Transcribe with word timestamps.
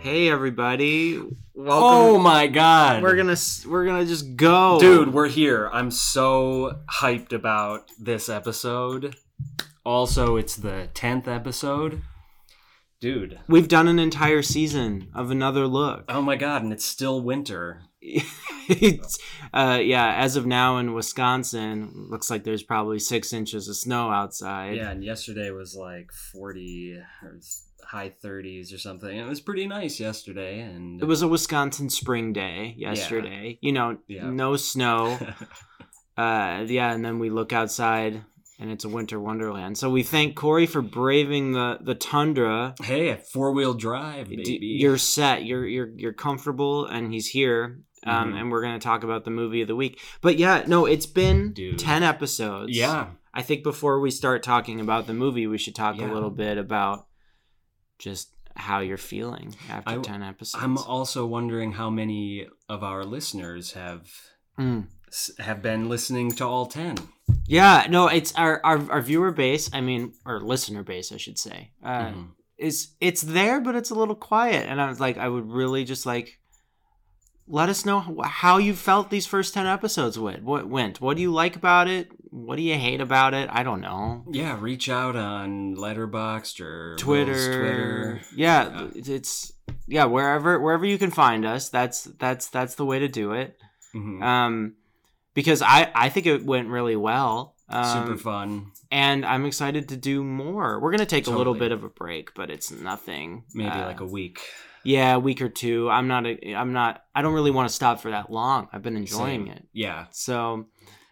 Hey 0.00 0.30
everybody, 0.30 1.18
welcome. 1.18 1.36
Oh 1.54 2.18
my 2.18 2.46
god. 2.46 3.02
we're 3.02 3.16
gonna 3.16 3.36
we're 3.66 3.84
gonna 3.84 4.06
just 4.06 4.34
go, 4.34 4.80
Dude, 4.80 5.12
we're 5.12 5.28
here. 5.28 5.68
I'm 5.74 5.90
so 5.90 6.78
hyped 6.90 7.34
about 7.34 7.90
this 8.00 8.30
episode. 8.30 9.16
Also, 9.84 10.36
it's 10.36 10.56
the 10.56 10.88
10th 10.94 11.28
episode. 11.28 12.00
Dude. 12.98 13.40
We've 13.46 13.68
done 13.68 13.88
an 13.88 13.98
entire 13.98 14.40
season 14.40 15.10
of 15.14 15.30
another 15.30 15.66
look. 15.66 16.06
Oh 16.08 16.22
my 16.22 16.36
god, 16.36 16.62
and 16.62 16.72
it's 16.72 16.86
still 16.86 17.20
winter. 17.20 17.82
it's, 18.00 19.18
uh, 19.52 19.80
yeah, 19.82 20.14
as 20.14 20.34
of 20.36 20.46
now 20.46 20.78
in 20.78 20.94
Wisconsin, 20.94 22.06
looks 22.08 22.30
like 22.30 22.44
there's 22.44 22.62
probably 22.62 22.98
six 22.98 23.34
inches 23.34 23.68
of 23.68 23.76
snow 23.76 24.10
outside. 24.10 24.76
Yeah, 24.76 24.92
and 24.92 25.04
yesterday 25.04 25.50
was 25.50 25.74
like 25.74 26.10
40 26.32 27.02
or 27.22 27.38
high 27.84 28.10
30s 28.22 28.72
or 28.74 28.78
something. 28.78 29.16
It 29.16 29.26
was 29.26 29.40
pretty 29.40 29.66
nice 29.66 29.98
yesterday 30.00 30.60
and 30.60 31.00
It 31.00 31.06
was 31.06 31.22
a 31.22 31.28
Wisconsin 31.28 31.90
spring 31.90 32.32
day 32.32 32.74
yesterday. 32.76 33.58
You 33.60 33.72
know, 33.72 33.98
Yeah. 34.08 34.30
no 34.30 34.56
snow. 34.56 35.18
uh, 36.16 36.64
yeah, 36.66 36.92
and 36.92 37.04
then 37.04 37.18
we 37.18 37.30
look 37.30 37.52
outside 37.52 38.22
and 38.58 38.70
it's 38.70 38.84
a 38.84 38.88
winter 38.88 39.18
wonderland. 39.18 39.78
So 39.78 39.88
we 39.90 40.02
thank 40.02 40.36
Corey 40.36 40.66
for 40.66 40.82
braving 40.82 41.52
the 41.52 41.78
the 41.80 41.94
tundra. 41.94 42.74
Hey, 42.82 43.16
four-wheel 43.32 43.74
drive, 43.74 44.28
baby. 44.28 44.58
You're 44.60 44.98
set. 44.98 45.44
You're 45.44 45.66
you're 45.66 45.88
you're 45.96 46.12
comfortable, 46.12 46.84
and 46.86 47.10
he's 47.12 47.28
here. 47.28 47.80
Um, 48.06 48.32
Mhm. 48.32 48.40
and 48.40 48.50
we're 48.50 48.62
gonna 48.62 48.78
talk 48.78 49.02
about 49.04 49.24
the 49.24 49.30
movie 49.30 49.62
of 49.62 49.68
the 49.68 49.76
week. 49.76 49.98
But 50.20 50.38
yeah, 50.38 50.64
no, 50.66 50.84
it's 50.86 51.06
been 51.06 51.52
Dude. 51.52 51.78
ten 51.78 52.02
episodes. 52.02 52.76
yeah. 52.76 53.08
I 53.32 53.42
think 53.42 53.62
before 53.62 54.00
we 54.00 54.10
start 54.10 54.42
talking 54.42 54.80
about 54.80 55.06
the 55.06 55.14
movie, 55.14 55.46
we 55.46 55.56
should 55.56 55.74
talk 55.76 55.96
Yeah. 55.98 56.10
a 56.10 56.12
little 56.12 56.30
bit 56.30 56.58
about 56.58 57.06
just 58.00 58.32
how 58.56 58.80
you're 58.80 58.96
feeling 58.96 59.54
after 59.68 59.90
I- 59.90 59.98
ten 59.98 60.22
episodes. 60.22 60.62
I'm 60.64 60.76
also 60.78 61.24
wondering 61.26 61.72
how 61.72 61.88
many 61.90 62.48
of 62.68 62.82
our 62.82 63.04
listeners 63.04 63.72
have 63.72 64.10
Mm. 64.58 64.88
have 65.38 65.62
been 65.62 65.88
listening 65.88 66.32
to 66.32 66.44
all 66.46 66.66
10. 66.66 66.96
Yeah, 67.46 67.86
no, 67.88 68.08
it's 68.08 68.34
our, 68.34 68.60
our 68.64 68.78
our 68.90 69.00
viewer 69.02 69.30
base. 69.32 69.70
I 69.72 69.80
mean, 69.80 70.12
or 70.26 70.40
listener 70.40 70.82
base, 70.82 71.12
I 71.12 71.16
should 71.16 71.38
say. 71.38 71.72
Uh, 71.82 72.06
Mhm. 72.10 72.28
is 72.58 72.94
it's 73.00 73.22
there, 73.22 73.60
but 73.60 73.74
it's 73.76 73.90
a 73.90 73.94
little 73.94 74.14
quiet. 74.16 74.66
And 74.68 74.80
I 74.80 74.88
was 74.88 75.00
like, 75.00 75.16
I 75.18 75.28
would 75.28 75.50
really 75.50 75.84
just 75.84 76.04
like 76.06 76.38
let 77.46 77.68
us 77.68 77.84
know 77.84 78.00
how- 78.22 78.58
you 78.58 78.74
felt 78.74 79.10
these 79.10 79.26
first 79.26 79.54
ten 79.54 79.66
episodes 79.66 80.18
went. 80.18 80.42
What 80.44 80.68
went? 80.68 81.00
What 81.00 81.16
do 81.16 81.22
you 81.22 81.32
like 81.32 81.56
about 81.56 81.88
it? 81.88 82.10
What 82.30 82.56
do 82.56 82.62
you 82.62 82.74
hate 82.78 83.00
about 83.00 83.34
it? 83.34 83.48
I 83.52 83.62
don't 83.62 83.80
know. 83.80 84.24
Yeah, 84.30 84.56
reach 84.60 84.88
out 84.88 85.16
on 85.16 85.74
Letterboxd 85.76 86.60
or 86.60 86.96
Twitter, 86.96 87.32
Will's 87.32 87.46
Twitter. 87.46 88.20
Yeah, 88.34 88.82
Yeah. 88.82 88.88
it's- 88.96 89.52
yeah 89.86 90.04
wherever 90.04 90.58
wherever 90.60 90.86
you 90.86 90.98
can 90.98 91.10
find 91.10 91.44
us. 91.44 91.68
That's 91.68 92.04
that's 92.04 92.48
that's 92.48 92.74
the 92.76 92.84
way 92.84 93.00
to 93.00 93.08
do 93.08 93.32
it. 93.32 93.56
Mhm. 93.94 94.22
Um, 94.22 94.74
because 95.34 95.62
I 95.62 95.90
I 95.94 96.08
think 96.08 96.26
it 96.26 96.44
went 96.44 96.68
really 96.68 96.96
well. 96.96 97.56
Um, 97.68 98.06
Super 98.06 98.16
fun. 98.18 98.72
and 98.90 99.24
I'm 99.24 99.44
excited 99.46 99.88
to 99.90 99.96
do 99.96 100.24
more. 100.24 100.80
We're 100.80 100.90
gonna 100.90 101.06
take 101.06 101.26
a 101.28 101.30
little 101.30 101.54
bit 101.54 101.70
of 101.72 101.84
a 101.84 101.88
break, 101.88 102.34
but 102.34 102.50
it's 102.50 102.70
nothing. 102.72 103.44
Maybe 103.54 103.70
uh, 103.70 103.86
like 103.86 104.00
a 104.00 104.04
week. 104.06 104.40
yeah, 104.84 105.14
a 105.14 105.20
week 105.20 105.40
or 105.42 105.48
two. 105.48 105.88
I'm 105.90 106.08
not. 106.08 106.26
A, 106.26 106.54
I'm 106.54 106.72
not. 106.72 107.02
I 107.14 107.22
don't 107.22 107.34
really 107.34 107.50
want 107.52 107.68
to 107.68 107.74
stop 107.74 108.00
for 108.00 108.10
that 108.10 108.30
long. 108.30 108.68
I've 108.72 108.82
been 108.82 108.96
enjoying 108.96 109.46
Same. 109.46 109.52
it. 109.54 109.68
Yeah, 109.72 110.06
So 110.10 110.66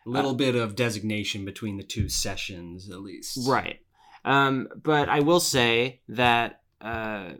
a 0.08 0.10
little 0.10 0.34
bit 0.34 0.54
of 0.54 0.74
designation 0.74 1.44
between 1.44 1.76
the 1.76 1.82
two 1.82 2.08
sessions 2.08 2.88
at 2.90 3.00
least. 3.00 3.38
right. 3.46 3.80
Um, 4.24 4.68
but 4.82 5.08
I 5.08 5.20
will 5.20 5.40
say 5.40 6.00
that 6.08 6.60
uh, 6.80 7.30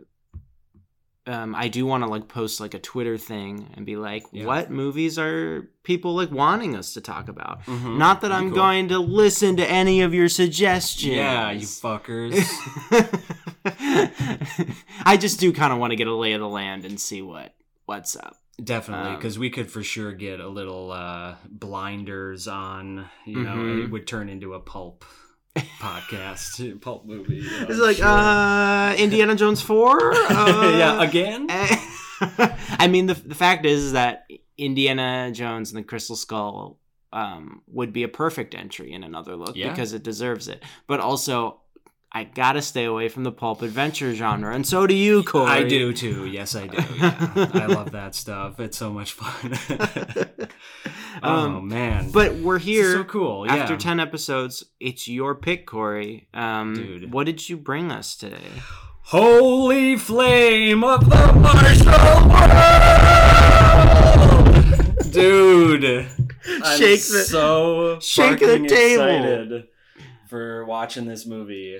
um, 1.27 1.53
I 1.53 1.67
do 1.67 1.85
want 1.85 2.03
to 2.03 2.09
like 2.09 2.27
post 2.27 2.59
like 2.59 2.73
a 2.73 2.79
Twitter 2.79 3.17
thing 3.17 3.67
and 3.75 3.85
be 3.85 3.95
like, 3.95 4.23
Yeah. 4.31 4.45
what 4.45 4.71
movies 4.71 5.19
are 5.19 5.69
people 5.83 6.15
like 6.15 6.31
wanting 6.31 6.75
us 6.75 6.93
to 6.93 7.01
talk 7.01 7.27
about? 7.27 7.63
Mhm. 7.65 7.97
Not 7.97 8.21
that 8.21 8.29
Pretty 8.29 8.35
I'm 8.45 8.49
cool. 8.49 8.55
going 8.57 8.87
to 8.89 8.99
listen 8.99 9.57
to 9.57 9.65
any 9.69 10.01
of 10.01 10.13
your 10.13 10.29
suggestions. 10.29 11.13
Yeah, 11.15 11.51
you 11.51 11.65
fuckers. 11.67 12.33
I 15.05 15.17
just 15.17 15.39
do 15.39 15.51
kind 15.53 15.73
of 15.73 15.79
want 15.79 15.91
to 15.91 15.97
get 15.97 16.07
a 16.07 16.13
lay 16.15 16.33
of 16.33 16.41
the 16.41 16.47
land 16.49 16.85
and 16.85 16.99
see 16.99 17.21
what 17.21 17.53
what's 17.85 18.15
up. 18.15 18.37
Definitely, 18.63 19.11
Um, 19.11 19.15
because 19.15 19.39
we 19.39 19.49
could 19.49 19.71
for 19.71 19.83
sure 19.83 20.11
get 20.11 20.39
a 20.39 20.47
little 20.47 20.91
uh, 20.91 21.35
blinders 21.49 22.47
on. 22.47 23.07
You 23.25 23.43
know, 23.43 23.55
Mhm. 23.55 23.85
it 23.85 23.91
would 23.91 24.05
turn 24.07 24.27
into 24.29 24.53
a 24.53 24.59
pulp 24.59 25.05
podcast, 25.79 26.79
pulp 26.81 27.05
movie. 27.05 27.37
you 27.37 27.43
know, 27.49 27.65
It's 27.69 27.79
like 27.79 27.97
sure. 27.97 28.05
uh 28.07 28.95
Indiana 28.95 29.35
Jones 29.35 29.61
4? 29.61 30.13
Uh, 30.29 30.73
yeah, 30.77 31.01
again. 31.01 31.47
I 32.79 32.87
mean 32.89 33.05
the 33.07 33.13
the 33.13 33.35
fact 33.35 33.65
is 33.65 33.93
that 33.93 34.25
Indiana 34.57 35.31
Jones 35.33 35.71
and 35.71 35.79
the 35.79 35.83
Crystal 35.87 36.15
Skull 36.15 36.79
um 37.13 37.61
would 37.67 37.91
be 37.93 38.03
a 38.03 38.07
perfect 38.07 38.53
entry 38.53 38.91
in 38.91 39.03
another 39.03 39.35
look 39.35 39.55
Yeah. 39.55 39.69
because 39.69 39.93
it 39.93 40.03
deserves 40.03 40.47
it. 40.47 40.63
But 40.87 40.99
also 40.99 41.61
I 42.11 42.23
gotta 42.23 42.61
stay 42.63 42.85
away 42.85 43.07
from 43.07 43.23
the 43.23 43.31
pulp 43.31 43.61
adventure 43.61 44.13
genre, 44.15 44.53
and 44.53 44.65
so 44.65 44.87
do 44.87 44.95
you, 44.95 45.21
Corey. 45.23 45.49
I 45.51 45.63
do 45.63 45.93
too. 45.93 46.25
Yes, 46.25 46.55
I 46.55 46.65
do. 46.67 46.77
Yeah. 46.97 47.51
I 47.53 47.65
love 47.67 47.91
that 47.91 48.15
stuff. 48.15 48.59
It's 48.59 48.77
so 48.77 48.91
much 48.91 49.13
fun. 49.13 49.57
oh 51.23 51.29
Um, 51.57 51.67
man, 51.67 52.09
But 52.11 52.35
we're 52.37 52.57
here 52.57 52.93
so 52.93 53.03
cool. 53.03 53.45
Yeah. 53.45 53.57
after 53.57 53.77
10 53.77 53.99
episodes. 53.99 54.63
It's 54.79 55.07
your 55.07 55.35
pick, 55.35 55.67
Corey. 55.67 56.27
Um, 56.33 56.73
Dude. 56.73 57.13
What 57.13 57.25
did 57.27 57.47
you 57.47 57.57
bring 57.57 57.91
us 57.91 58.15
today? 58.15 58.63
Holy 59.03 59.95
flame 59.95 60.83
of 60.83 61.07
the 61.09 61.33
martial 61.33 62.29
world, 64.99 65.11
dude! 65.11 65.85
I'm 66.63 66.77
Shake 66.77 66.99
the- 67.01 67.23
so 67.27 67.99
shake 68.01 68.39
the 68.39 68.45
fucking 68.47 68.67
table. 68.67 69.03
excited 69.05 69.67
for 70.27 70.65
watching 70.65 71.05
this 71.05 71.25
movie. 71.25 71.79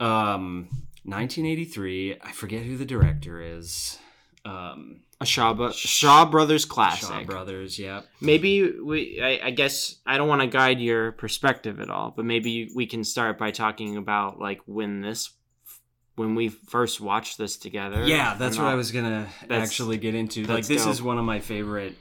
Um, 0.00 0.68
1983. 1.04 2.16
I 2.22 2.32
forget 2.32 2.62
who 2.62 2.76
the 2.76 2.84
director 2.84 3.40
is. 3.40 3.98
Um, 4.44 5.00
A 5.20 5.26
Shaw, 5.26 5.54
Bro- 5.54 5.72
Shaw 5.72 6.24
Brothers 6.24 6.64
classic. 6.64 7.08
Shaw 7.08 7.24
Brothers. 7.24 7.78
yeah. 7.78 8.02
Maybe 8.20 8.70
we, 8.80 9.20
I, 9.20 9.48
I 9.48 9.50
guess, 9.50 9.96
I 10.06 10.16
don't 10.16 10.28
want 10.28 10.40
to 10.40 10.46
guide 10.46 10.80
your 10.80 11.12
perspective 11.12 11.80
at 11.80 11.90
all, 11.90 12.12
but 12.14 12.24
maybe 12.24 12.70
we 12.74 12.86
can 12.86 13.04
start 13.04 13.38
by 13.38 13.50
talking 13.50 13.96
about 13.96 14.40
like 14.40 14.60
when 14.66 15.00
this, 15.02 15.30
when 16.16 16.34
we 16.34 16.48
first 16.48 17.00
watched 17.00 17.38
this 17.38 17.56
together. 17.56 18.06
Yeah, 18.06 18.34
that's 18.38 18.58
what 18.58 18.66
I 18.66 18.74
was 18.74 18.92
gonna 18.92 19.28
actually 19.48 19.96
get 19.98 20.14
into. 20.14 20.44
Like, 20.44 20.66
this 20.66 20.84
dope. 20.84 20.92
is 20.92 21.02
one 21.02 21.18
of 21.18 21.24
my 21.24 21.40
favorite 21.40 21.94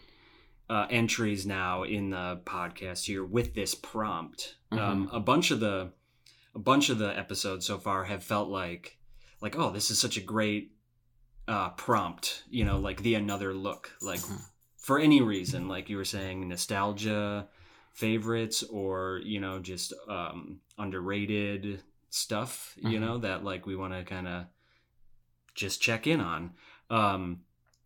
uh, 0.70 0.88
entries 0.90 1.46
now 1.46 1.84
in 1.84 2.12
the 2.12 2.40
podcast 2.46 3.06
here 3.06 3.24
with 3.24 3.54
this 3.54 3.76
prompt. 3.76 4.56
Mm-hmm. 4.72 4.84
Um, 4.84 5.10
a 5.12 5.20
bunch 5.20 5.52
of 5.52 5.60
the, 5.60 5.92
a 6.60 6.62
bunch 6.62 6.90
of 6.90 6.98
the 7.00 7.18
episodes 7.18 7.66
so 7.66 7.78
far 7.78 8.04
have 8.04 8.22
felt 8.22 8.50
like, 8.50 8.98
like, 9.42 9.58
oh, 9.58 9.72
this 9.72 9.90
is 9.90 9.98
such 10.00 10.18
a 10.18 10.22
great 10.22 10.74
uh, 11.48 11.70
prompt. 11.72 12.44
You 12.50 12.66
know, 12.66 12.78
like 12.80 13.02
the 13.02 13.16
another 13.16 13.54
look, 13.54 13.92
like 14.02 14.20
Mhm. 14.20 14.42
for 14.78 15.00
any 15.00 15.22
reason, 15.22 15.68
like 15.70 15.90
you 15.90 15.98
were 15.98 16.06
saying, 16.06 16.48
nostalgia 16.48 17.48
favorites 17.94 18.62
or 18.64 19.20
you 19.24 19.40
know 19.40 19.60
just 19.60 19.94
um, 20.08 20.60
underrated 20.78 21.82
stuff. 22.10 22.76
You 22.78 22.98
Mhm. 23.00 23.02
know 23.02 23.18
that 23.20 23.44
like 23.44 23.66
we 23.66 23.76
want 23.76 23.94
to 23.94 24.04
kind 24.04 24.28
of 24.28 24.46
just 25.56 25.82
check 25.82 26.06
in 26.08 26.20
on. 26.22 26.54
Um, 26.90 27.42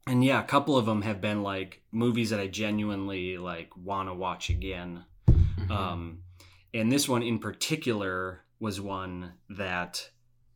and 0.08 0.24
yeah, 0.26 0.42
a 0.42 0.46
couple 0.48 0.78
of 0.78 0.86
them 0.86 1.02
have 1.04 1.22
been 1.22 1.42
like 1.44 1.84
movies 1.92 2.32
that 2.32 2.40
I 2.40 2.48
genuinely 2.48 3.38
like 3.38 3.76
want 3.78 4.10
to 4.10 4.14
watch 4.14 4.50
again. 4.50 5.06
Mhm. 5.30 5.72
Um, 5.72 6.24
and 6.74 6.92
this 6.92 7.08
one 7.08 7.24
in 7.24 7.40
particular 7.40 8.43
was 8.60 8.80
one 8.82 9.34
that 9.50 10.10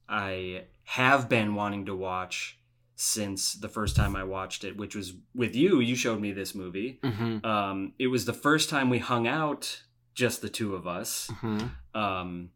I 0.07 0.65
have 0.83 1.27
been 1.27 1.55
wanting 1.55 1.85
to 1.88 1.95
watch 1.95 2.59
since 2.95 3.53
the 3.53 3.69
first 3.69 3.95
time 3.95 4.15
I 4.15 4.23
watched 4.23 4.63
it, 4.63 4.75
which 4.77 4.95
was 4.95 5.13
with 5.35 5.55
you. 5.55 5.79
You 5.79 5.95
showed 5.95 6.19
me 6.19 6.31
this 6.31 6.55
movie. 6.55 6.99
Mhm. 7.03 7.45
Um, 7.45 7.94
it 7.99 8.07
was 8.07 8.25
the 8.25 8.33
first 8.33 8.69
time 8.69 8.89
we 8.89 8.97
hung 8.99 9.27
out, 9.27 9.83
just 10.15 10.41
the 10.41 10.49
two 10.49 10.73
of 10.73 10.88
us. 10.88 11.27
Mhm. 11.41 11.71
Um, 11.94 12.49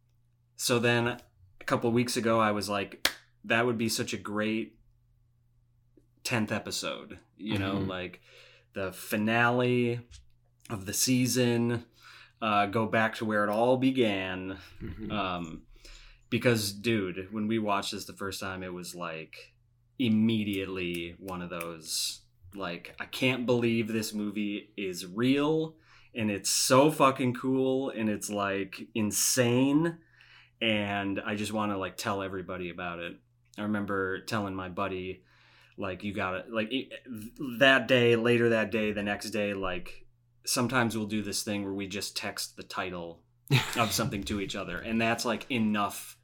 so 0.56 0.80
then 0.80 1.08
a 1.08 1.64
couple 1.66 1.90
of 1.90 1.94
weeks 1.94 2.18
ago, 2.18 2.40
I 2.40 2.52
was 2.52 2.70
like, 2.70 3.12
that 3.44 3.66
would 3.66 3.78
be 3.78 3.90
such 3.90 4.14
a 4.14 4.18
great 4.18 4.78
10th 6.24 6.52
episode, 6.52 7.20
you 7.38 7.58
know, 7.58 7.76
Mhm. 7.76 7.88
like 7.88 8.22
the 8.74 8.92
finale 8.94 10.02
of 10.70 10.86
the 10.86 10.94
season, 10.94 11.86
uh, 12.42 12.66
go 12.68 12.86
back 12.88 13.16
to 13.16 13.26
where 13.26 13.44
it 13.44 13.50
all 13.50 13.78
began. 13.78 14.58
Mhm. 14.82 15.12
Um, 15.12 15.62
because, 16.30 16.72
dude, 16.72 17.28
when 17.32 17.48
we 17.48 17.60
watched 17.60 17.92
this 17.92 18.06
the 18.06 18.14
first 18.14 18.40
time, 18.40 18.64
it 18.64 18.74
was 18.74 18.96
like 18.96 19.54
immediately 20.00 21.16
one 21.20 21.42
of 21.42 21.50
those, 21.50 22.22
like, 22.56 22.96
I 23.00 23.06
can't 23.06 23.46
believe 23.46 23.88
this 23.88 24.14
movie 24.14 24.70
is 24.78 25.06
real 25.06 25.76
and 26.14 26.30
it's 26.32 26.50
so 26.50 26.92
fucking 26.92 27.34
cool 27.36 27.90
and 27.90 28.10
it's 28.10 28.30
like 28.30 28.88
insane 28.96 29.98
and 30.62 31.20
I 31.26 31.36
just 31.36 31.54
want 31.54 31.72
to 31.72 31.78
like 31.78 31.98
tell 31.98 32.22
everybody 32.22 32.70
about 32.70 33.00
it. 33.00 33.18
I 33.58 33.64
remember 33.64 34.20
telling 34.22 34.56
my 34.56 34.70
buddy, 34.70 35.24
like, 35.78 36.04
you 36.04 36.14
got 36.14 36.32
to 36.32 36.44
like 36.54 36.72
it- 36.72 36.92
that 37.60 37.88
day, 37.88 38.16
later 38.16 38.50
that 38.50 38.72
day, 38.72 38.92
the 38.92 39.04
next 39.04 39.32
day, 39.32 39.54
like, 39.54 40.01
sometimes 40.46 40.98
we'll 40.98 41.08
do 41.08 41.22
this 41.22 41.44
thing 41.44 41.64
where 41.64 41.74
we 41.74 41.88
just 41.88 42.16
text 42.16 42.58
the 42.58 42.64
title 42.64 43.22
of 43.78 43.92
something 43.92 44.24
to 44.24 44.40
each 44.40 44.56
other, 44.56 44.78
and 44.78 45.02
that's 45.02 45.26
like 45.26 45.50
enough. 45.50 46.18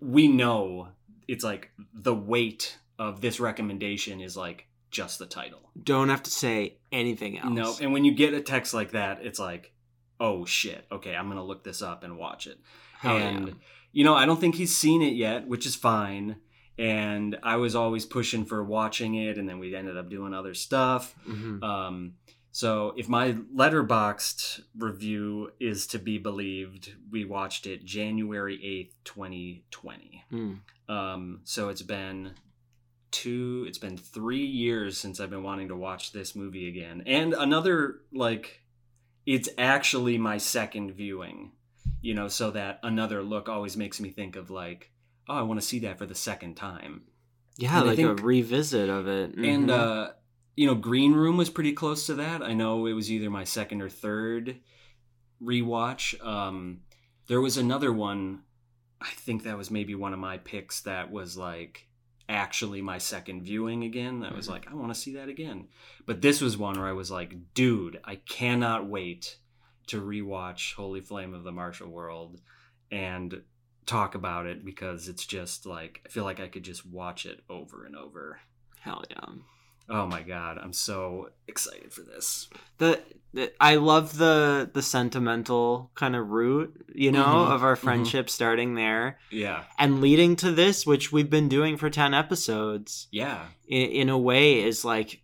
We 0.00 0.28
know 0.28 0.88
it's 1.28 1.44
like 1.44 1.70
the 1.92 2.14
weight 2.14 2.78
of 2.98 3.20
this 3.20 3.40
recommendation 3.40 4.20
is 4.20 4.36
like 4.36 4.66
just 4.90 5.18
the 5.18 5.26
title. 5.26 5.70
Don't 5.82 6.08
have 6.08 6.22
to 6.22 6.30
say 6.30 6.78
anything 6.92 7.38
else. 7.38 7.52
No, 7.52 7.76
and 7.80 7.92
when 7.92 8.04
you 8.04 8.14
get 8.14 8.34
a 8.34 8.40
text 8.40 8.72
like 8.72 8.92
that, 8.92 9.18
it's 9.22 9.38
like, 9.38 9.72
oh 10.18 10.44
shit, 10.44 10.86
okay, 10.90 11.14
I'm 11.14 11.28
gonna 11.28 11.44
look 11.44 11.64
this 11.64 11.82
up 11.82 12.04
and 12.04 12.16
watch 12.16 12.46
it. 12.46 12.58
Hell 13.00 13.16
and 13.16 13.48
yeah. 13.48 13.54
you 13.92 14.04
know, 14.04 14.14
I 14.14 14.24
don't 14.24 14.40
think 14.40 14.54
he's 14.54 14.74
seen 14.76 15.02
it 15.02 15.14
yet, 15.14 15.46
which 15.46 15.66
is 15.66 15.74
fine. 15.74 16.36
And 16.78 17.38
I 17.42 17.56
was 17.56 17.74
always 17.74 18.04
pushing 18.04 18.44
for 18.44 18.62
watching 18.62 19.14
it, 19.14 19.38
and 19.38 19.48
then 19.48 19.58
we 19.58 19.74
ended 19.74 19.96
up 19.96 20.10
doing 20.10 20.34
other 20.34 20.52
stuff. 20.52 21.14
Mhm. 21.26 21.62
Um, 21.62 22.14
so 22.56 22.94
if 22.96 23.06
my 23.06 23.32
Letterboxd 23.54 24.62
review 24.78 25.50
is 25.60 25.86
to 25.88 25.98
be 25.98 26.16
believed, 26.16 26.94
we 27.10 27.26
watched 27.26 27.66
it 27.66 27.84
January 27.84 28.58
eighth, 28.64 28.94
twenty 29.04 29.64
twenty. 29.70 30.24
Mm. 30.32 30.60
Um, 30.88 31.40
so 31.44 31.68
it's 31.68 31.82
been 31.82 32.32
two, 33.10 33.66
it's 33.68 33.76
been 33.76 33.98
three 33.98 34.46
years 34.46 34.96
since 34.96 35.20
I've 35.20 35.28
been 35.28 35.42
wanting 35.42 35.68
to 35.68 35.76
watch 35.76 36.12
this 36.12 36.34
movie 36.34 36.66
again. 36.66 37.02
And 37.04 37.34
another, 37.34 37.96
like, 38.10 38.62
it's 39.26 39.50
actually 39.58 40.16
my 40.16 40.38
second 40.38 40.92
viewing, 40.92 41.52
you 42.00 42.14
know, 42.14 42.28
so 42.28 42.50
that 42.52 42.78
another 42.82 43.22
look 43.22 43.50
always 43.50 43.76
makes 43.76 44.00
me 44.00 44.08
think 44.08 44.34
of, 44.34 44.48
like, 44.50 44.90
oh, 45.28 45.34
I 45.34 45.42
want 45.42 45.60
to 45.60 45.66
see 45.66 45.80
that 45.80 45.98
for 45.98 46.06
the 46.06 46.14
second 46.14 46.54
time. 46.56 47.02
Yeah, 47.58 47.78
And 47.80 47.86
like 47.88 47.96
think- 47.96 48.18
a 48.18 48.22
revisit 48.22 48.88
of 48.88 49.08
it. 49.08 49.34
And, 49.34 49.68
Mhm. 49.68 49.70
uh, 49.70 50.12
you 50.56 50.66
know, 50.66 50.74
Green 50.74 51.12
Room 51.12 51.36
was 51.36 51.50
pretty 51.50 51.72
close 51.72 52.06
to 52.06 52.14
that. 52.14 52.42
I 52.42 52.54
know 52.54 52.86
it 52.86 52.94
was 52.94 53.10
either 53.12 53.30
my 53.30 53.44
second 53.44 53.82
or 53.82 53.88
third 53.90 54.56
rewatch. 55.42 56.24
Um, 56.26 56.80
there 57.26 57.40
was 57.40 57.56
another 57.56 57.92
one, 57.92 58.42
I 59.00 59.10
think 59.10 59.42
that 59.42 59.58
was 59.58 59.70
maybe 59.70 59.94
one 59.94 60.12
of 60.12 60.18
my 60.18 60.38
picks 60.38 60.80
that 60.82 61.10
was 61.10 61.36
like 61.36 61.86
actually 62.28 62.80
my 62.82 62.98
second 62.98 63.42
viewing 63.42 63.84
again. 63.84 64.20
That 64.20 64.34
was 64.34 64.46
Mhm. 64.46 64.50
like, 64.50 64.70
I 64.70 64.74
want 64.74 64.92
to 64.92 64.98
see 65.00 65.14
that 65.14 65.28
again. 65.28 65.68
But 66.06 66.22
this 66.22 66.40
was 66.40 66.56
one 66.56 66.78
where 66.78 66.88
I 66.88 66.92
was 66.92 67.10
like, 67.10 67.52
dude, 67.54 68.00
I 68.04 68.16
cannot 68.16 68.86
wait 68.86 69.38
to 69.88 70.00
rewatch 70.00 70.74
Holy 70.74 71.00
Flame 71.00 71.34
of 71.34 71.44
the 71.44 71.52
Martial 71.52 71.88
World 71.88 72.40
and 72.90 73.42
talk 73.84 74.14
about 74.16 74.46
it 74.46 74.64
because 74.64 75.06
it's 75.06 75.24
just 75.26 75.66
like, 75.66 76.00
I 76.04 76.08
feel 76.08 76.24
like 76.24 76.40
I 76.40 76.48
could 76.48 76.64
just 76.64 76.84
watch 76.86 77.26
it 77.26 77.44
over 77.48 77.84
and 77.84 77.94
over. 77.94 78.40
hell 78.80 79.04
yeah. 79.10 79.24
Oh 79.88 80.06
my 80.06 80.22
god, 80.22 80.58
I'm 80.58 80.72
so 80.72 81.30
excited 81.46 81.92
for 81.92 82.02
this. 82.02 82.48
the, 82.78 83.00
the 83.32 83.52
I 83.60 83.76
love 83.76 84.16
the 84.18 84.68
the 84.72 84.82
sentimental 84.82 85.90
kind 85.94 86.16
of 86.16 86.30
root, 86.30 86.86
you 86.94 87.12
know, 87.12 87.24
Mhm, 87.24 87.50
of 87.54 87.62
our 87.62 87.76
mhm. 87.76 87.80
friendship 87.80 88.28
starting 88.30 88.74
there 88.74 89.18
Yeah. 89.30 89.64
and 89.78 90.00
leading 90.00 90.36
to 90.36 90.50
this, 90.52 90.84
which 90.86 91.12
we've 91.12 91.30
been 91.30 91.48
doing 91.48 91.76
for 91.76 91.88
ten 91.90 92.14
episodes. 92.14 93.08
Yeah. 93.12 93.46
In, 93.68 93.90
in 93.90 94.08
a 94.08 94.18
way, 94.18 94.62
is 94.62 94.84
like 94.84 95.22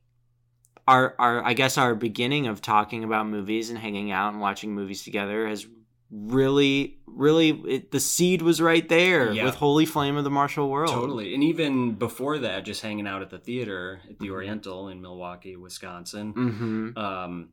our 0.87 1.15
our 1.19 1.45
I 1.45 1.55
guess 1.55 1.79
our 1.79 1.95
beginning 1.95 2.47
of 2.47 2.61
talking 2.61 3.05
about 3.05 3.27
movies 3.27 3.71
and 3.71 3.79
hanging 3.79 4.11
out 4.11 4.33
and 4.33 4.41
watching 4.41 4.75
movies 4.75 5.03
together 5.05 5.49
has 5.49 5.67
really 6.15 6.99
really 7.07 7.51
it, 7.67 7.91
the 7.91 8.01
seed 8.01 8.43
was 8.43 8.61
right 8.61 8.89
there 8.89 9.33
Yeah. 9.33 9.45
with 9.45 9.55
Holy 9.57 9.85
Flame 9.87 10.17
of 10.17 10.25
the 10.25 10.31
Martial 10.31 10.69
World. 10.71 10.91
Totally. 10.91 11.35
And 11.35 11.43
even 11.45 11.93
before 11.93 12.39
that, 12.39 12.65
just 12.65 12.81
hanging 12.83 13.07
out 13.07 13.21
at 13.23 13.31
the 13.31 13.39
theater 13.39 14.01
at 14.09 14.19
the 14.19 14.29
Mhm. 14.29 14.33
Oriental 14.33 14.89
in 14.89 15.01
Milwaukee, 15.03 15.57
Wisconsin. 15.57 16.33
Mm-hmm. 16.35 16.99
Um, 16.99 17.49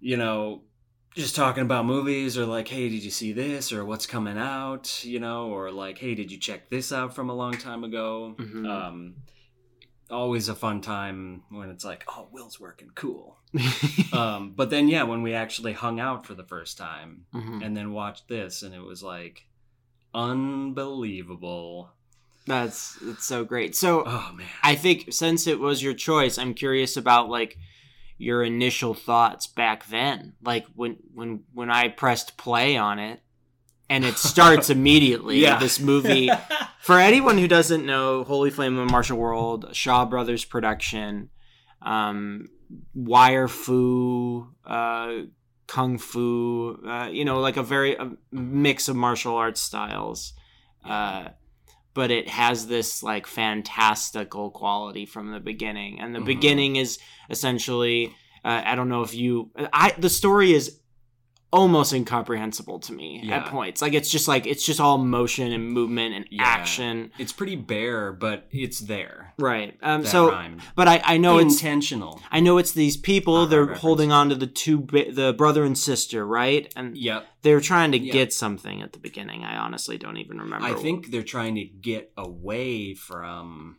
you 0.00 0.16
know, 0.16 0.62
just 1.14 1.34
talking 1.36 1.62
about 1.62 1.84
movies 1.84 2.38
or 2.38 2.46
like, 2.46 2.68
hey, 2.68 2.88
did 2.88 3.02
you 3.04 3.10
see 3.10 3.32
this? 3.32 3.70
Or 3.72 3.84
what's 3.84 4.06
coming 4.06 4.38
out? 4.38 5.04
You 5.04 5.20
know, 5.20 5.48
or 5.48 5.70
like, 5.70 5.98
hey, 5.98 6.14
did 6.14 6.30
you 6.32 6.38
check 6.38 6.70
this 6.70 6.92
out 6.92 7.14
from 7.14 7.28
a 7.28 7.34
long 7.34 7.52
time 7.52 7.84
ago? 7.84 8.34
Mhm. 8.38 8.66
Um, 8.66 9.14
always 10.10 10.48
a 10.48 10.54
fun 10.54 10.80
time 10.80 11.42
when 11.50 11.70
it's 11.70 11.84
like, 11.84 12.04
oh, 12.08 12.28
Will's 12.32 12.58
working, 12.60 12.90
cool. 12.94 13.38
um, 14.12 14.52
but 14.56 14.70
then, 14.70 14.88
yeah, 14.88 15.02
when 15.04 15.22
we 15.22 15.34
actually 15.34 15.72
hung 15.72 15.98
out 16.00 16.26
for 16.26 16.34
the 16.34 16.44
first 16.44 16.78
time, 16.78 17.26
Mhm. 17.34 17.64
and 17.64 17.76
then 17.76 17.92
watched 17.92 18.28
this 18.28 18.62
and 18.62 18.74
it 18.74 18.82
was 18.82 19.02
like 19.02 19.46
unbelievable 20.14 21.90
That's 22.46 22.94
that's 23.00 23.24
so 23.26 23.44
great. 23.44 23.76
So 23.76 24.02
oh 24.06 24.32
man 24.34 24.46
I 24.62 24.74
think 24.74 25.12
since 25.12 25.46
it 25.46 25.60
was 25.60 25.82
your 25.82 25.94
choice, 25.94 26.38
I'm 26.38 26.54
curious 26.54 26.96
about 26.96 27.28
like 27.28 27.56
your 28.18 28.42
initial 28.42 28.92
thoughts 28.94 29.46
back 29.46 29.86
then. 29.86 30.34
Like 30.42 30.66
when 30.74 30.96
when 31.14 31.44
when 31.54 31.70
I 31.70 31.88
pressed 31.88 32.36
play 32.36 32.76
on 32.76 32.98
it 32.98 33.20
and 33.90 34.04
it 34.04 34.16
starts 34.16 34.70
immediately. 34.76 35.40
Yeah. 35.40 35.58
This 35.58 35.78
movie 35.80 36.30
for 36.80 36.98
anyone 36.98 37.36
who 37.36 37.46
doesn't 37.48 37.84
know, 37.84 38.24
Holy 38.24 38.48
Flame 38.50 38.78
of 38.78 38.90
Martial 38.90 39.18
World, 39.18 39.68
Shaw 39.72 40.06
Brothers 40.06 40.44
production, 40.46 41.28
um, 41.82 42.46
wire 42.94 43.48
fu, 43.48 44.46
uh, 44.64 45.12
kung 45.66 45.98
fu, 45.98 46.78
uh, 46.86 47.08
you 47.12 47.24
know, 47.24 47.40
like 47.40 47.56
a 47.58 47.62
very 47.62 47.96
a 47.96 48.12
mix 48.32 48.88
of 48.88 48.96
martial 48.96 49.36
arts 49.36 49.60
styles. 49.60 50.32
Uh, 50.84 51.28
but 51.92 52.10
it 52.10 52.28
has 52.28 52.66
this 52.68 53.02
like 53.02 53.26
fantastical 53.26 54.50
quality 54.50 55.04
from 55.06 55.32
the 55.32 55.40
beginning, 55.40 56.00
and 56.00 56.14
the 56.14 56.20
Mhm. 56.20 56.24
beginning 56.26 56.76
is 56.76 56.98
essentially. 57.28 58.14
Uh, 58.42 58.62
I 58.64 58.74
don't 58.74 58.88
know 58.88 59.02
if 59.02 59.14
you. 59.14 59.50
I 59.72 59.92
the 59.98 60.08
story 60.08 60.52
is 60.54 60.79
almost 61.52 61.92
incomprehensible 61.92 62.78
to 62.78 62.92
me 62.92 63.20
Yeah. 63.24 63.38
at 63.38 63.46
points. 63.46 63.82
Like 63.82 63.92
it's 63.92 64.08
just 64.10 64.28
like 64.28 64.46
it's 64.46 64.64
just 64.64 64.78
all 64.78 64.98
motion 64.98 65.50
and 65.52 65.68
movement 65.72 66.14
and 66.14 66.24
Yeah. 66.30 66.42
action. 66.44 67.10
it's 67.18 67.32
pretty 67.32 67.56
bare 67.56 68.12
but 68.12 68.46
it's 68.52 68.78
there 68.80 69.34
Right. 69.38 69.76
Um. 69.82 70.04
so, 70.04 70.30
rhymed. 70.30 70.60
but 70.76 70.86
I 70.86 71.02
I 71.04 71.16
know 71.16 71.38
it's 71.38 71.54
intentional 71.54 72.22
I 72.30 72.38
know 72.40 72.58
it's 72.58 72.70
these 72.72 72.96
people. 72.96 73.46
They're 73.46 73.62
reference. 73.62 73.80
holding 73.80 74.12
on 74.12 74.28
to 74.28 74.36
the 74.36 74.46
two 74.46 74.86
the 75.12 75.34
brother 75.36 75.64
and 75.64 75.76
sister, 75.76 76.24
right? 76.26 76.72
And 76.76 76.96
yep 76.96 77.26
they're 77.42 77.60
trying 77.60 77.90
to 77.92 77.98
Yeah. 77.98 78.12
get 78.12 78.32
something 78.32 78.80
at 78.82 78.92
the 78.92 78.98
beginning. 79.00 79.44
I 79.44 79.56
honestly 79.56 79.98
don't 79.98 80.18
even 80.18 80.38
remember. 80.38 80.66
i 80.66 80.74
think 80.74 81.10
they're 81.10 81.22
trying 81.24 81.56
to 81.56 81.64
get 81.64 82.12
away 82.16 82.94
from 82.94 83.78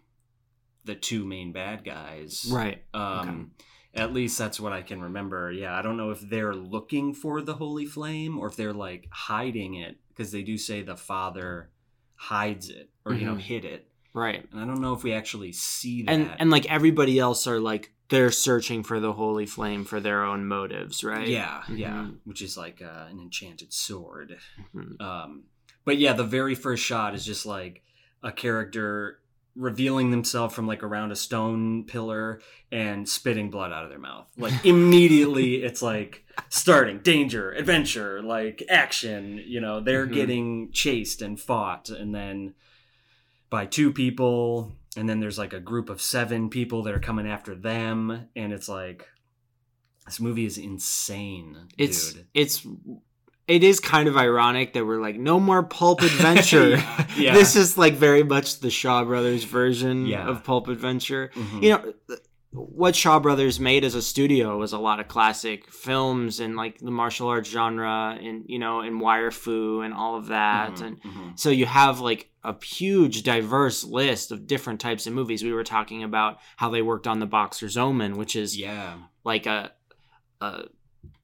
the 0.83 0.95
two 0.95 1.23
main 1.25 1.51
bad 1.53 1.85
guys 1.85 2.49
Right. 2.51 2.83
um 2.93 3.51
at 3.93 4.13
least 4.13 4.37
that's 4.37 4.59
what 4.59 4.71
i 4.73 4.81
can 4.81 5.01
remember 5.01 5.51
yeah 5.51 5.77
i 5.77 5.81
don't 5.81 5.97
know 5.97 6.11
if 6.11 6.21
they're 6.21 6.55
looking 6.55 7.13
for 7.13 7.41
the 7.41 7.55
holy 7.55 7.85
flame 7.85 8.37
or 8.39 8.47
if 8.47 8.55
they're 8.55 8.73
like 8.73 9.07
hiding 9.11 9.73
it 9.75 9.97
because 10.09 10.31
they 10.31 10.41
do 10.43 10.57
say 10.57 10.81
the 10.81 10.95
father 10.95 11.69
hides 12.15 12.69
it 12.69 12.89
or 13.05 13.13
you 13.13 13.25
know 13.25 13.35
Mhm. 13.35 13.39
hid 13.41 13.65
it 13.65 13.87
Right. 14.13 14.45
and 14.51 14.59
i 14.61 14.65
don't 14.65 14.81
know 14.81 14.93
if 14.93 15.03
we 15.03 15.13
actually 15.13 15.51
see 15.53 16.03
that 16.03 16.11
And 16.11 16.29
and 16.39 16.49
like 16.49 16.65
everybody 16.71 17.17
else 17.19 17.47
are 17.47 17.59
like 17.59 17.93
they're 18.09 18.29
searching 18.31 18.83
for 18.83 18.99
the 18.99 19.13
holy 19.13 19.45
flame 19.45 19.85
for 19.85 20.01
their 20.01 20.25
own 20.25 20.45
motives, 20.45 21.01
right? 21.03 21.27
yeah 21.27 21.63
yeah 21.69 21.93
Mhm. 22.07 22.17
which 22.25 22.41
is 22.41 22.57
like 22.57 22.81
uh, 22.81 23.07
an 23.09 23.19
enchanted 23.19 23.71
sword 23.73 24.37
Mhm. 24.75 25.01
um 25.01 25.43
but 25.85 25.97
yeah 25.97 26.13
the 26.13 26.23
very 26.25 26.53
first 26.55 26.83
shot 26.83 27.15
is 27.15 27.25
just 27.25 27.45
like 27.45 27.83
a 28.21 28.31
character 28.31 29.20
revealing 29.55 30.11
themselves 30.11 30.55
from 30.55 30.65
like 30.65 30.81
around 30.83 31.11
a 31.11 31.15
stone 31.15 31.83
pillar 31.83 32.39
and 32.71 33.07
spitting 33.07 33.49
blood 33.49 33.71
out 33.73 33.83
of 33.83 33.89
their 33.89 33.99
mouth. 33.99 34.27
Like 34.37 34.53
immediately 34.65 35.55
it's 35.63 35.81
like 35.81 36.23
starting 36.49 36.99
danger 36.99 37.51
adventure 37.51 38.21
like 38.21 38.63
action 38.69 39.41
you 39.45 39.59
know? 39.59 39.79
They're 39.81 40.07
Mhm. 40.07 40.13
getting 40.13 40.71
chased 40.71 41.21
and 41.21 41.39
fought 41.39 41.89
and 41.89 42.15
then 42.15 42.53
by 43.49 43.65
two 43.65 43.91
people 43.91 44.71
and 44.95 45.09
then 45.09 45.19
there's 45.19 45.37
like 45.37 45.53
a 45.53 45.59
group 45.59 45.89
of 45.89 46.01
seven 46.01 46.49
people 46.49 46.83
that 46.83 46.93
are 46.93 46.99
coming 46.99 47.27
after 47.27 47.53
them 47.55 48.27
and 48.35 48.53
it's 48.53 48.69
like 48.69 49.07
this 50.05 50.19
movie 50.21 50.45
is 50.45 50.57
insane 50.57 51.57
It's 51.77 52.13
dude. 52.13 52.25
it's 52.33 52.65
it 53.51 53.63
is 53.63 53.79
kind 53.79 54.07
of 54.07 54.15
ironic 54.17 54.73
that 54.73 54.85
we're 54.85 55.01
like 55.01 55.17
no 55.17 55.39
more 55.39 55.61
pulp 55.63 56.01
adventure. 56.11 56.69
Yeah, 56.69 57.07
yeah. 57.17 57.33
this 57.39 57.55
is 57.55 57.77
like 57.77 57.93
very 57.95 58.23
much 58.23 58.59
the 58.59 58.69
Shaw 58.69 59.03
Brothers 59.03 59.43
version 59.43 60.05
Yeah. 60.05 60.27
of 60.27 60.43
pulp 60.43 60.67
adventure. 60.69 61.31
Mhm. 61.35 61.63
You 61.63 61.69
know 61.69 61.93
what 62.53 62.95
Shaw 62.97 63.17
Brothers 63.19 63.59
made 63.61 63.83
as 63.85 63.95
a 63.95 64.01
studio 64.01 64.57
was 64.57 64.73
a 64.73 64.77
lot 64.77 64.99
of 64.99 65.07
classic 65.07 65.71
films 65.71 66.39
and 66.41 66.55
like 66.57 66.79
the 66.79 66.91
martial 66.91 67.29
arts 67.29 67.49
genre 67.49 68.17
and 68.21 68.43
you 68.47 68.59
know 68.59 68.81
and 68.81 68.99
wire 68.99 69.31
fu 69.31 69.81
and 69.81 69.93
all 69.93 70.17
of 70.17 70.27
that 70.27 70.73
Mhm, 70.75 70.85
and 70.85 71.01
mhm. 71.03 71.39
so 71.39 71.49
you 71.49 71.65
have 71.65 72.01
like 72.01 72.29
a 72.43 72.53
huge 72.63 73.23
diverse 73.23 73.83
list 73.85 74.31
of 74.33 74.47
different 74.47 74.79
types 74.81 75.07
of 75.07 75.13
movies 75.13 75.43
we 75.43 75.53
were 75.53 75.63
talking 75.63 76.03
about 76.03 76.39
how 76.57 76.69
they 76.69 76.81
worked 76.81 77.07
on 77.07 77.19
the 77.19 77.25
boxer's 77.25 77.77
omen 77.77 78.17
which 78.17 78.35
is 78.35 78.57
yeah 78.57 78.95
like 79.23 79.45
a, 79.45 79.71
a 80.41 80.63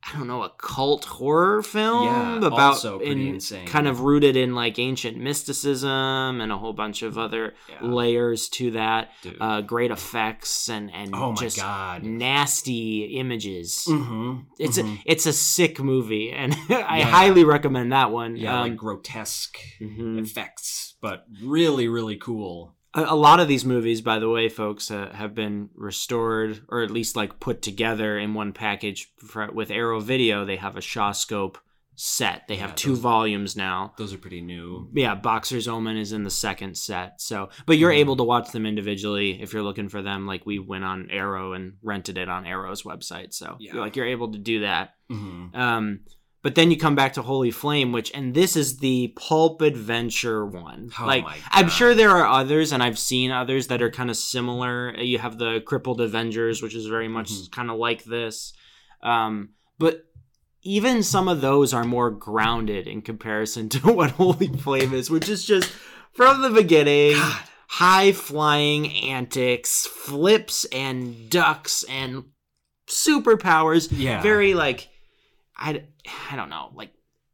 I 0.09 0.17
don't 0.17 0.27
know, 0.27 0.43
a 0.43 0.49
cult 0.57 1.03
horror 1.03 1.61
film 1.61 2.05
Yeah, 2.05 2.37
about 2.47 2.83
in- 3.01 3.39
kind 3.65 3.87
of 3.89 4.01
rooted 4.01 4.37
in 4.37 4.55
like 4.55 4.79
ancient 4.79 5.17
mysticism 5.17 6.39
and 6.41 6.49
a 6.51 6.57
whole 6.57 6.71
bunch 6.73 7.01
of 7.01 7.17
other 7.17 7.55
Yeah. 7.69 7.85
layers 7.89 8.47
to 8.49 8.71
that. 8.71 9.11
Uh, 9.39 9.61
great 9.61 9.91
effects 9.91 10.69
and 10.69 10.89
and 10.93 11.13
oh 11.13 11.31
my 11.31 11.35
just 11.35 11.57
god. 11.57 12.03
nasty 12.03 13.17
images. 13.19 13.85
Mm-hmm. 13.87 14.39
It's 14.59 14.77
a 14.77 14.97
it's 15.05 15.25
a 15.25 15.33
sick 15.33 15.79
movie, 15.81 16.31
and 16.31 16.53
I 16.69 16.99
Yeah. 16.99 17.05
highly 17.05 17.43
recommend 17.43 17.91
that 17.91 18.11
one. 18.11 18.37
yeah, 18.37 18.61
Um, 18.61 18.69
like 18.69 18.77
grotesque 18.77 19.57
mhm. 19.81 20.21
effects, 20.21 20.95
but 21.01 21.25
really, 21.43 21.87
really 21.89 22.15
cool. 22.17 22.75
A, 22.97 23.15
lot 23.15 23.39
of 23.39 23.47
these 23.47 23.63
movies, 23.63 24.01
by 24.01 24.19
the 24.19 24.27
way, 24.29 24.49
folks, 24.49 24.89
uh, 24.91 25.11
have 25.13 25.35
been 25.35 25.69
restored 25.75 26.61
or 26.69 26.81
at 26.81 26.91
least 26.91 27.15
like 27.15 27.39
put 27.39 27.61
together 27.61 28.17
in 28.17 28.33
one 28.33 28.53
package 28.53 29.11
for, 29.17 29.51
with 29.51 29.69
Arrow 29.71 29.99
Video. 29.99 30.43
They 30.45 30.55
have 30.57 30.75
a 30.75 30.81
Shawscope 30.81 31.57
set. 31.95 32.47
They 32.47 32.57
have 32.57 32.75
two 32.75 32.89
those- 32.89 32.99
volumes 32.99 33.55
now. 33.55 33.93
Those 33.97 34.13
are 34.13 34.17
pretty 34.19 34.41
new. 34.41 34.89
Yeah, 34.93 35.15
Boxer's 35.15 35.67
Omen 35.67 35.97
is 35.97 36.11
in 36.11 36.23
the 36.23 36.29
second 36.29 36.77
set. 36.77 37.21
So, 37.21 37.49
but 37.65 37.77
you're 37.79 37.91
Mhm. 37.91 37.97
able 37.97 38.15
to 38.17 38.23
watch 38.23 38.51
them 38.51 38.65
individually 38.67 39.41
if 39.41 39.51
you're 39.53 39.63
looking 39.63 39.89
for 39.89 40.01
them. 40.03 40.27
Like 40.27 40.45
we 40.45 40.59
went 40.59 40.83
on 40.83 41.09
Arrow 41.11 41.53
and 41.53 41.73
rented 41.81 42.17
it 42.19 42.29
on 42.29 42.45
Arrow's 42.45 42.83
website. 42.83 43.33
So, 43.33 43.57
Yeah. 43.59 43.75
like 43.75 43.95
you're 43.95 44.05
able 44.07 44.31
to 44.31 44.37
do 44.39 44.59
that. 44.61 44.93
hmm 45.09 45.47
Um, 45.55 45.99
but 46.43 46.55
then 46.55 46.71
you 46.71 46.77
come 46.77 46.95
back 46.95 47.13
to 47.13 47.21
Holy 47.21 47.51
Flame, 47.51 47.91
which 47.91 48.11
and 48.13 48.33
this 48.33 48.55
is 48.55 48.77
the 48.77 49.13
pulp 49.17 49.61
adventure 49.61 50.45
one. 50.45 50.89
Oh 50.99 51.05
like 51.05 51.23
my 51.23 51.37
I'm 51.51 51.69
sure 51.69 51.93
there 51.93 52.11
are 52.11 52.25
others, 52.27 52.71
and 52.71 52.81
I've 52.83 52.99
seen 52.99 53.31
others 53.31 53.67
that 53.67 53.81
are 53.81 53.91
kind 53.91 54.09
of 54.09 54.17
similar. 54.17 54.95
You 54.99 55.19
have 55.19 55.37
the 55.37 55.61
Crippled 55.65 55.99
Avengers, 56.01 56.61
which 56.61 56.75
is 56.75 56.85
very 56.87 57.07
much 57.07 57.31
Mhm. 57.31 57.51
kind 57.51 57.69
of 57.71 57.77
like 57.77 58.03
this. 58.03 58.53
Um, 59.03 59.49
but 59.79 60.03
even 60.63 61.03
some 61.03 61.27
of 61.27 61.41
those 61.41 61.73
are 61.73 61.83
more 61.83 62.11
grounded 62.11 62.87
in 62.87 63.01
comparison 63.01 63.69
to 63.75 63.79
what 63.91 64.11
Holy 64.11 64.47
Flame 64.47 64.93
is, 64.93 65.09
which 65.09 65.29
is 65.29 65.45
just 65.45 65.71
from 66.13 66.41
the 66.41 66.49
beginning 66.49 67.13
God. 67.13 67.41
high 67.67 68.11
flying 68.11 68.91
antics, 69.05 69.85
flips 69.87 70.65
and 70.65 71.29
ducks 71.29 71.83
and 71.89 72.25
superpowers. 72.89 73.89
Yeah. 73.91 74.21
Very 74.21 74.53
like 74.53 74.89
I, 75.57 75.83
I 76.31 76.35
don't 76.35 76.49
know, 76.49 76.71
like 76.75 76.91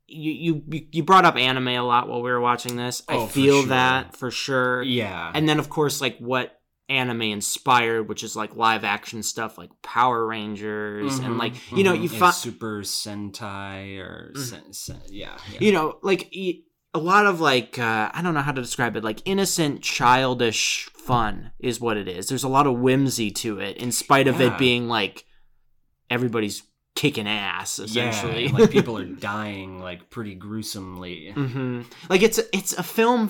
you 0.08 0.32
you 0.70 0.86
you 0.92 1.04
brought 1.04 1.26
up 1.26 1.36
anime 1.36 1.68
a 1.70 1.80
lot 1.82 2.08
while 2.08 2.22
we 2.22 2.30
were 2.32 2.40
watching 2.42 2.76
this. 2.76 3.02
I 3.08 3.16
Oh, 3.16 3.26
for 3.28 3.34
feel 3.34 3.60
sure. 3.62 3.70
that 3.70 4.16
for 4.16 4.32
sure. 4.32 4.82
Yeah. 4.84 5.32
And 5.34 5.48
then 5.50 5.60
of 5.60 5.70
course 5.70 6.02
like 6.02 6.18
what 6.20 6.60
anime 6.90 7.22
inspired, 7.24 8.08
which 8.10 8.24
is 8.24 8.36
like 8.36 8.56
live 8.56 8.84
action 8.84 9.24
stuff 9.24 9.58
like 9.58 9.70
Power 9.82 10.26
Rangers 10.28 11.18
and 11.20 11.36
Mhm, 11.36 11.40
like 11.40 11.54
you 11.76 11.84
know 11.84 11.94
mhm. 11.96 12.04
you 12.04 12.10
find 12.10 12.34
Super 12.34 12.82
Sentai 12.82 13.98
or 14.00 14.34
Mm. 14.36 14.38
sen- 14.38 14.74
sen- 14.74 15.02
yeah, 15.10 15.38
yeah. 15.52 15.60
you 15.62 15.72
know 15.72 15.98
like 16.04 16.30
a 16.36 17.00
lot 17.00 17.26
of 17.26 17.42
like 17.42 17.80
uh, 17.80 18.12
i 18.14 18.22
don't 18.22 18.36
know 18.36 18.42
how 18.42 18.52
to 18.52 18.62
describe 18.62 18.96
it 18.96 19.04
like 19.04 19.20
innocent 19.26 19.82
childish 19.82 20.86
fun 20.94 21.52
is 21.60 21.82
what 21.82 21.98
it 21.98 22.08
is 22.08 22.28
there's 22.28 22.44
a 22.44 22.48
lot 22.50 22.68
of 22.68 22.78
whimsy 22.78 23.32
to 23.32 23.60
it 23.60 23.78
in 23.78 23.92
spite 23.92 24.28
of 24.28 24.40
Yeah. 24.40 24.48
it 24.54 24.60
being 24.60 24.88
like 24.88 25.26
everybody's 26.10 26.62
kicking 26.96 27.28
ass 27.28 27.80
essentially 27.80 28.46
Yeah, 28.46 28.52
like 28.58 28.70
people 28.70 28.98
are 28.98 29.06
dying 29.36 29.80
like 29.80 30.10
pretty 30.10 30.36
gruesomely. 30.36 31.32
hmm 31.32 31.82
like 32.10 32.22
it's 32.22 32.40
it's 32.54 32.74
a 32.74 32.84
film 32.84 33.30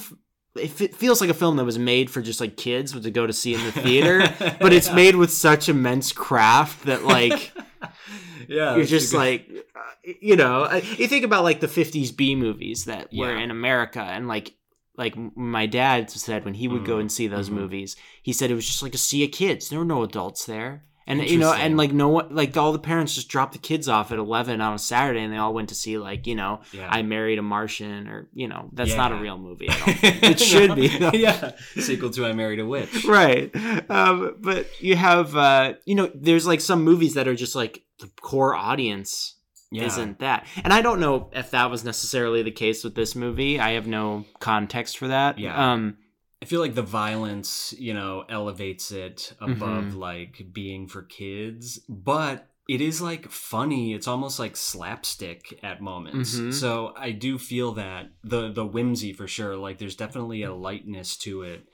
it 0.55 0.67
feels 0.69 1.19
like 1.19 1.31
a 1.31 1.33
film 1.33 1.55
that 1.57 1.63
was 1.65 1.79
made 1.79 2.11
for 2.11 2.21
just 2.21 2.39
like 2.39 2.57
kids 2.57 2.91
to 2.99 3.09
go 3.11 3.25
to 3.25 3.33
see 3.33 3.55
in 3.55 3.63
the 3.63 3.71
theater 3.85 4.29
but 4.59 4.71
it's 4.73 4.87
Yeah. 4.89 4.95
made 4.95 5.15
with 5.15 5.31
such 5.31 5.69
immense 5.69 6.11
craft 6.11 6.85
that 6.85 7.03
like 7.03 7.53
yeah, 8.47 8.75
you're 8.75 8.85
just 8.85 9.11
good- 9.11 9.17
like 9.17 9.49
uh, 9.75 9.79
you 10.21 10.35
know 10.35 10.69
you 10.97 11.07
think 11.07 11.25
about 11.25 11.43
like 11.43 11.59
the 11.59 11.67
50s 11.67 12.15
b 12.15 12.35
movies 12.35 12.85
that 12.85 13.11
were 13.13 13.35
in 13.35 13.49
america 13.51 14.01
and 14.01 14.27
like 14.27 14.53
like 14.95 15.15
my 15.35 15.65
dad 15.65 16.11
said 16.11 16.45
when 16.45 16.53
he 16.53 16.67
would 16.67 16.85
go 16.85 16.97
Mhm, 16.97 17.01
and 17.01 17.11
see 17.11 17.27
those 17.27 17.49
mhm. 17.49 17.53
movies 17.53 17.95
he 18.21 18.31
said 18.33 18.51
it 18.51 18.55
was 18.55 18.67
just 18.67 18.83
like 18.83 18.93
a 18.93 18.97
sea 18.99 19.23
of 19.25 19.31
kids 19.31 19.69
there 19.69 19.79
were 19.79 19.85
no 19.85 20.03
adults 20.03 20.45
there 20.45 20.83
and 21.07 21.21
you 21.29 21.37
know 21.37 21.51
and 21.53 21.75
like 21.77 21.91
no 21.91 22.07
one 22.09 22.27
like 22.33 22.55
all 22.57 22.71
the 22.71 22.79
parents 22.79 23.13
just 23.15 23.27
dropped 23.29 23.53
the 23.53 23.59
kids 23.59 23.87
off 23.89 24.11
at 24.11 24.17
11 24.19 24.61
on 24.61 24.73
a 24.73 24.79
saturday 24.79 25.21
and 25.21 25.33
they 25.33 25.37
all 25.37 25.53
went 25.53 25.69
to 25.69 25.75
see 25.75 25.97
like 25.97 26.25
you 26.27 26.35
know 26.35 26.61
yeah. 26.71 26.87
i 26.89 27.01
married 27.01 27.37
a 27.39 27.41
martian 27.41 28.07
or 28.07 28.27
you 28.33 28.47
know 28.47 28.69
that's 28.73 28.95
not 28.95 29.11
a 29.11 29.15
real 29.15 29.37
movie 29.37 29.67
it 29.69 30.39
should 30.39 30.75
be 30.75 30.87
though. 30.97 31.11
yeah. 31.13 31.51
Sequel 31.77 32.09
to 32.11 32.25
I 32.25 32.33
Married 32.33 32.59
a 32.59 32.65
Witch. 32.65 33.03
right 33.05 33.51
um, 33.89 34.35
but 34.39 34.67
you 34.81 34.95
have 34.95 35.35
uh 35.35 35.73
you 35.85 35.95
know 35.95 36.09
there's 36.15 36.47
like 36.47 36.61
some 36.61 36.83
movies 36.83 37.13
that 37.15 37.27
are 37.27 37.35
just 37.35 37.55
like 37.55 37.83
the 37.99 38.09
core 38.21 38.55
audience 38.55 39.35
Yeah. 39.71 39.85
isn't 39.85 40.19
that 40.19 40.45
and 40.63 40.71
i 40.73 40.81
don't 40.81 40.99
know 40.99 41.29
if 41.33 41.51
that 41.51 41.69
was 41.69 41.83
necessarily 41.83 42.43
the 42.43 42.51
case 42.51 42.83
with 42.83 42.95
this 42.95 43.15
movie 43.15 43.59
i 43.59 43.71
have 43.71 43.87
no 43.87 44.25
context 44.39 44.97
for 44.97 45.07
that 45.09 45.37
Yeah. 45.39 45.73
um 45.73 45.97
I 46.43 46.45
feel 46.45 46.59
like 46.59 46.75
the 46.75 46.81
violence, 46.81 47.73
you 47.79 47.93
know, 47.93 48.25
elevates 48.27 48.91
it 48.91 49.33
above 49.39 49.85
Mhm. 49.93 49.95
like 49.95 50.45
being 50.51 50.87
for 50.89 51.01
kids, 51.03 51.79
but 51.87 52.49
it 52.67 52.81
is 52.81 53.01
like 53.01 53.29
funny. 53.31 53.93
It's 53.93 54.09
almost 54.09 54.39
like 54.39 54.57
slapstick 54.57 55.57
at 55.63 55.79
moments. 55.81 56.35
Mhm. 56.35 56.53
So 56.53 56.93
I 56.97 57.11
do 57.11 57.37
feel 57.37 57.71
that 57.75 58.11
the 58.25 58.51
the 58.51 58.65
whimsy 58.65 59.13
for 59.13 59.25
sure. 59.25 59.55
Like 59.55 59.77
there's 59.77 59.95
definitely 59.95 60.43
a 60.43 60.53
lightness 60.53 61.15
to 61.19 61.43
it, 61.43 61.65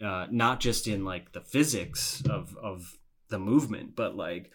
uh, 0.00 0.26
not 0.30 0.58
just 0.58 0.88
in 0.88 1.04
like 1.04 1.32
the 1.32 1.42
physics 1.42 2.22
of 2.24 2.56
of 2.56 2.96
the 3.28 3.38
movement, 3.38 3.94
but 3.94 4.16
like, 4.16 4.52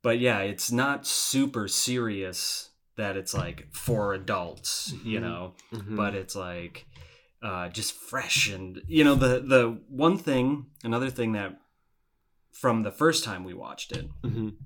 but 0.00 0.18
yeah, 0.20 0.38
it's 0.38 0.72
not 0.72 1.06
super 1.06 1.68
serious 1.68 2.70
that 2.96 3.18
it's 3.18 3.34
like 3.34 3.68
for 3.72 4.14
adults, 4.14 4.94
you 5.04 5.18
Mhm. 5.18 5.22
know 5.22 5.54
mhm. 5.70 5.96
but 5.96 6.14
it's 6.14 6.34
like 6.34 6.86
uh, 7.42 7.68
just 7.68 7.94
fresh 7.94 8.48
and 8.50 8.82
you 8.86 9.02
know 9.04 9.14
the 9.14 9.40
the 9.40 9.80
one 9.88 10.16
thing 10.18 10.66
another 10.84 11.10
thing 11.10 11.32
that 11.32 11.58
from 12.52 12.82
the 12.82 12.90
first 12.90 13.24
time 13.24 13.44
we 13.44 13.54
watched 13.54 13.92
it 13.92 14.08
Mhm. 14.22 14.56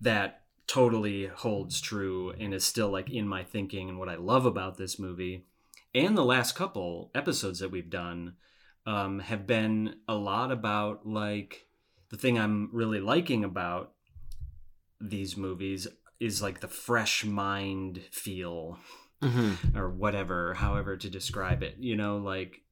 that 0.00 0.42
totally 0.66 1.26
holds 1.26 1.80
true 1.80 2.30
and 2.40 2.52
is 2.54 2.64
still 2.64 2.88
like 2.88 3.10
in 3.10 3.28
my 3.28 3.44
thinking 3.44 3.88
and 3.88 3.98
what 3.98 4.08
I 4.08 4.16
love 4.16 4.46
about 4.46 4.76
this 4.78 4.98
movie 4.98 5.44
and 5.94 6.16
the 6.16 6.24
last 6.24 6.54
couple 6.54 7.10
episodes 7.14 7.58
that 7.60 7.70
we've 7.70 7.90
done 7.90 8.36
um, 8.86 9.18
have 9.20 9.46
been 9.46 9.96
a 10.08 10.14
lot 10.14 10.50
about 10.52 11.06
like 11.06 11.66
the 12.10 12.16
thing 12.16 12.38
I'm 12.38 12.70
really 12.72 13.00
liking 13.00 13.44
about 13.44 13.92
these 15.00 15.36
movies 15.36 15.86
is 16.18 16.40
like 16.40 16.60
the 16.60 16.68
fresh 16.68 17.24
mind 17.24 18.00
feel 18.10 18.78
Mhm. 19.22 19.74
or 19.76 19.88
whatever 19.88 20.54
however 20.54 20.96
to 20.96 21.08
describe 21.10 21.62
it 21.62 21.76
you 21.78 21.96
know 21.96 22.18
like 22.18 22.62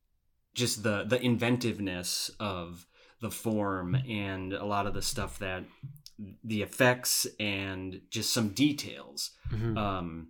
just 0.54 0.82
the 0.82 1.04
the 1.04 1.20
inventiveness 1.22 2.30
of 2.38 2.86
the 3.20 3.30
form 3.30 3.94
and 3.94 4.52
a 4.52 4.64
lot 4.64 4.86
of 4.86 4.94
the 4.94 5.02
stuff 5.02 5.38
that 5.38 5.64
the 6.44 6.62
effects 6.62 7.26
and 7.40 8.02
just 8.10 8.32
some 8.32 8.50
details 8.50 9.30
Mhm. 9.50 9.76
um 9.78 10.28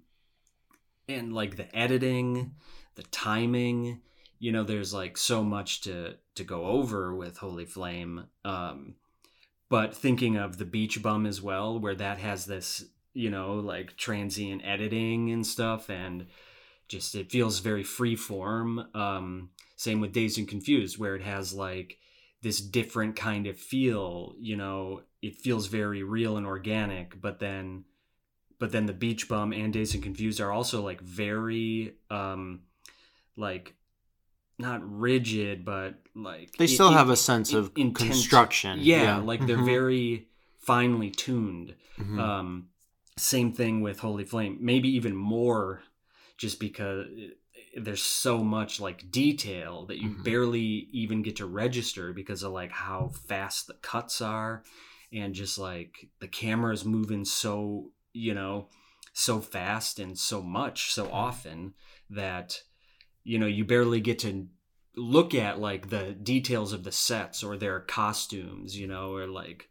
and 1.09 1.33
like 1.35 1.57
the 1.57 1.75
editing 1.77 2.55
the 2.95 3.03
timing 3.05 4.01
you 4.39 4.53
know 4.53 4.63
there's 4.65 4.95
like 4.95 5.17
so 5.17 5.43
much 5.43 5.81
to 5.83 6.15
to 6.35 6.45
go 6.45 6.65
over 6.67 7.15
with 7.15 7.39
holy 7.39 7.65
flame 7.67 8.27
um 8.45 8.95
but 9.69 9.95
thinking 9.95 10.37
of 10.37 10.59
the 10.59 10.65
beach 10.65 11.03
bum 11.03 11.27
as 11.27 11.43
well 11.43 11.79
where 11.79 11.95
that 11.97 12.19
has 12.19 12.47
this 12.47 12.85
you 13.15 13.31
know 13.31 13.55
like 13.55 13.97
transient 13.97 14.61
editing 14.65 15.31
and 15.31 15.47
stuff 15.47 15.89
and 15.89 16.27
just 16.89 17.15
it 17.15 17.31
feels 17.31 17.61
very 17.61 17.83
free 17.85 18.17
form 18.17 18.87
um 18.95 19.49
same 19.77 20.01
with 20.01 20.13
dazed 20.13 20.37
and 20.39 20.49
confused 20.49 20.99
where 20.99 21.15
it 21.17 21.23
has 21.23 21.55
like 21.55 21.99
this 22.43 22.61
different 22.61 23.17
kind 23.17 23.47
of 23.47 23.57
feel 23.57 24.35
you 24.39 24.57
know 24.57 25.01
it 25.23 25.37
feels 25.37 25.67
very 25.69 26.03
real 26.03 26.37
and 26.37 26.47
organic 26.47 27.19
but 27.21 27.39
then 27.39 27.85
but 28.59 28.71
then 28.73 28.87
the 28.87 28.93
beach 28.93 29.29
bum 29.29 29.53
and 29.53 29.73
dazed 29.73 29.95
and 29.95 30.03
confused 30.03 30.41
are 30.41 30.53
also 30.53 30.83
like 30.83 31.01
very 31.01 31.95
um 32.11 32.61
like 33.37 33.75
not 34.59 34.81
rigid 34.85 35.65
but 35.65 35.95
like 36.15 36.53
they 36.57 36.67
still 36.67 36.89
in- 36.89 36.95
have 36.95 37.11
a 37.11 37.17
sense 37.17 37.51
in- 37.53 37.59
of 37.59 37.73
intense- 37.77 38.11
construction 38.11 38.79
yeah, 38.83 39.19
like 39.19 39.45
they're 39.47 39.57
Mhm. 39.59 39.65
very 39.65 40.29
finely 40.59 41.11
tuned 41.11 41.75
Mhm. 41.99 42.19
um 42.19 42.69
same 43.17 43.53
thing 43.53 43.81
with 43.81 44.01
holy 44.01 44.25
flame 44.25 44.59
maybe 44.61 44.89
even 44.89 45.15
more 45.15 45.83
just 46.37 46.59
because 46.59 47.07
there's 47.77 48.03
so 48.03 48.43
much 48.43 48.81
like 48.81 49.11
detail 49.11 49.87
that 49.87 49.99
you 49.99 50.11
Mhm. 50.11 50.25
barely 50.25 50.89
even 50.93 51.23
get 51.23 51.37
to 51.37 51.47
register 51.47 52.13
because 52.13 52.43
of 52.43 52.53
like 52.53 52.73
how 52.73 53.09
fast 53.27 53.67
the 53.67 53.75
cuts 53.75 54.21
are 54.21 54.65
and 55.13 55.35
just 55.35 55.59
like 55.59 56.09
the 56.19 56.29
camera 56.29 56.73
is 56.73 56.85
moving 56.85 57.25
so 57.25 57.93
you 58.13 58.35
know 58.35 58.69
so 59.13 59.41
fast 59.41 60.01
and 60.01 60.19
so 60.19 60.43
much 60.43 60.93
so 60.93 61.09
often 61.11 61.75
that 62.11 62.63
you 63.23 63.39
know 63.39 63.47
you 63.47 63.65
barely 63.65 64.01
get 64.01 64.19
to 64.21 64.49
look 64.97 65.35
at 65.35 65.61
like 65.61 65.89
the 65.89 66.13
details 66.13 66.73
of 66.73 66.85
the 66.85 66.93
sets 66.93 67.43
or 67.43 67.57
their 67.57 67.81
costumes 67.81 68.77
you 68.77 68.87
know 68.87 69.13
or 69.15 69.27
like 69.27 69.69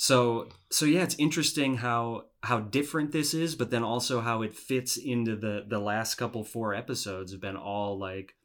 So 0.00 0.48
so 0.70 0.84
yeah, 0.86 1.02
it's 1.02 1.16
interesting 1.18 1.78
how 1.78 2.26
how 2.44 2.60
different 2.60 3.10
this 3.10 3.34
is, 3.34 3.56
but 3.56 3.70
then 3.70 3.82
also 3.82 4.20
how 4.20 4.42
it 4.42 4.54
fits 4.54 4.96
into 4.96 5.34
the 5.34 5.64
the 5.68 5.80
last 5.80 6.14
couple 6.14 6.44
four 6.44 6.72
episodes 6.72 7.32
have 7.32 7.40
been 7.40 7.56
all 7.56 7.98
like 7.98 8.36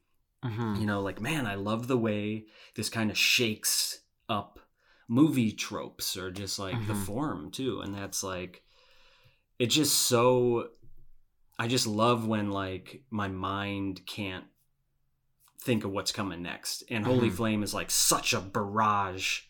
Mhm. 0.44 0.80
you 0.80 0.84
know 0.86 1.00
like 1.00 1.20
man 1.22 1.46
i 1.46 1.54
love 1.54 1.86
the 1.86 1.96
way 1.96 2.44
this 2.74 2.90
kind 2.90 3.10
of 3.10 3.16
shakes 3.16 4.00
up 4.28 4.58
movie 5.08 5.52
tropes 5.52 6.16
or 6.18 6.30
just 6.30 6.58
like 6.58 6.74
the 6.86 6.92
Mhm. 6.92 7.06
form 7.06 7.50
too 7.50 7.80
and 7.80 7.94
that's 7.94 8.22
like 8.22 8.62
it's 9.58 9.74
just 9.74 9.94
so 9.94 10.68
i 11.58 11.66
just 11.66 11.86
love 11.86 12.26
when 12.26 12.50
like 12.50 13.04
my 13.10 13.28
mind 13.28 14.04
can't 14.06 14.44
think 15.60 15.84
of 15.84 15.90
what's 15.92 16.12
coming 16.12 16.42
next 16.42 16.82
and 16.90 17.06
holy 17.06 17.30
Mhm. 17.30 17.36
flame 17.36 17.62
is 17.62 17.72
like 17.72 17.90
such 17.90 18.34
a 18.34 18.40
barrage 18.40 19.42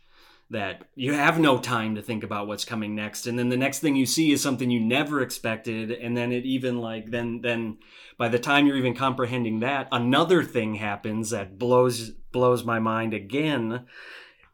that 0.50 0.84
you 0.94 1.14
have 1.14 1.38
no 1.40 1.58
time 1.58 1.94
to 1.94 2.02
think 2.02 2.22
about 2.22 2.46
what's 2.46 2.64
coming 2.64 2.94
next. 2.94 3.26
And 3.26 3.38
then 3.38 3.48
the 3.48 3.56
next 3.56 3.80
thing 3.80 3.96
you 3.96 4.06
see 4.06 4.30
is 4.32 4.42
something 4.42 4.70
you 4.70 4.80
never 4.80 5.22
expected. 5.22 5.90
And 5.90 6.16
then 6.16 6.32
it 6.32 6.44
even 6.44 6.78
like 6.78 7.10
then 7.10 7.40
then 7.42 7.78
by 8.18 8.28
the 8.28 8.38
time 8.38 8.66
you're 8.66 8.76
even 8.76 8.94
comprehending 8.94 9.60
that 9.60 9.88
another 9.90 10.42
thing 10.42 10.74
happens 10.74 11.30
that 11.30 11.58
blows 11.58 12.10
blows 12.10 12.64
my 12.64 12.78
mind 12.78 13.14
again. 13.14 13.86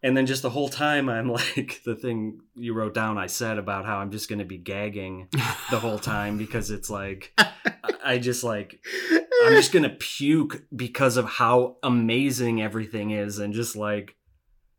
And 0.03 0.17
then 0.17 0.25
just 0.25 0.41
the 0.41 0.49
whole 0.49 0.71
time 0.71 1.11
i'm 1.11 1.31
like 1.33 1.83
the 1.85 1.95
thing 1.95 2.41
you 2.55 2.73
wrote 2.73 2.95
down 2.95 3.19
i 3.19 3.27
said 3.27 3.59
about 3.59 3.85
how 3.85 3.99
i'm 3.99 4.11
just 4.11 4.31
going 4.31 4.39
to 4.39 4.47
be 4.47 4.57
gagging 4.57 5.29
the 5.71 5.79
whole 5.79 5.99
time 6.15 6.39
because 6.39 6.71
it's 6.71 6.89
like 6.89 7.39
I- 8.03 8.17
just 8.17 8.43
like 8.43 8.83
i'm 9.45 9.53
just 9.53 9.73
going 9.73 9.83
to 9.83 9.91
puke 9.91 10.63
because 10.75 11.19
of 11.19 11.27
how 11.27 11.77
amazing 11.83 12.63
everything 12.63 13.11
is 13.11 13.39
and 13.39 13.53
just 13.53 13.77
like 13.77 14.17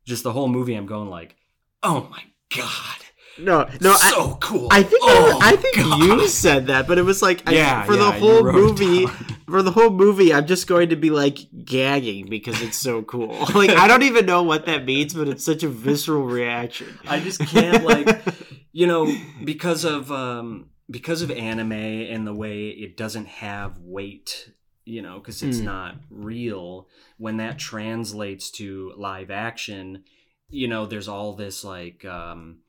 just 0.06 0.24
the 0.24 0.32
whole 0.32 0.48
movie 0.48 0.76
i'm 0.76 0.86
going 0.86 1.10
like 1.10 1.36
oh 1.84 2.08
my 2.12 2.24
god 2.56 2.98
no, 3.40 3.68
no, 3.80 3.94
I, 3.94 4.12
so 4.12 4.36
cool 4.42 4.68
I 4.72 4.84
think 4.84 5.02
oh, 5.04 5.40
I, 5.42 5.54
I 5.54 5.56
think 5.56 5.76
God. 5.78 6.04
you 6.04 6.28
said 6.28 6.68
that, 6.68 6.88
but 6.88 6.98
it 6.98 7.04
was 7.04 7.22
like 7.22 7.48
I- 7.48 7.54
yeah 7.54 7.84
for 7.84 7.96
the 7.96 8.04
yeah, 8.04 8.16
you 8.16 8.20
whole 8.20 8.52
movie. 8.52 9.08
For 9.48 9.62
the 9.62 9.72
whole 9.72 9.90
movie, 9.90 10.34
I'm 10.34 10.46
just 10.48 10.68
going 10.68 10.90
to 10.90 10.96
be 10.96 11.10
like 11.10 11.40
gagging 11.66 12.30
because 12.30 12.62
it's 12.62 12.78
so 12.78 13.02
cool. 13.04 13.36
Like 13.56 13.72
I 13.72 13.88
don't 13.88 14.04
even 14.04 14.26
know 14.26 14.44
what 14.44 14.66
that 14.66 14.86
means, 14.86 15.14
but 15.14 15.28
it's 15.28 15.44
such 15.44 15.64
a 15.64 15.70
visceral 15.70 16.24
reaction. 16.24 17.00
I 17.08 17.20
just 17.20 17.40
can't 17.40 17.84
like 17.84 18.22
you 18.72 18.88
know 18.88 19.14
because 19.44 19.84
of 19.86 20.12
um 20.12 20.70
because 20.90 21.22
of 21.22 21.32
anime 21.32 21.72
and 21.72 22.28
the 22.28 22.34
way 22.34 22.68
it 22.68 22.98
doesn't 22.98 23.28
have 23.28 23.78
weight 23.80 24.52
you 24.86 25.02
know 25.02 25.20
because 25.20 25.44
it's 25.44 25.58
Mm. 25.60 25.66
not 25.66 25.96
real 26.10 26.88
when 27.18 27.38
that 27.38 27.60
translates 27.60 28.50
to 28.52 28.94
live 28.98 29.30
action 29.30 30.04
you 30.50 30.68
know 30.68 30.86
there's 30.86 31.08
all 31.08 31.34
this 31.34 31.64
like 31.64 32.04
um 32.06 32.60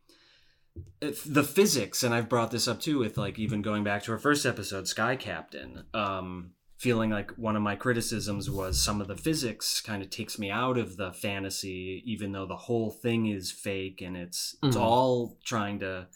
the 1.00 1.42
physics 1.45 2.02
and 2.02 2.14
i've 2.14 2.28
brought 2.28 2.50
this 2.50 2.69
up 2.69 2.81
too 2.81 2.99
with 2.99 3.19
like 3.19 3.38
even 3.38 3.61
going 3.62 3.83
back 3.85 4.02
to 4.02 4.12
our 4.12 4.19
first 4.19 4.47
episode 4.47 4.87
sky 4.87 5.16
captain 5.16 5.85
um 5.95 6.52
feeling 6.78 7.11
like 7.11 7.31
one 7.33 7.54
of 7.57 7.62
my 7.62 7.76
criticisms 7.76 8.50
was 8.50 8.81
some 8.83 9.00
of 9.00 9.07
the 9.09 9.16
physics 9.16 9.81
kind 9.81 10.02
of 10.02 10.11
takes 10.11 10.38
me 10.38 10.50
out 10.50 10.76
of 10.78 10.97
the 10.97 11.12
fantasy 11.12 12.02
even 12.04 12.33
though 12.33 12.47
the 12.47 12.57
whole 12.57 12.90
thing 12.90 13.26
is 13.26 13.50
fake 13.50 14.00
and 14.00 14.16
it's 14.16 14.57
it's 14.62 14.76
Mhm. 14.76 14.81
all 14.81 15.37
trying 15.45 15.78
to 15.81 16.07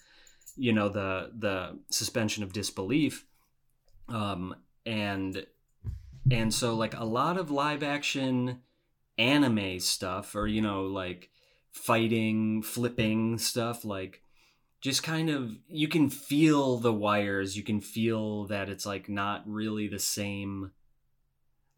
you 0.56 0.72
know 0.72 0.88
the 0.88 1.30
the 1.36 1.78
suspension 1.90 2.42
of 2.42 2.52
disbelief 2.52 3.26
um 4.08 4.54
and 4.84 5.46
and 6.30 6.52
so 6.52 6.74
like 6.74 6.94
a 6.94 7.04
lot 7.04 7.36
of 7.38 7.50
live 7.50 7.82
action 7.82 8.60
anime 9.18 9.80
stuff 9.80 10.34
or 10.34 10.46
you 10.46 10.60
know 10.60 10.82
like 10.84 11.30
fighting 11.72 12.62
flipping 12.62 13.38
stuff 13.38 13.84
like 13.84 14.22
just 14.80 15.02
kind 15.02 15.30
of 15.30 15.50
you 15.68 15.88
can 15.88 16.08
feel 16.10 16.78
the 16.78 16.92
wires 16.92 17.56
you 17.56 17.62
can 17.62 17.80
feel 17.80 18.44
that 18.46 18.68
it's 18.68 18.86
like 18.86 19.08
not 19.08 19.42
really 19.46 19.88
the 19.88 19.98
same 19.98 20.70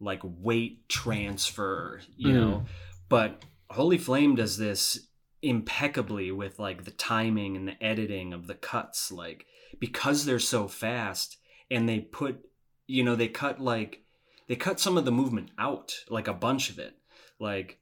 like 0.00 0.20
weight 0.22 0.88
transfer 0.88 2.00
you 2.16 2.32
Mm. 2.32 2.40
know 2.40 2.64
but 3.08 3.44
holy 3.70 3.98
flame 3.98 4.34
does 4.34 4.56
this 4.56 5.08
impeccably 5.42 6.30
with 6.32 6.58
like 6.58 6.84
the 6.84 6.90
timing 6.90 7.56
and 7.56 7.68
the 7.68 7.82
editing 7.82 8.32
of 8.32 8.46
the 8.46 8.54
cuts 8.54 9.12
like 9.12 9.46
because 9.78 10.24
they're 10.24 10.38
so 10.38 10.66
fast 10.68 11.36
and 11.70 11.88
they 11.88 12.00
put 12.00 12.44
you 12.86 13.04
know 13.04 13.14
they 13.14 13.28
cut 13.28 13.60
like 13.60 14.02
they 14.48 14.56
cut 14.56 14.80
some 14.80 14.96
of 14.96 15.04
the 15.04 15.12
movement 15.12 15.50
out 15.58 15.94
like 16.08 16.26
a 16.26 16.34
bunch 16.34 16.70
of 16.70 16.78
it. 16.78 16.94
Like 17.38 17.78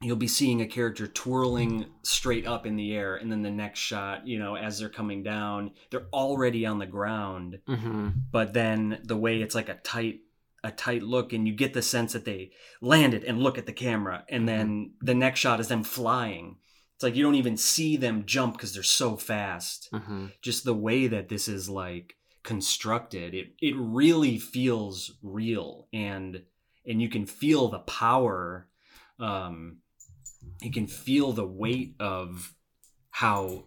you'll 0.00 0.16
be 0.16 0.28
seeing 0.28 0.60
a 0.60 0.66
character 0.66 1.06
twirling 1.06 1.86
straight 2.02 2.46
up 2.46 2.66
in 2.66 2.76
the 2.76 2.94
air 2.94 3.16
and 3.16 3.30
then 3.30 3.42
the 3.42 3.50
next 3.50 3.80
shot 3.80 4.26
you 4.26 4.38
know 4.38 4.54
as 4.54 4.78
they're 4.78 4.88
coming 4.88 5.22
down 5.22 5.70
they're 5.90 6.06
already 6.12 6.66
on 6.66 6.78
the 6.78 6.86
ground. 6.86 7.58
Mm-hmm. 7.68 8.08
but 8.30 8.52
then 8.52 9.00
the 9.04 9.16
way 9.16 9.40
it's 9.40 9.54
like 9.54 9.68
a 9.68 9.74
tight 9.76 10.20
a 10.64 10.70
tight 10.70 11.02
look 11.02 11.32
and 11.32 11.46
you 11.46 11.54
get 11.54 11.74
the 11.74 11.82
sense 11.82 12.12
that 12.12 12.24
they 12.24 12.50
landed 12.80 13.24
and 13.24 13.38
look 13.38 13.56
at 13.56 13.66
the 13.66 13.72
camera 13.72 14.24
and 14.28 14.48
then 14.48 14.92
the 15.00 15.14
next 15.14 15.40
shot 15.40 15.60
is 15.60 15.68
them 15.68 15.84
flying. 15.84 16.56
It's 16.94 17.02
like 17.02 17.14
you 17.14 17.22
don't 17.22 17.34
even 17.34 17.56
see 17.56 17.96
them 17.96 18.24
jump 18.26 18.54
because 18.54 18.72
they're 18.74 18.82
so 18.82 19.16
fast. 19.16 19.88
Mm-hmm. 19.92 20.26
just 20.42 20.64
the 20.64 20.74
way 20.74 21.06
that 21.06 21.28
this 21.28 21.46
is 21.46 21.68
like 21.68 22.16
constructed 22.46 23.34
it 23.34 23.48
it 23.60 23.74
really 23.76 24.38
feels 24.38 25.18
real 25.22 25.88
and 25.92 26.42
and 26.86 27.02
you 27.02 27.08
can 27.08 27.26
feel 27.26 27.68
the 27.68 27.80
power 27.80 28.68
um 29.18 29.78
you 30.62 30.70
can 30.70 30.86
feel 30.86 31.32
the 31.32 31.46
weight 31.46 31.94
of 32.00 32.54
how 33.10 33.64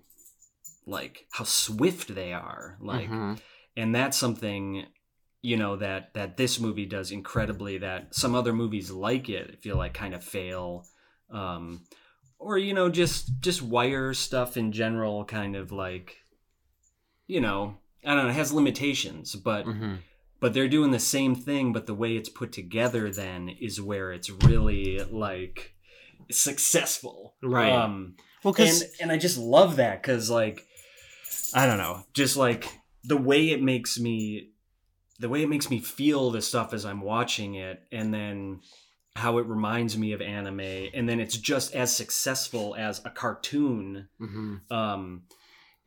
like 0.88 1.28
how 1.34 1.44
swift 1.44 2.16
they 2.16 2.32
are 2.34 2.78
like 2.80 3.10
Mm-hmm. 3.10 3.34
and 3.76 3.94
that's 3.94 4.18
something 4.18 4.86
you 5.42 5.58
know 5.58 5.76
that 5.76 6.14
that 6.14 6.38
this 6.38 6.60
movie 6.60 6.86
does 6.86 7.12
incredibly 7.12 7.78
that 7.80 8.16
some 8.16 8.34
other 8.34 8.54
movies 8.54 8.90
like 8.92 9.30
it 9.30 9.62
feel 9.62 9.78
like 9.78 9.94
kind 9.94 10.14
of 10.14 10.24
fail 10.24 10.86
um 11.32 11.84
or 12.40 12.58
you 12.58 12.74
know 12.74 12.90
just 12.90 13.40
just 13.42 13.62
wire 13.62 14.14
stuff 14.14 14.56
in 14.58 14.72
general 14.72 15.26
kind 15.26 15.56
of 15.56 15.72
like 15.72 16.18
you 17.28 17.42
know 17.42 17.78
i 18.06 18.14
don't 18.16 18.24
know 18.26 18.30
it 18.30 18.34
has 18.34 18.52
limitations 18.54 19.36
but 19.36 19.66
Mm-hmm. 19.66 19.96
but 20.40 20.54
they're 20.54 20.68
doing 20.70 20.92
the 20.92 21.00
same 21.00 21.36
thing 21.36 21.74
but 21.74 21.86
the 21.86 21.94
way 21.94 22.16
it's 22.16 22.30
put 22.30 22.52
together 22.52 23.12
then 23.12 23.50
is 23.50 23.82
where 23.82 24.12
it's 24.12 24.30
really 24.30 25.00
like 25.12 25.76
successful 26.32 27.36
Right. 27.42 27.72
um 27.72 28.16
Well, 28.44 28.54
because 28.54 28.82
and 28.82 28.92
and 29.02 29.12
I 29.12 29.18
just 29.18 29.38
love 29.38 29.76
that 29.78 30.02
because 30.02 30.30
like 30.30 30.66
I 31.54 31.66
don't 31.66 31.78
know, 31.78 32.04
just 32.14 32.38
like 32.38 32.68
the 33.04 33.18
way 33.18 33.50
it 33.50 33.62
makes 33.62 34.00
me, 34.00 34.52
the 35.20 35.30
way 35.30 35.42
it 35.44 35.50
makes 35.50 35.70
me 35.70 35.80
feel 35.80 36.30
the 36.32 36.42
stuff 36.42 36.74
as 36.74 36.86
I'm 36.86 37.02
watching 37.02 37.56
it, 37.56 37.82
and 37.92 38.14
then 38.14 38.62
how 39.16 39.38
it 39.40 39.48
reminds 39.48 39.98
me 39.98 40.12
of 40.14 40.22
anime, 40.22 40.60
and 40.94 41.10
then 41.10 41.20
it's 41.20 41.36
just 41.38 41.74
as 41.76 41.96
successful 41.96 42.76
as 42.78 43.02
a 43.04 43.10
cartoon. 43.10 44.10
Mhm. 44.22 44.62
Um, 44.72 45.24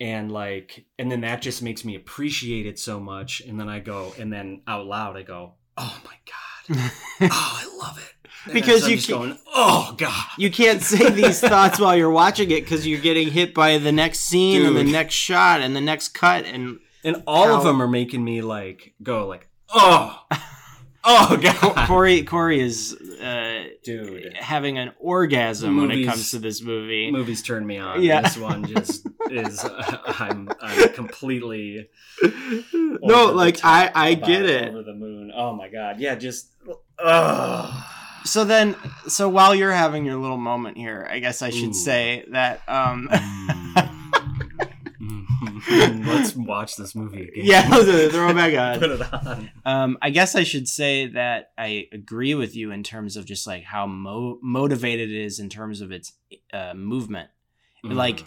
and 0.02 0.32
like, 0.32 0.84
and 0.98 1.10
then 1.10 1.20
that 1.20 1.40
just 1.42 1.62
makes 1.62 1.84
me 1.84 1.94
appreciate 1.94 2.66
it 2.66 2.78
so 2.78 2.98
much. 2.98 3.40
And 3.40 3.58
then 3.60 3.68
I 3.68 3.78
go, 3.78 4.12
and 4.18 4.32
then 4.32 4.62
out 4.66 4.84
loud 4.86 5.16
I 5.16 5.22
go, 5.22 5.54
"Oh 5.78 6.00
my 6.04 6.16
god, 6.26 6.90
oh 7.22 7.60
I 7.62 7.78
love 7.86 7.98
it." 7.98 8.28
And 8.46 8.54
Because 8.58 8.88
you 8.88 8.96
just 8.96 9.08
can't- 9.08 9.20
going, 9.20 9.38
"Oh 9.54 9.94
god." 9.96 10.26
you 10.36 10.50
can't 10.50 10.82
say 10.82 11.08
these 11.10 11.38
thoughts 11.52 11.78
while 11.78 11.96
you're 11.96 12.10
watching 12.10 12.50
it 12.50 12.62
because 12.64 12.84
you're 12.86 13.00
getting 13.00 13.30
hit 13.30 13.54
by 13.54 13.78
the 13.78 13.92
next 13.92 14.20
scene 14.20 14.66
and 14.66 14.76
the 14.76 14.82
next 14.84 15.14
shot 15.14 15.60
and 15.60 15.76
the 15.76 15.80
next 15.80 16.08
cut 16.08 16.44
and 16.46 16.80
And 17.04 17.22
all 17.26 17.46
How- 17.46 17.58
of 17.58 17.64
them 17.64 17.80
are 17.80 17.88
making 17.88 18.24
me 18.24 18.42
like 18.42 18.94
go 19.02 19.28
like, 19.28 19.48
oh, 19.72 20.18
oh 21.04 21.36
god, 21.36 21.86
Corey 21.88 22.22
Corey 22.24 22.60
is 22.60 22.94
uh, 23.22 23.64
dude. 23.82 24.34
having 24.36 24.78
an 24.78 24.92
orgasm 24.98 25.76
when 25.78 25.90
it 25.90 26.04
comes 26.04 26.30
to 26.32 26.38
this 26.38 26.62
movie. 26.62 27.10
Movies 27.10 27.42
turn 27.42 27.66
me 27.66 27.78
on. 27.78 28.02
Yeah. 28.02 28.22
This 28.22 28.36
one 28.36 28.64
just 28.64 29.06
is. 29.30 29.64
I'm 29.64 30.48
I'm 30.60 30.92
completely 30.92 31.88
no, 32.72 33.26
like 33.32 33.64
I 33.64 33.90
I 33.94 34.14
get 34.14 34.44
it. 34.44 34.68
Over 34.68 34.82
the 34.82 34.94
moon. 34.94 35.32
Oh 35.34 35.54
my 35.54 35.68
god. 35.68 36.00
Yeah. 36.00 36.14
Just. 36.14 36.48
Ugh. 36.98 37.84
So 38.24 38.44
then, 38.44 38.76
so 39.08 39.28
while 39.28 39.52
you're 39.52 39.72
having 39.72 40.04
your 40.04 40.14
little 40.16 40.36
moment 40.36 40.76
here, 40.76 41.08
I 41.10 41.18
guess 41.18 41.42
I 41.42 41.50
should 41.50 41.70
Ooh. 41.70 41.74
say 41.74 42.24
that 42.30 42.60
um, 42.68 43.08
Mm. 43.10 43.88
Let's 45.70 46.34
watch 46.36 46.76
this 46.76 46.94
movie 46.94 47.22
again. 47.28 47.44
yeah, 47.44 47.68
throw 48.08 48.28
it 48.30 48.34
back 48.34 48.54
on. 48.58 48.78
Put 48.80 48.90
it 48.90 49.12
on. 49.12 49.50
Um, 49.64 49.98
I 50.02 50.10
guess 50.10 50.34
I 50.34 50.42
should 50.44 50.68
say 50.68 51.06
that 51.08 51.52
I 51.58 51.88
agree 51.92 52.34
with 52.34 52.56
you 52.56 52.70
in 52.72 52.82
terms 52.82 53.16
of 53.16 53.24
just 53.26 53.46
like 53.46 53.64
how 53.64 53.86
mo- 53.86 54.38
motivated 54.42 55.10
it 55.10 55.24
is 55.24 55.38
in 55.38 55.48
terms 55.48 55.80
of 55.80 55.92
its 55.92 56.12
uh, 56.52 56.74
movement. 56.74 57.30
Like, 57.84 58.18
Mm. 58.20 58.24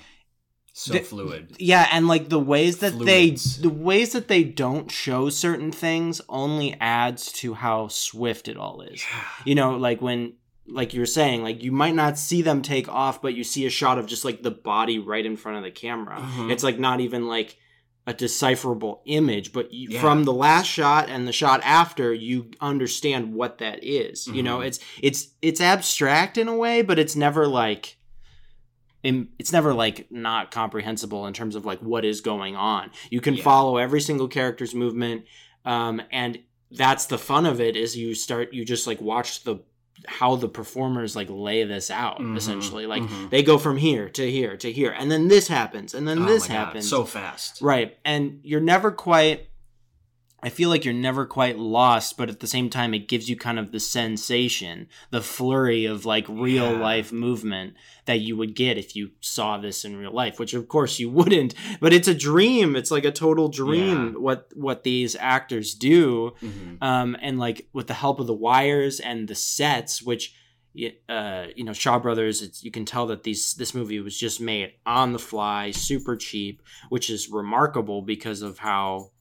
so 0.74 0.94
the- 0.94 1.00
fluid. 1.00 1.56
Yeah, 1.60 1.88
and 1.92 2.08
like 2.08 2.30
the 2.30 2.40
ways 2.40 2.80
that 2.80 2.92
Fluids. 2.94 3.58
they 3.58 3.62
the 3.62 3.74
ways 3.74 4.12
that 4.12 4.28
they 4.28 4.44
don't 4.44 4.92
show 4.92 5.30
certain 5.30 5.72
things 5.72 6.22
only 6.28 6.76
adds 6.82 7.32
to 7.34 7.54
how 7.54 7.88
swift 7.88 8.48
it 8.48 8.58
all 8.58 8.82
is. 8.82 9.04
You 9.46 9.56
know, 9.56 9.78
like 9.78 10.02
when 10.02 10.34
like 10.68 10.94
you're 10.94 11.06
saying, 11.06 11.44
like 11.44 11.64
you 11.64 11.72
might 11.72 11.96
not 11.96 12.18
see 12.18 12.42
them 12.42 12.62
take 12.62 12.88
off, 12.90 13.22
but 13.22 13.34
you 13.36 13.44
see 13.44 13.66
a 13.66 13.70
shot 13.70 13.98
of 14.00 14.08
just 14.08 14.26
like 14.26 14.42
the 14.44 14.52
body 14.52 14.98
right 15.00 15.26
in 15.26 15.36
front 15.38 15.58
of 15.58 15.64
the 15.64 15.72
camera. 15.72 16.18
Mhm. 16.20 16.52
It's 16.52 16.64
like 16.64 16.80
not 16.80 17.00
even 17.02 17.28
like 17.28 17.58
a 18.08 18.14
decipherable 18.14 19.02
image, 19.06 19.52
but 19.52 19.74
you, 19.74 19.90
Yeah. 19.92 20.02
from 20.02 20.24
the 20.26 20.34
last 20.34 20.68
shot 20.68 21.10
and 21.10 21.28
the 21.28 21.32
shot 21.32 21.62
after, 21.64 22.14
you 22.14 22.52
understand 22.62 23.34
what 23.34 23.58
that 23.60 23.84
is. 23.84 24.28
You 24.28 24.44
know, 24.44 24.60
Mhm. 24.60 24.66
it's 24.68 24.80
it's 25.02 25.28
it's 25.42 25.62
abstract 25.62 26.38
in 26.38 26.48
a 26.48 26.56
way, 26.56 26.82
but 26.82 27.00
it's 27.00 27.16
never 27.16 27.48
like 27.48 27.98
it's 29.04 29.52
never 29.54 29.72
like 29.74 30.08
not 30.12 30.50
comprehensible 30.50 31.28
in 31.28 31.34
terms 31.34 31.56
of 31.56 31.64
like 31.64 31.80
what 31.80 32.04
is 32.04 32.22
going 32.22 32.56
on. 32.56 32.90
You 33.12 33.22
can 33.22 33.36
Yeah. 33.36 33.44
follow 33.44 33.78
every 33.78 34.02
single 34.02 34.28
character's 34.28 34.74
movement, 34.74 35.26
um, 35.64 36.02
and 36.12 36.40
that's 36.72 37.06
the 37.06 37.20
fun 37.20 37.46
of 37.46 37.62
it. 37.62 37.76
Is 37.76 37.96
you 37.96 38.16
start 38.16 38.52
you 38.52 38.66
just 38.66 38.88
like 38.88 39.00
watch 39.00 39.44
the 39.44 39.58
how 40.08 40.36
the 40.36 40.48
performers 40.50 41.16
like 41.16 41.28
lay 41.30 41.64
this 41.64 41.90
out 41.90 42.20
Mhm. 42.20 42.38
essentially 42.38 42.86
like 42.86 43.02
Mhm. 43.04 43.30
they 43.30 43.42
go 43.44 43.58
from 43.58 43.78
here 43.78 44.10
to 44.10 44.30
here 44.32 44.56
to 44.58 44.72
here 44.72 44.92
and 44.98 45.10
then 45.12 45.28
this 45.28 45.48
happens 45.48 45.94
and 45.94 46.08
then 46.08 46.20
Oh 46.24 46.26
this 46.26 46.48
my 46.50 46.56
God, 46.56 46.66
happens 46.66 46.90
so 46.90 47.06
fast. 47.06 47.62
Right. 47.62 47.98
And 48.06 48.40
you're 48.44 48.60
never 48.62 48.92
quite 48.92 49.48
I 50.46 50.50
feel 50.50 50.70
like 50.70 50.86
you're 50.86 50.94
never 50.94 51.26
quite 51.26 51.58
lost, 51.58 52.18
but 52.18 52.30
at 52.30 52.40
the 52.40 52.46
same 52.48 52.70
time 52.70 52.94
it 52.94 53.08
gives 53.08 53.28
you 53.28 53.36
kind 53.36 53.58
of 53.58 53.72
the 53.72 53.80
sensation, 53.80 54.88
the 55.10 55.22
flurry 55.22 55.86
of 55.86 56.06
like 56.06 56.28
real 56.30 56.72
Yeah. 56.74 56.80
life 56.80 57.12
movement 57.12 57.74
that 58.06 58.20
you 58.20 58.38
would 58.38 58.54
get 58.56 58.78
if 58.78 58.96
you 58.96 59.10
saw 59.22 59.58
this 59.58 59.84
in 59.84 59.98
real 59.98 60.14
life, 60.14 60.38
which 60.40 60.54
of 60.54 60.68
course 60.68 61.00
you 61.00 61.10
wouldn't, 61.20 61.56
but 61.80 61.94
it's 61.94 62.08
a 62.08 62.14
dream. 62.14 62.76
It's 62.76 62.92
like 62.92 63.06
a 63.06 63.12
total 63.12 63.48
dream 63.50 64.14
Yeah. 64.14 64.20
what 64.20 64.50
what 64.56 64.84
these 64.84 65.16
actors 65.20 65.74
do. 65.74 66.34
Mhm. 66.42 66.78
Um 66.82 67.18
and 67.22 67.40
like 67.40 67.68
with 67.74 67.88
the 67.88 67.94
help 67.96 68.20
of 68.20 68.28
the 68.28 68.34
wires 68.34 69.00
and 69.00 69.28
the 69.28 69.36
sets 69.36 70.02
which 70.04 70.34
uh, 71.08 71.46
you 71.56 71.64
know 71.64 71.72
Shaw 71.72 72.00
Brothers. 72.00 72.42
It's, 72.42 72.62
you 72.62 72.70
can 72.70 72.84
tell 72.84 73.08
that 73.08 73.24
these 73.24 73.54
this 73.54 73.74
movie 73.74 74.02
was 74.02 74.20
just 74.20 74.42
made 74.42 74.74
on 74.86 75.14
the 75.14 75.20
fly, 75.20 75.72
super 75.72 76.18
cheap, 76.18 76.62
which 76.90 77.10
is 77.10 77.30
remarkable 77.30 78.02
because 78.02 78.42
of 78.42 78.58
how 78.60 79.12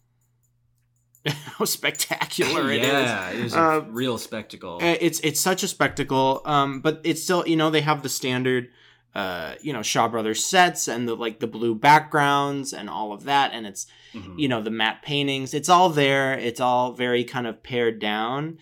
how 1.59 1.65
spectacular 1.65 2.71
it 2.71 2.83
is. 2.83 3.09
yeah, 3.11 3.31
it 3.31 3.43
was 3.43 3.55
a 3.55 3.61
Uh, 3.61 3.85
real 3.89 4.19
spectacle. 4.19 4.79
Uh, 4.83 4.97
It's 5.01 5.21
it's 5.21 5.41
such 5.41 5.63
a 5.63 5.69
spectacle, 5.69 6.43
um, 6.45 6.81
but 6.81 7.01
it's 7.05 7.23
still 7.23 7.47
you 7.47 7.57
know 7.57 7.71
they 7.71 7.81
have 7.83 8.03
the 8.03 8.09
standard, 8.09 8.69
uh, 9.15 9.55
you 9.63 9.73
know 9.73 9.83
Shaw 9.83 10.09
Brothers 10.09 10.45
sets 10.45 10.87
and 10.89 11.09
the 11.09 11.15
like 11.17 11.41
the 11.41 11.47
blue 11.47 11.75
backgrounds 11.75 12.73
and 12.73 12.91
all 12.91 13.13
of 13.13 13.25
that, 13.25 13.53
and 13.53 13.67
it's 13.67 13.87
Mhm. 14.15 14.39
you 14.39 14.49
know 14.49 14.61
the 14.63 14.71
matte 14.71 15.03
paintings. 15.03 15.55
It's 15.55 15.69
all 15.69 15.89
there. 15.91 16.39
It's 16.39 16.61
all 16.61 16.93
very 16.93 17.25
kind 17.25 17.47
of 17.47 17.63
pared 17.63 17.99
down, 18.01 18.59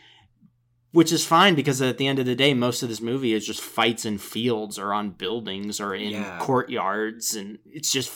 which 0.92 1.11
is 1.12 1.25
fine 1.27 1.55
because 1.55 1.83
at 1.83 1.98
the 1.98 2.07
end 2.07 2.18
of 2.18 2.27
the 2.27 2.35
day, 2.35 2.55
most 2.55 2.83
of 2.83 2.88
this 2.88 3.01
movie 3.01 3.33
is 3.33 3.46
just 3.46 3.61
fights 3.61 4.05
in 4.05 4.18
fields 4.18 4.79
or 4.79 4.92
on 4.92 5.11
buildings 5.11 5.81
or 5.81 5.94
in 5.94 6.12
Yeah. 6.12 6.38
courtyards, 6.38 7.35
and 7.35 7.59
it's 7.66 7.90
just 7.90 8.12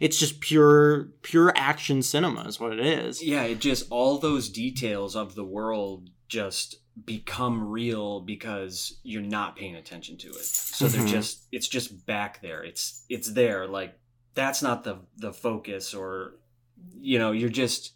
it's 0.00 0.18
just 0.18 0.40
pure 0.40 1.04
pure 1.22 1.52
action 1.56 2.02
cinema 2.02 2.42
is 2.48 2.58
what 2.60 2.72
it 2.72 2.80
is. 2.84 3.22
yeah, 3.22 3.42
it 3.44 3.60
just 3.60 3.86
all 3.90 4.18
those 4.18 4.48
details 4.48 5.16
of 5.16 5.34
the 5.34 5.44
world 5.44 6.10
just 6.28 6.76
become 7.04 7.68
real 7.68 8.20
because 8.20 8.98
you're 9.02 9.20
not 9.22 9.54
paying 9.56 9.76
attention 9.76 10.16
to 10.16 10.28
it. 10.28 10.44
So 10.44 10.86
Mhm. 10.86 10.90
they're 10.92 11.06
just 11.06 11.46
it's 11.52 11.68
just 11.68 12.06
back 12.06 12.40
there. 12.42 12.62
It's 12.64 13.04
it's 13.08 13.30
there. 13.32 13.66
Like 13.66 13.98
that's 14.34 14.62
not 14.62 14.84
the 14.84 14.98
the 15.18 15.32
focus 15.32 15.94
or 15.94 16.36
you 16.98 17.18
know, 17.18 17.32
you're 17.32 17.48
just 17.48 17.92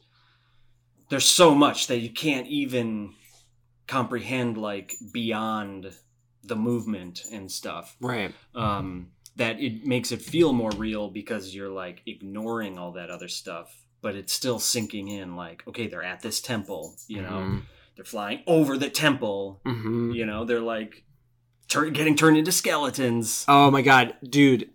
there's 1.09 1.25
so 1.25 1.55
much 1.55 1.87
that 1.89 1.99
you 1.99 2.11
can't 2.11 2.47
even 2.47 3.15
comprehend 3.87 4.57
like 4.57 4.95
beyond 5.13 5.93
the 6.45 6.57
movement 6.57 7.23
and 7.33 7.51
stuff. 7.51 7.97
Right. 8.01 8.33
um, 8.55 9.09
that 9.41 9.59
it 9.59 9.87
makes 9.87 10.13
it 10.13 10.21
feel 10.21 10.53
more 10.53 10.71
real 10.77 11.09
because 11.09 11.55
you're 11.55 11.71
like 11.71 12.03
ignoring 12.05 12.79
all 12.79 12.93
that 12.93 13.09
other 13.09 13.27
stuff, 13.27 13.75
but 14.03 14.15
it's 14.15 14.35
still 14.35 14.59
sinking 14.59 15.09
in. 15.09 15.35
Like, 15.35 15.63
okay, 15.67 15.87
they're 15.89 16.03
at 16.03 16.21
this 16.21 16.43
temple, 16.43 16.95
you 17.09 17.23
know, 17.23 17.61
they're 17.97 18.05
flying 18.05 18.43
over 18.47 18.77
the 18.77 18.91
temple, 18.91 19.61
hmm 19.65 20.13
you 20.13 20.27
know, 20.27 20.45
they're 20.45 20.61
like 20.61 21.05
tur- 21.69 21.89
getting 21.89 22.17
turned 22.17 22.37
into 22.37 22.53
skeletons. 22.53 23.47
Oh 23.49 23.71
my 23.71 23.81
god, 23.81 24.15
dude. 24.23 24.69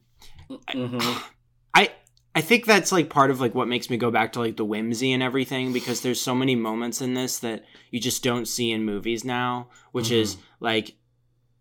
Mhm. 0.50 1.22
I 1.76 1.92
I 2.34 2.42
think 2.42 2.66
that's 2.66 2.92
like 2.92 3.10
part 3.10 3.30
of 3.30 3.40
like 3.40 3.54
what 3.54 3.68
makes 3.68 3.92
me 3.92 3.98
go 3.98 4.10
back 4.10 4.34
to 4.34 4.40
like 4.40 4.58
the 4.58 4.66
whimsy 4.66 5.14
and 5.14 5.22
everything 5.22 5.74
because 5.74 6.02
there's 6.02 6.20
so 6.20 6.34
many 6.34 6.56
moments 6.56 7.02
in 7.02 7.14
this 7.14 7.38
that 7.40 7.66
you 7.92 8.00
just 8.00 8.24
don't 8.24 8.48
see 8.48 8.72
in 8.72 8.84
movies 8.84 9.24
now, 9.24 9.70
which 9.92 10.10
is 10.12 10.38
like 10.60 10.96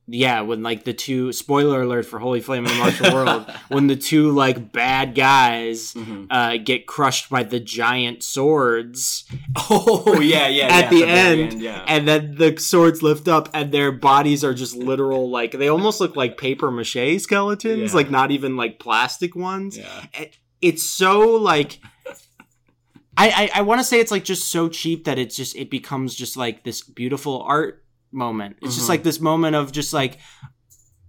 yeah, 0.06 0.42
when 0.42 0.62
like 0.62 0.84
the 0.84 0.92
two 0.92 1.32
spoiler 1.32 1.82
alert 1.82 2.04
for 2.06 2.18
Holy 2.18 2.40
Flame 2.40 2.66
of 2.66 2.72
the 2.72 2.76
Martial 2.78 3.14
World, 3.14 3.50
when 3.68 3.86
the 3.86 3.96
two 3.96 4.30
like 4.32 4.70
bad 4.72 5.14
guys 5.14 5.94
Mhm. 5.94 6.26
uh, 6.30 6.56
get 6.62 6.86
crushed 6.86 7.30
by 7.30 7.42
the 7.42 7.58
giant 7.60 8.22
swords, 8.22 9.24
Oh 9.70 10.20
yeah, 10.20 10.46
yeah. 10.48 10.66
At 10.70 10.84
yeah, 10.84 10.90
the 10.90 11.00
very 11.06 11.42
end, 11.42 11.62
yeah. 11.62 11.84
and 11.86 12.06
then 12.06 12.34
the 12.36 12.56
swords 12.58 13.02
lift 13.02 13.28
up, 13.28 13.48
and 13.54 13.72
their 13.72 13.92
bodies 13.92 14.44
are 14.44 14.52
just 14.54 14.76
literal 14.76 15.30
like 15.30 15.52
they 15.52 15.68
almost 15.68 16.00
look 16.00 16.16
like 16.16 16.36
paper 16.36 16.70
mache 16.70 17.18
skeletons, 17.20 17.92
Yeah. 17.92 17.96
like 17.96 18.10
not 18.10 18.30
even 18.30 18.56
like 18.56 18.78
plastic 18.78 19.34
ones 19.34 19.78
yeah. 19.78 20.06
it's 20.60 20.82
so 20.82 21.20
like 21.36 21.80
I 23.16 23.50
I, 23.54 23.60
I 23.60 23.62
want 23.62 23.80
to 23.80 23.84
say 23.84 24.00
it's 24.00 24.10
like 24.10 24.24
just 24.24 24.48
so 24.48 24.68
cheap 24.68 25.04
that 25.04 25.18
it's 25.18 25.36
just 25.36 25.56
it 25.56 25.70
becomes 25.70 26.14
just 26.14 26.36
like 26.36 26.64
this 26.64 26.82
beautiful 26.82 27.42
art 27.42 27.83
moment. 28.14 28.56
It's 28.62 28.74
just 28.76 28.86
Mhm. 28.86 28.90
like 28.90 29.02
this 29.02 29.20
moment 29.20 29.56
of 29.56 29.72
just 29.72 29.92
like 29.92 30.18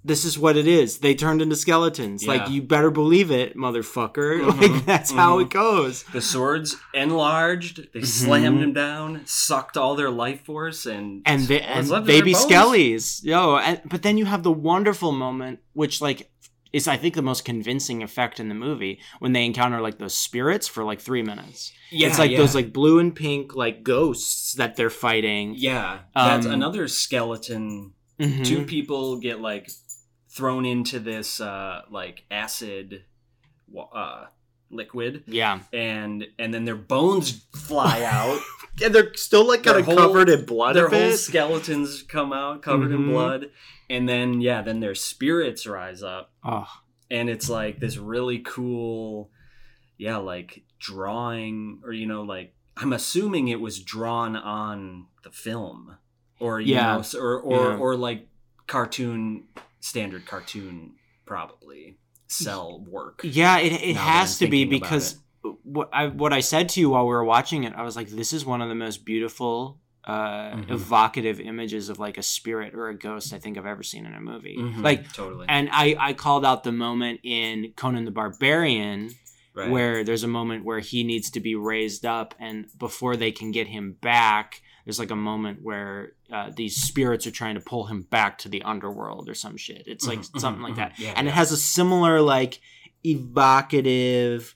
this 0.07 0.23
is 0.23 0.37
what 0.37 0.55
it 0.55 0.67
is. 0.67 0.99
They 0.99 1.15
turned 1.15 1.41
into 1.41 1.55
skeletons. 1.55 2.27
Like 2.27 2.47
you 2.47 2.61
better 2.61 2.91
believe 2.91 3.31
it, 3.31 3.57
motherfucker. 3.57 4.39
Mhm. 4.39 4.61
Like 4.73 4.85
that's 4.85 5.11
how 5.11 5.37
Mhm. 5.39 5.41
it 5.43 5.49
goes. 5.49 6.03
The 6.13 6.21
swords 6.21 6.75
enlarged. 6.93 7.87
They 7.93 8.01
Mhm. 8.01 8.05
slammed 8.05 8.61
him 8.61 8.73
down, 8.73 9.21
sucked 9.25 9.77
all 9.77 9.95
their 9.95 10.11
life 10.11 10.45
force, 10.45 10.85
and 10.85 11.23
And 11.25 11.47
they, 11.47 11.59
and 11.61 11.79
that's 11.79 11.89
left 11.89 12.03
is 12.03 12.07
their 12.07 12.21
baby 12.21 12.33
skellies. 12.35 13.23
Yo, 13.23 13.55
and, 13.57 13.81
but 13.89 14.03
then 14.03 14.17
you 14.19 14.25
have 14.25 14.43
the 14.43 14.51
wonderful 14.51 15.11
moment 15.11 15.59
which 15.73 16.01
like 16.01 16.29
is 16.75 16.87
I 16.87 16.97
think 16.97 17.15
the 17.15 17.21
most 17.21 17.45
convincing 17.45 18.03
effect 18.03 18.39
in 18.39 18.49
the 18.49 18.55
movie 18.67 18.99
when 19.19 19.31
they 19.33 19.45
encounter 19.45 19.79
like 19.81 19.97
those 19.97 20.13
spirits 20.15 20.67
for 20.67 20.83
like 20.83 20.99
3 20.99 21.21
minutes. 21.23 21.71
Yeah, 21.91 22.07
it's 22.07 22.19
like 22.19 22.31
yeah. 22.31 22.37
those 22.37 22.53
like 22.55 22.73
blue 22.73 22.99
and 22.99 23.15
pink 23.15 23.55
like 23.55 23.83
ghosts 23.83 24.53
that 24.53 24.75
they're 24.75 24.89
fighting. 24.89 25.55
Yeah, 25.57 25.99
that's 26.13 26.45
Um, 26.45 26.51
another 26.51 26.87
skeleton. 26.87 27.93
Mhm. 28.19 28.45
Two 28.45 28.65
people 28.65 29.17
get 29.19 29.39
like 29.41 29.69
thrown 30.29 30.65
into 30.65 30.99
this 30.99 31.39
uh 31.39 31.81
like 31.89 32.23
acid 32.29 33.03
uh 33.93 34.25
liquid 34.71 35.23
Yeah. 35.27 35.59
and 35.73 36.25
and 36.39 36.53
then 36.53 36.65
their 36.65 36.75
bones 36.75 37.45
fly 37.55 38.03
out. 38.03 38.39
And 38.83 38.93
they're 38.93 39.13
still 39.13 39.47
like 39.47 39.63
kind 39.63 39.77
of 39.79 39.85
covered 39.85 40.27
in 40.27 40.43
blood 40.43 40.75
their 40.75 40.89
whole 40.89 41.13
skeletons 41.13 42.03
come 42.03 42.33
out 42.33 42.61
covered 42.61 42.91
in 42.91 43.03
Mhm. 43.05 43.11
blood 43.11 43.41
and 43.89 44.07
then 44.09 44.41
yeah, 44.41 44.61
then 44.61 44.79
their 44.79 44.95
spirits 44.95 45.65
rise 45.67 46.01
up 46.03 46.31
Oh, 46.43 46.67
and 47.11 47.29
it's 47.29 47.49
like 47.49 47.79
this 47.79 47.97
really 47.97 48.39
cool 48.39 49.29
yeah, 49.97 50.17
like 50.17 50.63
drawing 50.79 51.81
or 51.83 51.91
you 51.93 52.05
know 52.05 52.23
like 52.23 52.53
I'm 52.77 52.91
assuming 52.93 53.47
it 53.47 53.61
was 53.61 53.79
drawn 53.79 54.35
on 54.35 55.07
the 55.23 55.31
film 55.31 55.97
or 56.39 56.59
you 56.59 56.75
Yeah. 56.75 56.97
know 56.97 57.03
or 57.19 57.39
or, 57.39 57.71
Yeah. 57.71 57.77
or 57.77 57.95
like 57.95 58.27
cartoon 58.67 59.45
standard 59.79 60.25
cartoon 60.25 60.95
probably 61.25 61.97
cel 62.27 62.79
work. 62.87 63.21
yeah, 63.23 63.59
it, 63.59 63.71
it 63.73 63.95
has 63.95 64.39
to 64.39 64.47
be 64.49 64.65
because 64.65 65.17
what 65.63 65.89
I 65.93 66.07
what 66.07 66.33
I 66.33 66.39
said 66.39 66.69
to 66.69 66.79
you 66.79 66.89
while 66.89 67.03
we 67.05 67.09
were 67.13 67.23
watching 67.23 67.63
it, 67.65 67.73
I 67.75 67.83
was 67.83 67.95
like, 67.95 68.09
this 68.09 68.33
is 68.33 68.43
one 68.45 68.61
of 68.61 68.69
the 68.69 68.75
most 68.75 69.05
beautiful, 69.05 69.79
uh, 70.07 70.55
Mhm. 70.55 70.69
evocative 70.71 71.39
images 71.39 71.89
of 71.89 71.97
like 71.97 72.17
a 72.17 72.23
spirit 72.23 72.75
or 72.75 72.89
a 72.89 72.97
ghost 72.97 73.33
I 73.33 73.39
think 73.39 73.57
I've 73.57 73.65
ever 73.65 73.81
seen 73.83 74.05
in 74.05 74.13
a 74.13 74.21
movie. 74.21 74.55
Mhm, 74.59 74.83
Like, 74.83 75.11
totally 75.13 75.47
and 75.49 75.67
I 75.71 75.95
I 75.99 76.13
called 76.13 76.45
out 76.45 76.63
the 76.63 76.71
moment 76.71 77.21
in 77.23 77.73
Conan 77.75 78.05
the 78.05 78.11
Barbarian 78.11 79.09
right. 79.55 79.69
where 79.71 80.03
there's 80.03 80.23
a 80.23 80.27
moment 80.27 80.63
where 80.63 80.79
he 80.79 81.03
needs 81.03 81.31
to 81.31 81.39
be 81.39 81.55
raised 81.55 82.05
up 82.05 82.35
and 82.39 82.67
before 82.77 83.15
they 83.17 83.31
can 83.31 83.51
get 83.51 83.67
him 83.67 83.93
back 84.01 84.61
there's 84.85 84.99
like 84.99 85.09
a 85.09 85.15
moment 85.15 85.59
where 85.63 86.11
uh, 86.31 86.51
these 86.55 86.75
spirits 86.79 87.25
are 87.25 87.31
trying 87.31 87.55
to 87.55 87.61
pull 87.61 87.85
him 87.85 88.03
back 88.03 88.37
to 88.37 88.47
the 88.49 88.61
underworld 88.61 89.27
or 89.27 89.33
some 89.33 89.57
shit 89.57 89.83
it's 89.87 90.05
like 90.05 90.19
Mhm, 90.19 90.39
something 90.39 90.61
like 90.61 90.75
that 90.75 90.91
mhm. 90.93 90.99
Yeah, 90.99 91.13
and 91.15 91.27
it 91.27 91.33
has 91.33 91.51
a 91.51 91.57
similar 91.57 92.21
like 92.21 92.59
evocative 93.03 94.53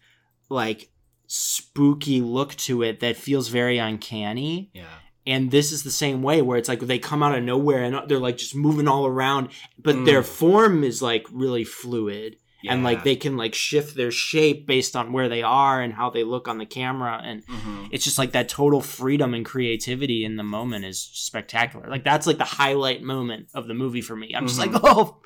like 0.49 0.89
spooky 1.27 2.21
look 2.21 2.55
to 2.55 2.81
it 2.83 2.99
that 3.01 3.15
feels 3.15 3.47
very 3.49 3.77
uncanny 3.77 4.71
yeah. 4.73 4.85
And 5.27 5.51
this 5.51 5.71
is 5.71 5.83
the 5.83 5.91
same 5.91 6.21
way 6.23 6.41
where 6.41 6.57
it's 6.57 6.69
like 6.69 6.79
they 6.81 6.99
come 6.99 7.21
out 7.23 7.37
of 7.37 7.43
nowhere 7.43 7.83
and 7.83 8.09
they're 8.09 8.19
like 8.19 8.37
just 8.37 8.55
moving 8.55 8.87
all 8.87 9.05
around 9.05 9.49
but 9.77 9.95
Mm. 9.95 10.05
their 10.05 10.23
form 10.23 10.83
is 10.83 11.01
like 11.01 11.25
really 11.31 11.63
fluid 11.63 12.37
and 12.67 12.83
like 12.83 13.03
they 13.05 13.15
can 13.15 13.37
like 13.37 13.55
shift 13.55 13.95
their 13.95 14.11
shape 14.11 14.67
based 14.67 14.93
on 14.95 15.13
where 15.13 15.29
they 15.29 15.41
are 15.41 15.81
and 15.81 15.93
how 15.93 16.09
they 16.09 16.23
look 16.25 16.47
on 16.49 16.57
the 16.57 16.65
camera 16.65 17.21
and 17.23 17.45
Mhm. 17.47 17.87
it's 17.91 18.03
just 18.03 18.17
like 18.17 18.31
that 18.33 18.49
total 18.49 18.81
freedom 18.81 19.33
and 19.33 19.45
creativity 19.45 20.25
in 20.25 20.35
the 20.35 20.43
moment 20.43 20.83
is 20.85 20.99
spectacular 21.13 21.87
like 21.89 22.03
that's 22.03 22.27
like 22.27 22.37
the 22.37 22.43
highlight 22.43 23.01
moment 23.01 23.47
of 23.53 23.67
the 23.67 23.73
movie 23.73 24.01
for 24.01 24.15
me 24.15 24.33
i'm 24.35 24.45
just 24.47 24.59
Mhm. 24.59 24.73
like 24.73 24.81
oh 24.83 25.17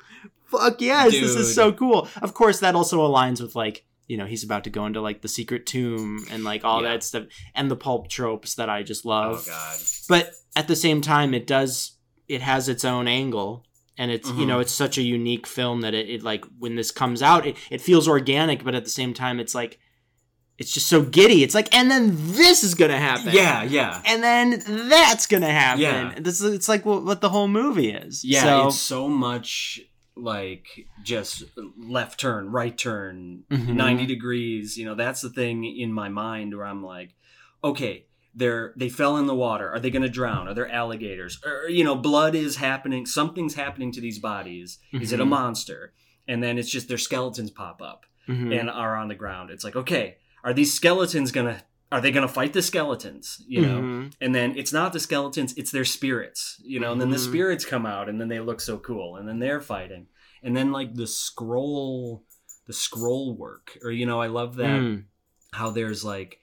fuck 0.46 0.80
yes 0.80 1.10
this 1.12 1.34
is 1.34 1.54
so 1.54 1.72
cool 1.72 2.06
of 2.22 2.34
course 2.34 2.60
that 2.60 2.74
also 2.76 3.00
aligns 3.00 3.40
with 3.40 3.56
like 3.56 3.84
you 4.06 4.16
know 4.16 4.26
he's 4.26 4.44
about 4.44 4.64
to 4.64 4.70
go 4.70 4.84
into 4.86 5.00
like 5.00 5.22
the 5.22 5.28
secret 5.28 5.64
tomb 5.66 6.24
and 6.30 6.44
like 6.44 6.64
all 6.64 6.82
Yeah. 6.82 6.90
that 6.90 7.02
stuff 7.02 7.24
and 7.54 7.70
the 7.70 7.76
pulp 7.76 8.08
tropes 8.08 8.54
that 8.56 8.68
i 8.68 8.82
just 8.82 9.04
love. 9.04 9.44
Oh 9.46 9.50
god. 9.50 9.78
but 10.08 10.32
at 10.56 10.68
the 10.68 10.76
same 10.76 11.00
time 11.00 11.32
it 11.34 11.46
does 11.46 11.92
it 12.28 12.42
has 12.42 12.68
its 12.68 12.84
own 12.84 13.08
angle 13.08 13.64
and 13.96 14.10
it's 14.10 14.28
you 14.28 14.34
Mhm. 14.44 14.46
know 14.48 14.60
it's 14.60 14.72
such 14.72 14.98
a 14.98 15.02
unique 15.02 15.46
film 15.46 15.80
that 15.82 15.94
it, 15.94 16.08
it 16.10 16.22
like 16.22 16.44
when 16.58 16.74
this 16.76 16.90
comes 16.90 17.22
out 17.22 17.46
it, 17.46 17.56
it 17.70 17.80
feels 17.80 18.06
organic 18.08 18.62
but 18.64 18.74
at 18.74 18.84
the 18.84 18.90
same 18.90 19.14
time 19.14 19.40
it's 19.40 19.54
like 19.54 19.78
it's 20.58 20.72
just 20.72 20.86
so 20.86 21.02
giddy 21.02 21.42
it's 21.42 21.54
like 21.54 21.74
and 21.74 21.90
then 21.90 22.12
this 22.32 22.62
is 22.62 22.74
gonna 22.74 22.98
happen 22.98 23.32
Yeah, 23.32 23.62
yeah. 23.64 24.00
and 24.06 24.22
then 24.22 24.62
that's 24.88 25.26
gonna 25.26 25.50
happen 25.50 25.80
Yeah. 25.80 26.14
this 26.18 26.40
it's 26.42 26.68
like 26.68 26.84
what, 26.86 27.04
what 27.04 27.20
the 27.20 27.28
whole 27.30 27.48
movie 27.48 27.90
is 27.90 28.24
Yeah, 28.24 28.42
so, 28.42 28.66
it's 28.68 28.78
so 28.78 29.08
much 29.08 29.80
like 30.16 30.86
just 31.02 31.44
left 31.76 32.20
turn, 32.20 32.50
right 32.50 32.76
turn, 32.76 33.44
Mhm. 33.50 33.74
90 33.74 34.06
degrees. 34.06 34.78
You 34.78 34.84
know, 34.86 34.94
that's 34.94 35.20
the 35.20 35.30
thing 35.30 35.64
in 35.64 35.92
my 35.92 36.08
mind 36.08 36.56
where 36.56 36.66
I'm 36.66 36.84
like, 36.84 37.14
okay, 37.62 38.06
they're 38.34 38.72
they 38.76 38.88
fell 38.88 39.16
in 39.16 39.26
the 39.26 39.34
water. 39.34 39.70
Are 39.70 39.78
they 39.80 39.90
going 39.90 40.02
to 40.02 40.08
drown? 40.08 40.48
Are 40.48 40.54
there 40.54 40.70
alligators? 40.70 41.40
Or 41.44 41.68
you 41.68 41.84
know, 41.84 41.94
blood 41.94 42.34
is 42.34 42.56
happening. 42.56 43.06
Something's 43.06 43.54
happening 43.54 43.92
to 43.92 44.00
these 44.00 44.18
bodies. 44.18 44.78
Is 44.92 45.12
it 45.12 45.20
a 45.20 45.24
Mhm. 45.24 45.28
monster? 45.30 45.92
And 46.26 46.42
then 46.42 46.58
it's 46.58 46.70
just 46.70 46.88
their 46.88 46.98
skeletons 46.98 47.50
pop 47.50 47.80
up 47.82 48.06
Mhm. 48.28 48.58
and 48.58 48.70
are 48.70 48.96
on 48.96 49.08
the 49.08 49.14
ground. 49.14 49.50
It's 49.50 49.62
like, 49.64 49.76
okay, 49.76 50.16
are 50.42 50.52
these 50.54 50.72
skeletons 50.72 51.30
gonna? 51.32 51.62
Are 51.92 52.00
they 52.00 52.10
gonna 52.10 52.26
fight 52.28 52.52
the 52.52 52.62
skeletons? 52.62 53.40
You 53.46 53.60
know, 53.62 53.80
Mhm. 53.80 54.12
and 54.20 54.34
then 54.34 54.56
it's 54.56 54.72
not 54.72 54.92
the 54.92 55.00
skeletons 55.00 55.54
it's 55.56 55.70
their 55.70 55.84
spirits 55.84 56.60
you 56.64 56.80
know 56.80 56.92
and 56.92 57.00
then 57.00 57.10
the 57.10 57.16
Mhm. 57.18 57.28
spirits 57.28 57.64
come 57.64 57.86
out 57.86 58.08
and 58.08 58.20
then 58.20 58.28
they 58.28 58.40
look 58.40 58.60
so 58.60 58.78
cool 58.78 59.16
and 59.16 59.28
then 59.28 59.38
they're 59.38 59.60
fighting 59.60 60.06
and 60.42 60.56
then 60.56 60.72
like 60.72 60.94
the 60.94 61.06
scroll 61.06 62.24
the 62.66 62.72
scroll 62.72 63.36
work 63.36 63.78
or 63.82 63.90
you 63.90 64.06
know 64.06 64.20
i 64.20 64.26
love 64.26 64.56
that 64.56 64.80
Mm. 64.80 65.04
how 65.52 65.70
there's 65.70 66.04
like 66.04 66.40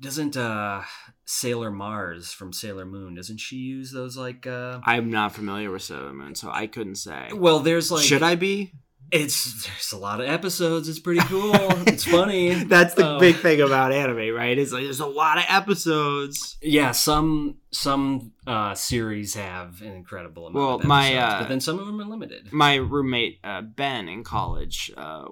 doesn't 0.00 0.36
uh 0.36 0.82
sailor 1.24 1.70
mars 1.70 2.32
from 2.32 2.52
sailor 2.52 2.84
moon 2.84 3.14
doesn't 3.14 3.38
she 3.38 3.56
use 3.56 3.92
those 3.92 4.16
like 4.16 4.46
uh 4.46 4.80
i'm 4.84 5.08
not 5.10 5.32
familiar 5.34 5.70
with 5.70 5.82
sailor 5.82 6.12
moon 6.12 6.34
so 6.34 6.50
i 6.50 6.66
couldn't 6.66 6.96
say 6.96 7.30
well 7.32 7.60
there's 7.60 7.90
like 7.90 8.04
should 8.04 8.22
i 8.22 8.34
be 8.34 8.72
it's 9.10 9.66
there's 9.66 9.92
a 9.92 9.98
lot 9.98 10.20
of 10.20 10.26
episodes 10.28 10.88
it's 10.88 10.98
pretty 10.98 11.20
cool 11.20 11.52
it's 11.86 12.04
funny 12.04 12.54
that's 12.64 12.94
the 12.94 13.06
Um, 13.06 13.20
big 13.20 13.36
thing 13.36 13.60
about 13.60 13.92
anime 13.92 14.34
right 14.34 14.56
it's 14.58 14.72
like 14.72 14.84
there's 14.84 15.00
a 15.00 15.06
lot 15.06 15.36
of 15.38 15.44
episodes 15.48 16.56
Yeah, 16.62 16.92
some 16.92 17.56
some 17.70 18.32
uh, 18.46 18.74
series 18.74 19.34
have 19.34 19.80
an 19.82 19.92
incredible 19.92 20.46
amount. 20.46 20.64
Well, 20.66 20.74
of 20.80 20.84
my, 20.84 21.16
uh, 21.16 21.38
but 21.40 21.48
then 21.48 21.60
some 21.60 21.78
of 21.78 21.86
them 21.86 22.00
are 22.00 22.04
limited. 22.04 22.52
my 22.52 22.74
roommate 22.76 23.38
uh, 23.44 23.62
Ben 23.62 24.08
in 24.08 24.24
college, 24.24 24.90
uh, 24.96 25.24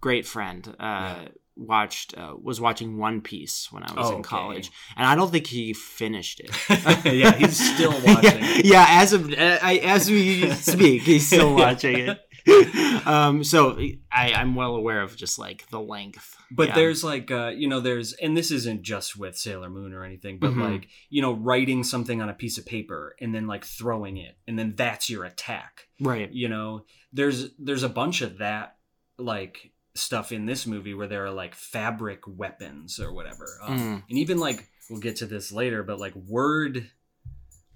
great 0.00 0.26
friend, 0.26 0.66
uh, 0.80 0.82
Yeah. 0.82 1.28
watched 1.56 2.16
uh, 2.16 2.34
was 2.40 2.60
watching 2.60 2.96
One 2.98 3.20
Piece 3.20 3.68
when 3.70 3.82
I 3.82 3.92
was 3.92 4.06
Oh, 4.10 4.14
in 4.14 4.20
okay. 4.20 4.28
college, 4.28 4.70
and 4.96 5.06
I 5.06 5.14
don't 5.14 5.30
think 5.30 5.46
he 5.46 5.72
finished 5.74 6.40
it. 6.40 6.50
yeah, 7.04 7.32
he's 7.36 7.58
still 7.74 7.92
watching. 8.04 8.42
yeah, 8.42 8.60
yeah, 8.64 8.86
as 8.88 9.12
of 9.12 9.30
uh, 9.32 9.58
I, 9.62 9.76
as 9.84 10.10
we 10.10 10.50
speak, 10.52 11.02
he's 11.02 11.26
still 11.26 11.54
watching 11.54 11.98
it. 11.98 12.18
um, 13.06 13.44
so 13.44 13.78
I, 14.12 14.32
I'm 14.32 14.54
well 14.54 14.74
aware 14.76 15.02
of 15.02 15.16
just 15.16 15.38
like 15.38 15.66
the 15.68 15.80
length. 15.80 16.36
But 16.50 16.68
Yeah. 16.68 16.74
there's 16.76 17.04
like 17.04 17.30
uh, 17.30 17.48
you 17.54 17.68
know 17.68 17.80
there's 17.80 18.12
and 18.14 18.36
this 18.36 18.50
isn't 18.50 18.82
just 18.82 19.16
with 19.16 19.36
Sailor 19.36 19.70
Moon 19.70 19.92
or 19.92 20.04
anything, 20.04 20.38
but 20.38 20.52
Mhm. 20.52 20.72
like 20.72 20.88
you 21.08 21.22
know 21.22 21.32
writing 21.32 21.84
something 21.84 22.20
on 22.20 22.28
a 22.28 22.34
piece 22.34 22.58
of 22.58 22.66
paper 22.66 23.14
and 23.20 23.34
then 23.34 23.46
like 23.46 23.64
throwing 23.64 24.16
it 24.16 24.36
and 24.46 24.58
then 24.58 24.74
that's 24.76 25.08
your 25.10 25.24
attack. 25.24 25.86
right. 26.00 26.30
You 26.32 26.48
know, 26.48 26.84
there's 27.12 27.50
there's 27.58 27.82
a 27.82 27.88
bunch 27.88 28.20
of 28.22 28.38
that 28.38 28.76
like 29.18 29.72
stuff 29.94 30.32
in 30.32 30.46
this 30.46 30.66
movie 30.66 30.94
where 30.94 31.08
there 31.08 31.24
are 31.26 31.30
like 31.32 31.54
fabric 31.54 32.20
weapons 32.26 32.98
or 33.00 33.12
whatever. 33.12 33.46
Um, 33.62 33.78
Mm. 33.78 34.02
and 34.08 34.18
even 34.18 34.38
like 34.38 34.68
we'll 34.88 35.00
get 35.00 35.16
to 35.16 35.26
this 35.26 35.52
later 35.52 35.82
but 35.84 36.00
like 36.00 36.14
word 36.16 36.90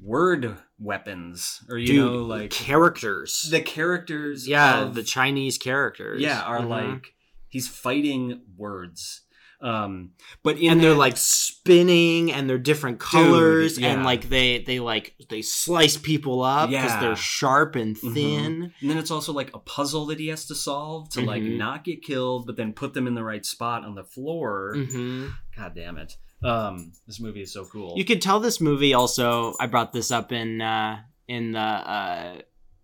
word 0.04 0.56
weapons 0.78 1.62
or 1.70 1.78
you 1.78 1.86
Dude, 1.86 1.96
know 2.12 2.18
like 2.24 2.50
characters. 2.50 3.48
the 3.50 3.60
characters 3.62 4.46
yeah, 4.46 4.82
of- 4.82 4.94
the 4.94 5.02
Chinese 5.02 5.56
characters. 5.58 6.20
yeah 6.20 6.42
are 6.42 6.60
Mhm. 6.60 6.68
like 6.68 7.14
he's 7.48 7.68
fighting 7.68 8.42
words 8.56 9.22
um 9.62 10.10
but 10.42 10.58
in 10.58 10.72
and 10.72 10.80
they're 10.82 10.90
that- 10.90 10.98
like 10.98 11.16
spinning 11.16 12.30
and 12.32 12.50
they're 12.50 12.58
different 12.58 12.98
colors 13.00 13.78
yeah. 13.78 13.92
and 13.94 14.04
like 14.04 14.28
they 14.28 14.58
they 14.64 14.78
like 14.80 15.14
they 15.30 15.40
slice 15.40 15.96
people 15.96 16.42
up 16.42 16.68
because 16.68 16.90
Yeah. 16.90 17.00
they're 17.00 17.16
sharp 17.16 17.74
and 17.76 17.96
Mhm. 17.96 18.12
thin 18.14 18.72
and 18.80 18.90
then 18.90 18.98
it's 18.98 19.10
also 19.12 19.32
like 19.32 19.54
a 19.54 19.58
puzzle 19.60 20.04
that 20.06 20.18
he 20.20 20.26
has 20.28 20.44
to 20.46 20.54
solve 20.54 21.08
to 21.10 21.22
like 21.22 21.42
Mhm. 21.42 21.56
not 21.56 21.84
get 21.84 22.02
killed 22.02 22.46
but 22.46 22.56
then 22.56 22.72
put 22.74 22.92
them 22.92 23.06
in 23.06 23.14
the 23.14 23.24
right 23.24 23.46
spot 23.46 23.84
on 23.84 23.94
the 23.94 24.04
floor 24.04 24.74
hmm 24.76 25.28
god 25.56 25.74
damn 25.74 25.96
it 25.96 26.16
um 26.44 26.92
this 27.06 27.20
movie 27.20 27.42
is 27.42 27.52
so 27.52 27.64
cool 27.64 27.94
you 27.96 28.04
could 28.04 28.20
tell 28.22 28.38
this 28.40 28.60
movie 28.60 28.94
also 28.94 29.54
i 29.60 29.66
brought 29.66 29.92
this 29.92 30.10
up 30.10 30.30
in 30.32 30.60
uh 30.60 30.98
in 31.28 31.52
the 31.52 31.58
uh 31.58 32.34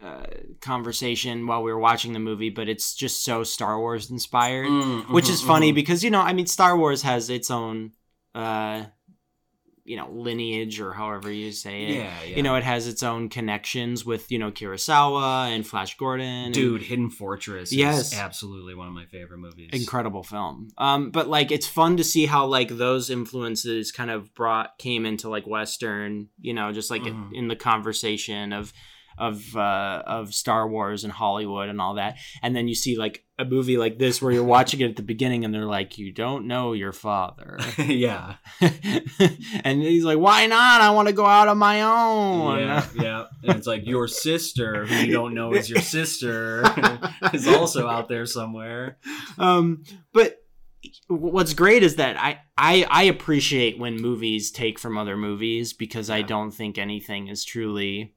uh, 0.02 0.24
conversation 0.62 1.46
while 1.46 1.62
we 1.62 1.70
were 1.70 1.78
watching 1.78 2.14
the 2.14 2.18
movie, 2.18 2.48
but 2.48 2.70
it's 2.70 2.94
just 2.94 3.22
so 3.22 3.44
Star 3.44 3.78
Wars 3.78 4.10
inspired, 4.10 4.66
Mm, 4.66 5.10
which 5.10 5.26
mhm, 5.26 5.30
is 5.30 5.42
funny 5.42 5.72
mhm. 5.72 5.74
because 5.74 6.02
you 6.02 6.10
know, 6.10 6.22
I 6.22 6.32
mean, 6.32 6.46
Star 6.46 6.74
Wars 6.74 7.02
has 7.02 7.28
its 7.28 7.50
own, 7.50 7.92
uh, 8.34 8.84
you 9.84 9.96
know, 9.96 10.08
lineage 10.10 10.80
or 10.80 10.92
however 10.92 11.30
you 11.32 11.52
say 11.52 11.84
it. 11.84 11.94
yeah, 11.96 12.22
yeah 12.24 12.36
You 12.36 12.42
know, 12.42 12.54
it 12.56 12.62
has 12.64 12.86
its 12.86 13.02
own 13.02 13.28
connections 13.28 14.04
with 14.04 14.30
you 14.30 14.38
know 14.38 14.50
Kurosawa 14.50 15.48
and 15.54 15.66
Flash 15.66 15.96
Gordon. 15.96 16.26
and- 16.26 16.54
dude 16.54 16.82
hidden 16.82 17.10
fortress 17.10 17.72
Yes. 17.72 18.12
is 18.12 18.18
absolutely 18.18 18.74
one 18.74 18.88
of 18.88 18.94
my 18.94 19.06
favorite 19.06 19.38
movies 19.38 19.70
incredible 19.72 20.22
film 20.22 20.68
um 20.78 21.10
but 21.10 21.28
like 21.28 21.50
it's 21.50 21.66
fun 21.66 21.96
to 21.96 22.04
see 22.04 22.26
how 22.26 22.46
like 22.46 22.68
those 22.76 23.10
influences 23.10 23.92
kind 23.92 24.10
of 24.10 24.34
brought 24.34 24.78
came 24.78 25.06
into 25.06 25.28
like 25.28 25.46
western 25.46 26.28
you 26.40 26.52
know 26.54 26.72
just 26.72 26.90
like 26.90 27.02
Mhm. 27.02 27.32
in 27.32 27.48
the 27.48 27.56
conversation 27.56 28.52
of 28.52 28.72
of 29.18 29.56
uh 29.56 30.02
of 30.06 30.34
star 30.34 30.68
wars 30.68 31.04
and 31.04 31.12
hollywood 31.12 31.68
and 31.68 31.80
all 31.80 31.94
that. 31.94 32.16
And 32.42 32.54
then 32.54 32.68
you 32.68 32.74
see 32.74 32.96
like 32.96 33.24
a 33.38 33.44
movie 33.44 33.78
like 33.78 33.98
this 33.98 34.20
where 34.20 34.32
you're 34.32 34.44
watching 34.44 34.80
it 34.80 34.90
at 34.90 34.96
the 34.96 35.02
beginning 35.02 35.44
and 35.44 35.52
they're 35.54 35.64
like 35.64 35.96
you 35.98 36.12
don't 36.12 36.46
know 36.46 36.72
your 36.72 36.92
father. 36.92 37.58
Yeah. 37.78 38.36
And 39.64 39.82
he's 39.82 40.04
like 40.04 40.18
why 40.18 40.46
not? 40.46 40.80
I 40.80 40.90
want 40.90 41.08
to 41.08 41.14
go 41.14 41.26
out 41.26 41.48
on 41.48 41.58
my 41.58 41.82
own. 41.82 42.58
Yeah, 42.58 42.86
yeah. 42.94 43.24
And 43.44 43.58
it's 43.58 43.66
like 43.66 43.86
your 43.86 44.08
sister, 44.08 44.86
who 44.86 44.94
you 44.94 45.12
don't 45.12 45.34
know 45.34 45.52
is 45.52 45.68
your 45.68 45.82
sister, 45.82 46.62
is 47.32 47.46
also 47.46 47.86
out 47.88 48.08
there 48.08 48.26
somewhere. 48.26 48.98
um 49.38 49.84
but 50.12 50.36
what's 51.08 51.52
great 51.54 51.82
is 51.82 51.96
that 51.96 52.16
I, 52.16 52.40
I 52.56 52.86
i 52.90 53.02
appreciate 53.04 53.78
when 53.78 53.96
movies 54.00 54.50
take 54.50 54.78
from 54.78 54.96
other 54.96 55.16
movies 55.16 55.72
because 55.74 56.08
i 56.08 56.22
don't 56.22 56.52
think 56.52 56.78
anything 56.78 57.28
is 57.28 57.44
truly 57.44 58.14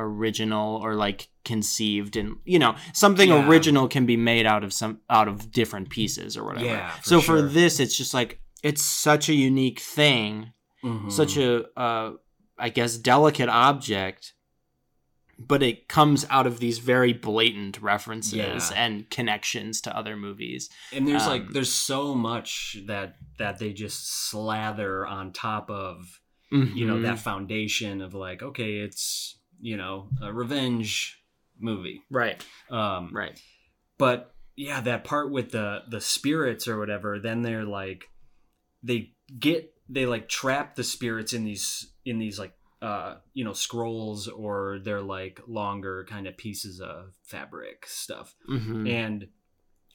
original 0.00 0.76
or 0.82 0.94
like 0.94 1.28
conceived 1.44 2.16
and 2.16 2.36
you 2.44 2.58
know 2.58 2.74
something 2.92 3.28
Yeah. 3.28 3.46
original 3.48 3.88
can 3.88 4.04
be 4.06 4.16
made 4.16 4.46
out 4.46 4.64
of 4.64 4.72
some 4.72 5.00
out 5.08 5.28
of 5.28 5.50
different 5.52 5.88
pieces 5.90 6.36
or 6.36 6.44
whatever 6.44 6.66
Yeah, 6.66 6.90
for 6.90 7.02
so 7.02 7.20
for 7.20 7.42
this 7.42 7.80
it's 7.80 7.96
just 7.96 8.12
like 8.14 8.40
it's 8.62 8.82
such 8.84 9.28
a 9.28 9.34
unique 9.34 9.80
thing 9.80 10.52
Mhm. 10.84 11.10
such 11.12 11.36
a 11.36 11.66
uh, 11.78 12.12
I 12.58 12.68
guess 12.68 12.96
delicate 12.98 13.48
object 13.48 14.34
but 15.38 15.62
it 15.62 15.88
comes 15.88 16.26
out 16.28 16.46
of 16.46 16.60
these 16.60 16.78
very 16.78 17.14
blatant 17.14 17.80
references 17.80 18.70
Yeah. 18.70 18.84
and 18.84 19.08
connections 19.08 19.80
to 19.82 19.96
other 19.96 20.14
movies 20.16 20.68
and 20.92 21.08
there's 21.08 21.22
um, 21.22 21.28
like 21.30 21.50
there's 21.50 21.72
so 21.72 22.14
much 22.14 22.76
that 22.86 23.16
that 23.38 23.58
they 23.58 23.72
just 23.72 24.28
slather 24.30 25.06
on 25.06 25.32
top 25.32 25.70
of 25.70 26.20
you 26.50 26.84
know 26.84 27.00
that 27.00 27.18
foundation 27.20 28.02
of 28.02 28.12
like 28.12 28.42
okay 28.42 28.78
it's 28.78 29.36
you 29.60 29.76
know 29.76 30.08
a 30.22 30.32
revenge 30.32 31.22
movie. 31.58 32.02
Right. 32.10 32.44
Um 32.70 33.10
right. 33.12 33.40
but 33.98 34.34
yeah 34.56 34.80
that 34.80 35.04
part 35.04 35.30
with 35.30 35.50
the 35.52 35.82
the 35.88 36.00
spirits 36.00 36.68
or 36.68 36.78
whatever 36.78 37.18
then 37.18 37.42
they're 37.42 37.64
like 37.64 38.04
they 38.82 39.12
get 39.38 39.72
they 39.88 40.06
like 40.06 40.28
trap 40.28 40.74
the 40.74 40.84
spirits 40.84 41.32
in 41.32 41.44
these 41.44 41.92
in 42.04 42.18
these 42.18 42.38
like 42.38 42.54
uh 42.82 43.16
you 43.34 43.44
know 43.44 43.52
scrolls 43.52 44.26
or 44.28 44.78
they're 44.82 45.02
like 45.02 45.40
longer 45.46 46.06
kind 46.08 46.26
of 46.26 46.36
pieces 46.36 46.80
of 46.80 47.12
fabric 47.24 47.86
stuff. 47.86 48.34
Hmm 48.46 48.86
and 48.86 49.28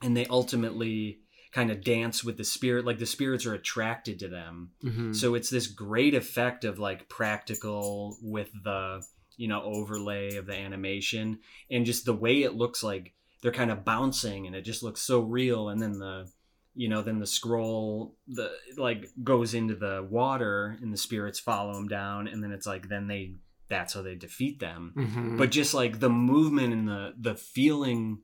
and 0.03 0.15
they 0.15 0.25
ultimately 0.27 1.19
kind 1.51 1.71
of 1.71 1.83
dance 1.83 2.23
with 2.23 2.37
the 2.37 2.43
spirit 2.43 2.85
like 2.85 2.99
the 2.99 3.05
spirits 3.05 3.45
are 3.45 3.53
attracted 3.53 4.19
to 4.19 4.27
them. 4.27 4.71
Hmm 4.81 5.13
so 5.13 5.35
it's 5.35 5.49
this 5.49 5.67
great 5.67 6.13
effect 6.13 6.63
of 6.63 6.77
like 6.79 7.09
practical 7.09 8.17
with 8.21 8.49
the 8.63 9.03
you 9.37 9.47
know 9.47 9.61
overlay 9.63 10.35
of 10.35 10.45
the 10.45 10.55
animation 10.55 11.39
and 11.69 11.85
just 11.85 12.05
the 12.05 12.13
way 12.13 12.43
it 12.43 12.55
looks 12.55 12.83
like 12.83 13.13
they're 13.41 13.51
kind 13.51 13.71
of 13.71 13.85
bouncing 13.85 14.47
and 14.47 14.55
it 14.55 14.61
just 14.63 14.81
looks 14.81 15.01
so 15.01 15.19
real. 15.19 15.69
And 15.69 15.81
then 15.81 15.99
the 15.99 16.29
you 16.73 16.89
know 16.89 17.01
then 17.01 17.19
the 17.19 17.27
scroll 17.27 18.15
the 18.27 18.51
like 18.77 19.09
goes 19.23 19.53
into 19.53 19.75
the 19.75 20.05
water 20.09 20.77
and 20.81 20.91
the 20.91 20.97
spirits 20.97 21.39
follow 21.39 21.73
them 21.73 21.87
down. 21.87 22.27
And 22.27 22.43
then 22.43 22.51
it's 22.51 22.65
like 22.65 22.89
then 22.89 23.07
they 23.07 23.35
that's 23.67 23.93
how 23.93 24.01
they 24.01 24.15
defeat 24.15 24.59
them. 24.59 24.93
Mhm. 24.95 25.37
but 25.37 25.51
just 25.51 25.73
like 25.73 25.99
the 25.99 26.09
movement 26.09 26.73
and 26.73 26.87
the 26.87 27.13
the 27.19 27.35
feeling 27.35 28.19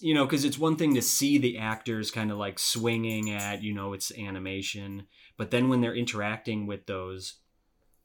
you 0.00 0.14
know 0.14 0.24
because 0.24 0.44
it's 0.44 0.58
one 0.58 0.76
thing 0.76 0.94
to 0.94 1.02
see 1.02 1.38
the 1.38 1.58
actors 1.58 2.10
kind 2.10 2.30
of 2.30 2.38
like 2.38 2.58
swinging 2.58 3.30
at 3.30 3.62
you 3.62 3.72
know 3.74 3.92
it's 3.92 4.12
animation. 4.18 5.06
But 5.36 5.50
then 5.50 5.68
when 5.68 5.80
they're 5.80 5.94
interacting 5.94 6.66
with 6.66 6.86
those 6.86 7.36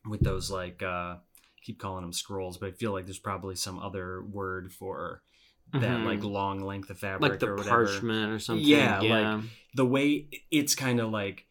with 0.07 0.21
those 0.21 0.49
like 0.51 0.81
uh 0.83 1.17
keep 1.65 1.79
calling 1.79 2.03
them 2.03 2.13
scrolls 2.13 2.57
but 2.57 2.69
i 2.69 2.71
feel 2.71 2.91
like 2.93 3.05
there's 3.05 3.19
probably 3.19 3.55
some 3.55 3.79
other 3.79 4.21
word 4.23 4.71
for 4.71 5.21
that 5.73 5.81
Mhm. 5.81 6.05
like 6.05 6.23
long 6.23 6.59
length 6.61 6.89
of 6.91 6.99
fabric 6.99 7.31
like 7.31 7.39
the 7.39 7.47
or 7.49 7.55
whatever 7.55 7.85
parchment 7.87 8.31
or 8.31 8.37
something. 8.39 8.63
Yeah, 8.65 9.01
Yeah, 9.01 9.33
like- 9.35 9.43
the 9.73 9.85
way 9.85 10.29
it's 10.51 10.75
kind 10.75 10.99
of 10.99 11.09
like 11.09 11.47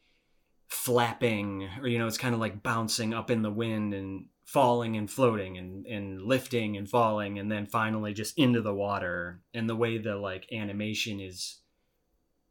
flapping 0.68 1.68
or 1.80 1.88
you 1.88 1.98
know 1.98 2.06
it's 2.06 2.18
kind 2.18 2.34
of 2.34 2.40
like 2.40 2.62
bouncing 2.62 3.12
up 3.14 3.30
in 3.30 3.42
the 3.42 3.50
wind 3.50 3.94
and 3.94 4.26
falling 4.44 4.96
and 4.96 5.10
floating 5.10 5.56
and 5.58 5.86
and 5.86 6.22
lifting 6.22 6.76
and 6.76 6.88
falling 6.88 7.38
and 7.38 7.50
then 7.50 7.66
finally 7.66 8.12
just 8.12 8.36
into 8.38 8.60
the 8.60 8.74
water 8.74 9.40
and 9.52 9.68
the 9.68 9.76
way 9.76 9.98
the 9.98 10.14
like 10.16 10.46
animation 10.52 11.20
is 11.20 11.60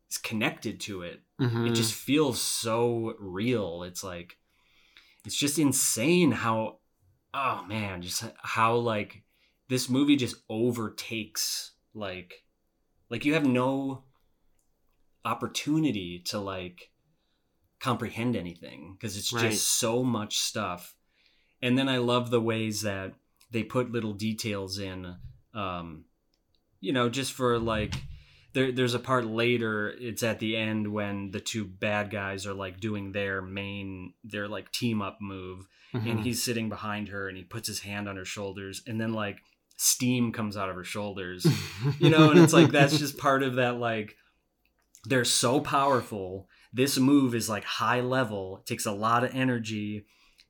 is 0.10 0.17
connected 0.17 0.80
to 0.80 1.02
it 1.02 1.21
Mhm. 1.39 1.69
it 1.69 1.73
just 1.76 1.93
feels 1.93 2.41
so 2.41 3.15
real 3.19 3.84
it's 3.84 4.04
like 4.04 4.38
it's 5.26 5.36
just 5.36 5.58
insane 5.60 6.32
how 6.32 6.80
oh 7.34 7.63
man 7.67 8.02
just 8.02 8.24
how 8.41 8.76
like 8.76 9.24
this 9.69 9.89
movie 9.89 10.15
just 10.15 10.36
overtakes 10.50 11.72
like 11.93 12.43
like 13.10 13.26
you 13.26 13.34
have 13.34 13.46
no 13.46 14.04
opportunity 15.26 16.19
to 16.19 16.39
like 16.39 16.91
comprehend 17.80 18.36
anything 18.36 18.96
because 18.98 19.17
it's 19.17 19.34
Right. 19.34 19.52
just 19.52 19.80
so 19.80 20.04
much 20.04 20.38
stuff 20.39 20.96
and 21.62 21.78
then 21.78 21.89
i 21.89 21.98
love 21.98 22.30
the 22.30 22.41
ways 22.41 22.82
that 22.82 23.13
they 23.52 23.63
put 23.63 23.91
little 23.91 24.13
details 24.13 24.80
in 24.80 25.15
um 25.54 26.06
you 26.80 26.93
know 26.93 27.10
just 27.10 27.34
for 27.34 27.60
like 27.60 27.93
there, 28.54 28.72
there's 28.72 28.93
a 28.93 29.00
part 29.00 29.26
later 29.26 29.89
it's 30.00 30.24
at 30.24 30.39
the 30.39 30.56
end 30.56 30.88
when 30.93 31.32
the 31.32 31.39
two 31.39 31.65
bad 31.65 32.10
guys 32.10 32.46
are 32.46 32.54
like 32.54 32.80
doing 32.80 33.12
their 33.12 33.41
main 33.41 34.13
their 34.24 34.48
like 34.48 34.72
team 34.72 35.02
up 35.02 35.17
move 35.19 35.67
and 35.93 36.03
Mhm. 36.19 36.23
he's 36.23 36.41
sitting 36.43 36.69
behind 36.69 37.10
her 37.10 37.27
and 37.27 37.38
he 37.38 37.43
puts 37.43 37.67
his 37.67 37.79
hand 37.82 38.10
on 38.10 38.15
her 38.15 38.25
shoulders 38.25 38.82
and 38.88 38.99
then 38.99 39.13
like 39.13 39.38
steam 39.77 40.32
comes 40.32 40.56
out 40.58 40.69
of 40.69 40.75
her 40.75 40.84
shoulders. 40.84 41.45
You 41.99 42.10
know 42.10 42.32
and 42.32 42.39
it's 42.39 42.53
like 42.53 42.71
that's 42.71 42.97
just 42.97 43.17
part 43.17 43.43
of 43.43 43.56
that 43.56 43.77
like 43.79 44.15
they're 45.06 45.25
so 45.25 45.60
powerful. 45.60 46.47
This 46.71 46.97
move 46.97 47.36
is 47.36 47.49
like 47.49 47.63
high 47.65 48.01
level. 48.01 48.60
It 48.62 48.65
takes 48.65 48.86
a 48.86 48.91
lot 48.91 49.23
of 49.23 49.34
energy 49.36 50.06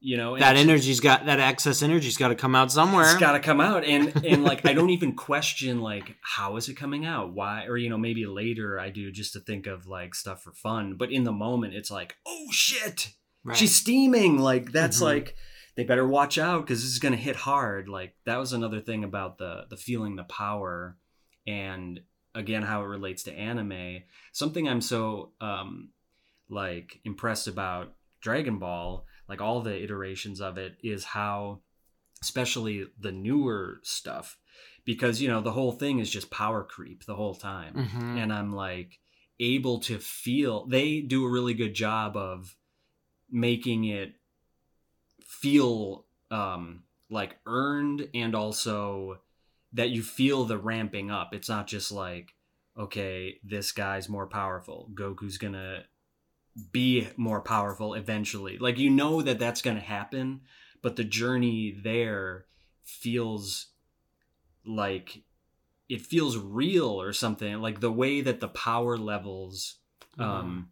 you 0.05 0.17
know 0.17 0.37
that 0.37 0.57
energy's 0.57 0.99
got 0.99 1.27
that 1.27 1.39
excess 1.39 1.81
energy's 1.81 2.17
got 2.17 2.27
to 2.27 2.35
come 2.35 2.55
out 2.55 2.69
somewhere. 2.69 3.05
it's 3.05 3.15
got 3.21 3.31
to 3.31 3.39
come 3.39 3.61
out 3.61 3.85
and 3.85 4.13
and 4.25 4.43
like 4.43 4.65
i 4.67 4.73
don't 4.73 4.89
even 4.89 5.15
question 5.15 5.79
like 5.79 6.17
how 6.21 6.57
is 6.57 6.67
it 6.67 6.73
coming 6.75 7.05
out? 7.05 7.31
Why 7.33 7.67
or 7.67 7.77
you 7.77 7.89
know 7.89 7.97
maybe 7.97 8.25
later 8.25 8.77
i 8.77 8.89
do 8.89 9.13
just 9.13 9.31
to 9.31 9.39
think 9.39 9.65
of 9.65 9.87
like 9.87 10.13
stuff 10.13 10.43
for 10.43 10.51
fun 10.51 10.95
but 10.97 11.09
in 11.09 11.23
the 11.23 11.31
moment 11.31 11.73
it's 11.73 11.89
like 11.89 12.17
oh 12.27 12.47
shit 12.51 13.13
Right. 13.45 13.57
she's 13.57 13.75
steaming 13.75 14.37
like 14.39 14.71
that's 14.71 14.99
Mhm. 14.99 15.01
like 15.03 15.35
they 15.75 15.83
better 15.83 16.07
watch 16.07 16.37
out 16.37 16.61
because 16.61 16.81
this 16.81 16.91
is 16.91 16.99
going 16.99 17.11
to 17.13 17.17
hit 17.17 17.35
hard 17.35 17.89
like 17.89 18.15
that 18.25 18.37
was 18.37 18.53
another 18.53 18.79
thing 18.79 19.03
about 19.03 19.37
the 19.37 19.65
the 19.69 19.75
feeling 19.77 20.15
the 20.15 20.23
power 20.23 20.97
and 21.45 21.99
again 22.33 22.63
how 22.63 22.81
it 22.83 22.87
relates 22.87 23.23
to 23.23 23.33
anime 23.33 23.99
something 24.31 24.67
i'm 24.69 24.79
so 24.81 25.33
um 25.41 25.89
like 26.49 26.99
impressed 27.03 27.47
about 27.47 27.93
dragon 28.21 28.59
ball 28.59 29.05
like 29.27 29.41
all 29.41 29.61
the 29.61 29.83
iterations 29.83 30.39
of 30.39 30.57
it 30.57 30.77
is 30.81 31.03
how 31.03 31.59
especially 32.21 32.85
the 32.99 33.11
newer 33.11 33.79
stuff 33.83 34.37
because 34.85 35.21
you 35.21 35.27
know 35.27 35.41
the 35.41 35.51
whole 35.51 35.71
thing 35.73 35.99
is 35.99 36.09
just 36.09 36.29
power 36.31 36.63
creep 36.63 37.05
the 37.05 37.15
whole 37.15 37.35
time 37.35 37.73
Mhm. 37.75 38.17
and 38.23 38.31
I'm 38.31 38.53
like 38.53 38.99
able 39.39 39.79
to 39.81 39.97
feel 39.99 40.65
they 40.67 41.01
do 41.01 41.25
a 41.25 41.29
really 41.29 41.53
good 41.53 41.73
job 41.73 42.15
of 42.15 42.55
making 43.33 43.85
it 43.85 44.13
feel 45.25 46.05
um 46.31 46.83
like 47.09 47.37
earned 47.45 48.07
and 48.13 48.35
also 48.35 49.19
that 49.73 49.89
you 49.89 50.03
feel 50.03 50.45
the 50.45 50.57
ramping 50.57 51.09
up. 51.11 51.33
It's 51.33 51.49
not 51.49 51.67
just 51.67 51.91
like 51.91 52.35
okay 52.77 53.39
this 53.43 53.71
guy's 53.71 54.07
more 54.07 54.27
powerful. 54.27 54.89
Goku's 54.93 55.37
gonna 55.37 55.83
be 56.71 57.07
more 57.17 57.41
powerful 57.41 57.95
eventually. 57.95 58.57
Like 58.57 58.77
you 58.77 58.89
know 58.89 59.21
that 59.21 59.39
that's 59.39 59.61
gonna 59.61 59.79
happen 59.79 60.41
but 60.83 60.97
the 60.97 61.03
journey 61.03 61.75
there 61.81 62.45
feels 62.83 63.67
like 64.65 65.23
it 65.89 66.01
feels 66.01 66.37
real 66.37 67.01
or 67.01 67.13
something. 67.13 67.61
Like 67.61 67.79
the 67.79 67.91
way 67.91 68.21
that 68.21 68.39
the 68.39 68.47
power 68.47 68.97
levels 68.97 69.77
um 70.19 70.69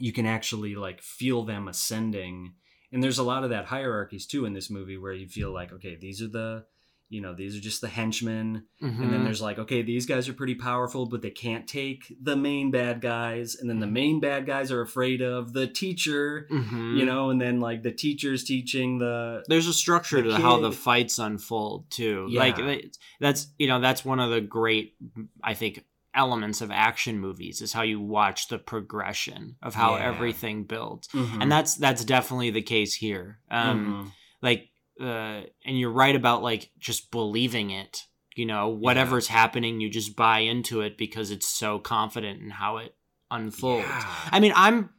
you 0.00 0.12
can 0.12 0.26
actually 0.26 0.74
like 0.74 1.00
feel 1.02 1.44
them 1.44 1.68
ascending 1.68 2.54
and 2.92 3.02
there's 3.02 3.18
a 3.18 3.22
lot 3.22 3.44
of 3.44 3.50
that 3.50 3.66
hierarchies 3.66 4.26
too 4.26 4.44
in 4.44 4.52
this 4.52 4.70
movie 4.70 4.96
where 4.98 5.12
you 5.12 5.28
feel 5.28 5.52
like 5.52 5.72
okay 5.72 5.96
these 6.00 6.20
are 6.22 6.28
the 6.28 6.64
you 7.12 7.20
know 7.20 7.34
these 7.34 7.56
are 7.56 7.60
just 7.60 7.80
the 7.80 7.88
henchmen 7.88 8.64
and 8.80 9.00
then 9.00 9.10
Mhm. 9.20 9.24
there's 9.24 9.42
like 9.42 9.58
okay 9.58 9.82
these 9.82 10.06
guys 10.06 10.28
are 10.28 10.32
pretty 10.32 10.54
powerful 10.54 11.06
but 11.06 11.22
they 11.22 11.30
can't 11.30 11.66
take 11.66 12.14
the 12.22 12.36
main 12.36 12.70
bad 12.70 13.00
guys 13.00 13.56
and 13.56 13.68
then 13.68 13.80
the 13.80 13.86
main 13.88 14.20
bad 14.20 14.46
guys 14.46 14.70
are 14.70 14.80
afraid 14.80 15.20
of 15.20 15.52
the 15.52 15.66
teacher 15.66 16.46
Mhm. 16.50 16.96
you 16.98 17.04
know 17.04 17.30
and 17.30 17.40
then 17.40 17.58
like 17.58 17.82
the 17.82 17.90
teacher's 17.90 18.44
teaching 18.44 18.98
the 18.98 19.42
there's 19.48 19.66
a 19.66 19.72
structure 19.74 20.22
the 20.22 20.30
to 20.30 20.36
how 20.36 20.58
the 20.60 20.70
fights 20.70 21.18
unfold 21.18 21.90
too 21.90 22.26
Yeah. 22.30 22.40
like 22.40 22.92
that's 23.18 23.48
you 23.58 23.66
know 23.66 23.80
that's 23.80 24.04
one 24.04 24.20
of 24.20 24.30
the 24.30 24.40
great 24.40 24.94
i 25.42 25.54
think 25.54 25.84
elements 26.14 26.60
of 26.60 26.70
action 26.70 27.18
movies 27.18 27.60
is 27.62 27.72
how 27.72 27.82
you 27.82 28.00
watch 28.00 28.48
the 28.48 28.58
progression 28.58 29.56
of 29.62 29.74
how 29.74 29.96
Yeah. 29.96 30.08
everything 30.08 30.64
builds 30.64 31.08
Mhm. 31.08 31.42
and 31.42 31.52
that's 31.52 31.76
that's 31.76 32.04
definitely 32.04 32.50
the 32.50 32.62
case 32.62 32.94
here 32.94 33.38
um 33.50 33.86
Mhm. 33.86 34.12
like 34.42 34.70
uh 35.00 35.42
and 35.64 35.78
you're 35.78 35.92
right 35.92 36.16
about 36.16 36.42
like 36.42 36.72
just 36.78 37.10
believing 37.10 37.70
it 37.70 38.06
you 38.34 38.44
know 38.46 38.68
whatever's 38.68 39.28
happening 39.28 39.80
you 39.80 39.88
just 39.88 40.16
buy 40.16 40.40
into 40.40 40.80
it 40.80 40.98
because 40.98 41.30
it's 41.30 41.48
so 41.48 41.78
confident 41.78 42.42
in 42.42 42.50
how 42.50 42.78
it 42.78 42.96
unfolds 43.30 43.84
Yeah. 43.88 44.28
I 44.32 44.40
mean, 44.40 44.52
I'm 44.56 44.90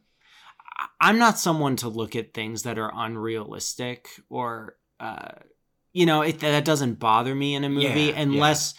I'm 1.00 1.18
not 1.18 1.38
someone 1.38 1.76
to 1.76 1.88
look 1.88 2.16
at 2.16 2.32
things 2.34 2.62
that 2.62 2.78
are 2.78 2.92
unrealistic 2.94 4.08
or 4.28 4.76
uh 5.00 5.28
you 5.94 6.06
know, 6.06 6.22
it, 6.22 6.38
that 6.40 6.64
doesn't 6.64 6.98
bother 6.98 7.34
me 7.34 7.54
in 7.54 7.64
a 7.64 7.68
movie 7.68 7.84
Yeah, 7.84 8.18
unless 8.22 8.72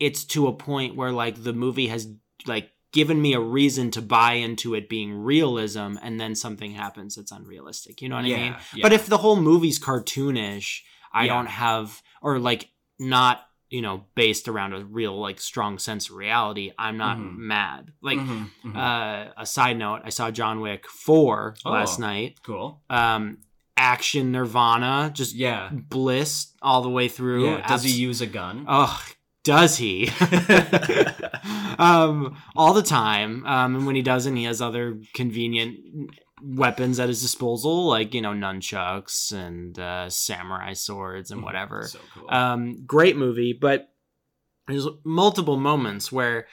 it's 0.00 0.24
to 0.24 0.46
a 0.46 0.52
point 0.52 0.94
where 0.96 1.12
like 1.12 1.42
the 1.42 1.52
movie 1.52 1.88
has 1.88 2.08
like 2.46 2.70
given 2.92 3.20
me 3.20 3.34
a 3.34 3.40
reason 3.40 3.90
to 3.90 4.00
buy 4.00 4.32
into 4.34 4.74
it 4.74 4.88
being 4.88 5.12
realism 5.12 5.96
and 6.02 6.18
then 6.20 6.34
something 6.34 6.72
happens 6.72 7.16
that's 7.16 7.32
unrealistic. 7.32 8.00
You 8.00 8.08
know 8.08 8.16
what 8.16 8.24
I 8.24 8.28
mean? 8.28 8.52
Yeah, 8.52 8.60
yeah. 8.74 8.82
But 8.82 8.92
if 8.92 9.06
the 9.06 9.18
whole 9.18 9.36
movie's 9.36 9.78
cartoonish, 9.78 10.80
I 11.12 11.24
Yeah. 11.24 11.34
don't 11.34 11.46
have 11.48 12.02
or 12.22 12.38
like 12.38 12.70
not, 12.98 13.46
you 13.70 13.82
know, 13.82 14.06
based 14.14 14.48
around 14.48 14.72
a 14.72 14.84
real 14.84 15.18
like 15.20 15.40
strong 15.40 15.78
sense 15.78 16.08
of 16.08 16.16
reality, 16.16 16.72
I'm 16.78 16.96
not 16.96 17.18
Mhm. 17.18 17.36
mad. 17.36 17.92
Like 18.00 18.18
Mhm, 18.18 18.50
mhm. 18.64 18.76
uh, 18.76 19.32
a 19.36 19.44
side 19.46 19.76
note, 19.78 20.00
I 20.04 20.08
saw 20.10 20.30
John 20.30 20.60
Wick 20.60 20.88
4 20.88 21.56
Oh. 21.64 21.70
last 21.70 21.98
night. 21.98 22.38
cool 22.42 22.82
Um, 22.88 23.38
action 23.76 24.32
Nirvana, 24.32 25.10
just 25.14 25.34
yeah 25.34 25.68
bliss 25.72 26.52
all 26.62 26.80
the 26.82 26.88
way 26.90 27.08
through. 27.08 27.44
yeah 27.56 27.66
does 27.66 27.82
he 27.84 27.92
use 27.92 28.20
a 28.20 28.26
gun 28.26 28.64
Oh, 28.66 28.98
does 29.48 29.78
he? 29.78 30.10
um, 31.78 32.36
all 32.54 32.74
the 32.74 32.82
time. 32.82 33.46
Um, 33.46 33.76
and 33.76 33.86
when 33.86 33.96
he 33.96 34.02
doesn't, 34.02 34.36
he 34.36 34.44
has 34.44 34.60
other 34.60 35.00
convenient 35.14 36.10
weapons 36.42 37.00
at 37.00 37.08
his 37.08 37.22
disposal, 37.22 37.86
like, 37.88 38.12
you 38.12 38.20
know, 38.20 38.32
nunchucks 38.32 39.32
and 39.32 39.78
uh, 39.78 40.10
samurai 40.10 40.74
swords 40.74 41.30
and 41.30 41.42
whatever. 41.42 41.84
so 41.84 41.98
cool 42.14 42.26
Um, 42.28 42.84
great 42.84 43.16
movie, 43.16 43.54
but 43.58 43.88
there's 44.66 44.86
multiple 45.02 45.56
moments 45.56 46.12
where 46.12 46.46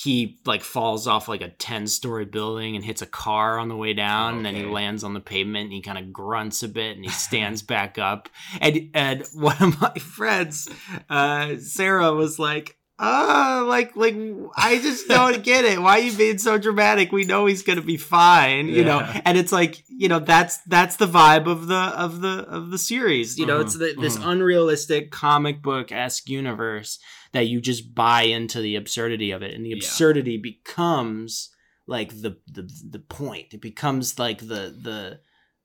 he 0.00 0.38
like 0.46 0.62
falls 0.62 1.08
off 1.08 1.26
like 1.26 1.40
a 1.40 1.48
10 1.48 1.88
story 1.88 2.24
building 2.24 2.76
and 2.76 2.84
hits 2.84 3.02
a 3.02 3.06
car 3.06 3.58
on 3.58 3.66
the 3.66 3.74
way 3.74 3.94
down 3.94 4.36
and 4.36 4.46
then 4.46 4.54
he 4.54 4.64
lands 4.64 5.02
on 5.02 5.12
the 5.12 5.18
pavement 5.18 5.64
and 5.64 5.72
he 5.72 5.80
kind 5.80 5.98
of 5.98 6.12
grunts 6.12 6.62
a 6.62 6.68
bit 6.68 6.94
and 6.94 7.04
he 7.04 7.10
stands 7.28 7.62
back 7.62 7.98
up. 7.98 8.28
And 8.60 8.90
and 8.94 9.26
one 9.34 9.60
of 9.60 9.80
my 9.80 9.94
friends 9.94 10.68
uh 11.10 11.56
sarah 11.56 12.12
was 12.12 12.38
like 12.38 12.76
uh 13.00 13.64
like 13.66 13.96
like 13.96 14.14
i 14.56 14.78
just 14.80 15.08
don't 15.08 15.42
get 15.42 15.64
it. 15.64 15.82
Why 15.82 15.98
are 15.98 16.02
you 16.02 16.16
being 16.16 16.38
so 16.38 16.58
dramatic? 16.58 17.10
We 17.10 17.24
know 17.24 17.46
he's 17.46 17.64
gonna 17.64 17.82
be 17.82 17.96
fine 17.96 18.68
you 18.68 18.84
know? 18.84 19.00
And 19.24 19.36
it's 19.36 19.50
like 19.50 19.82
you 19.88 20.08
know 20.08 20.20
that's 20.20 20.58
that's 20.58 20.94
the 20.94 21.08
vibe 21.08 21.48
of 21.48 21.66
the 21.66 21.74
of 21.74 22.20
the 22.20 22.46
of 22.48 22.70
the 22.70 22.78
series 22.78 23.36
you 23.36 23.46
know? 23.46 23.60
It's 23.60 23.76
the, 23.76 23.96
this 23.98 24.16
mhm. 24.16 24.30
unrealistic 24.30 25.10
comic 25.10 25.60
book 25.60 25.90
esque 25.90 26.28
universe 26.28 27.00
that 27.32 27.46
you 27.46 27.60
just 27.60 27.94
buy 27.94 28.22
into 28.22 28.60
the 28.60 28.76
absurdity 28.76 29.30
of 29.30 29.42
it 29.42 29.54
and 29.54 29.64
the 29.64 29.70
Yeah. 29.70 29.76
absurdity 29.76 30.36
becomes 30.38 31.50
like 31.86 32.10
the 32.22 32.36
the 32.46 32.68
the 32.90 32.98
point 32.98 33.54
it 33.54 33.60
becomes 33.62 34.18
like 34.18 34.40
the 34.40 34.74
the 34.82 35.20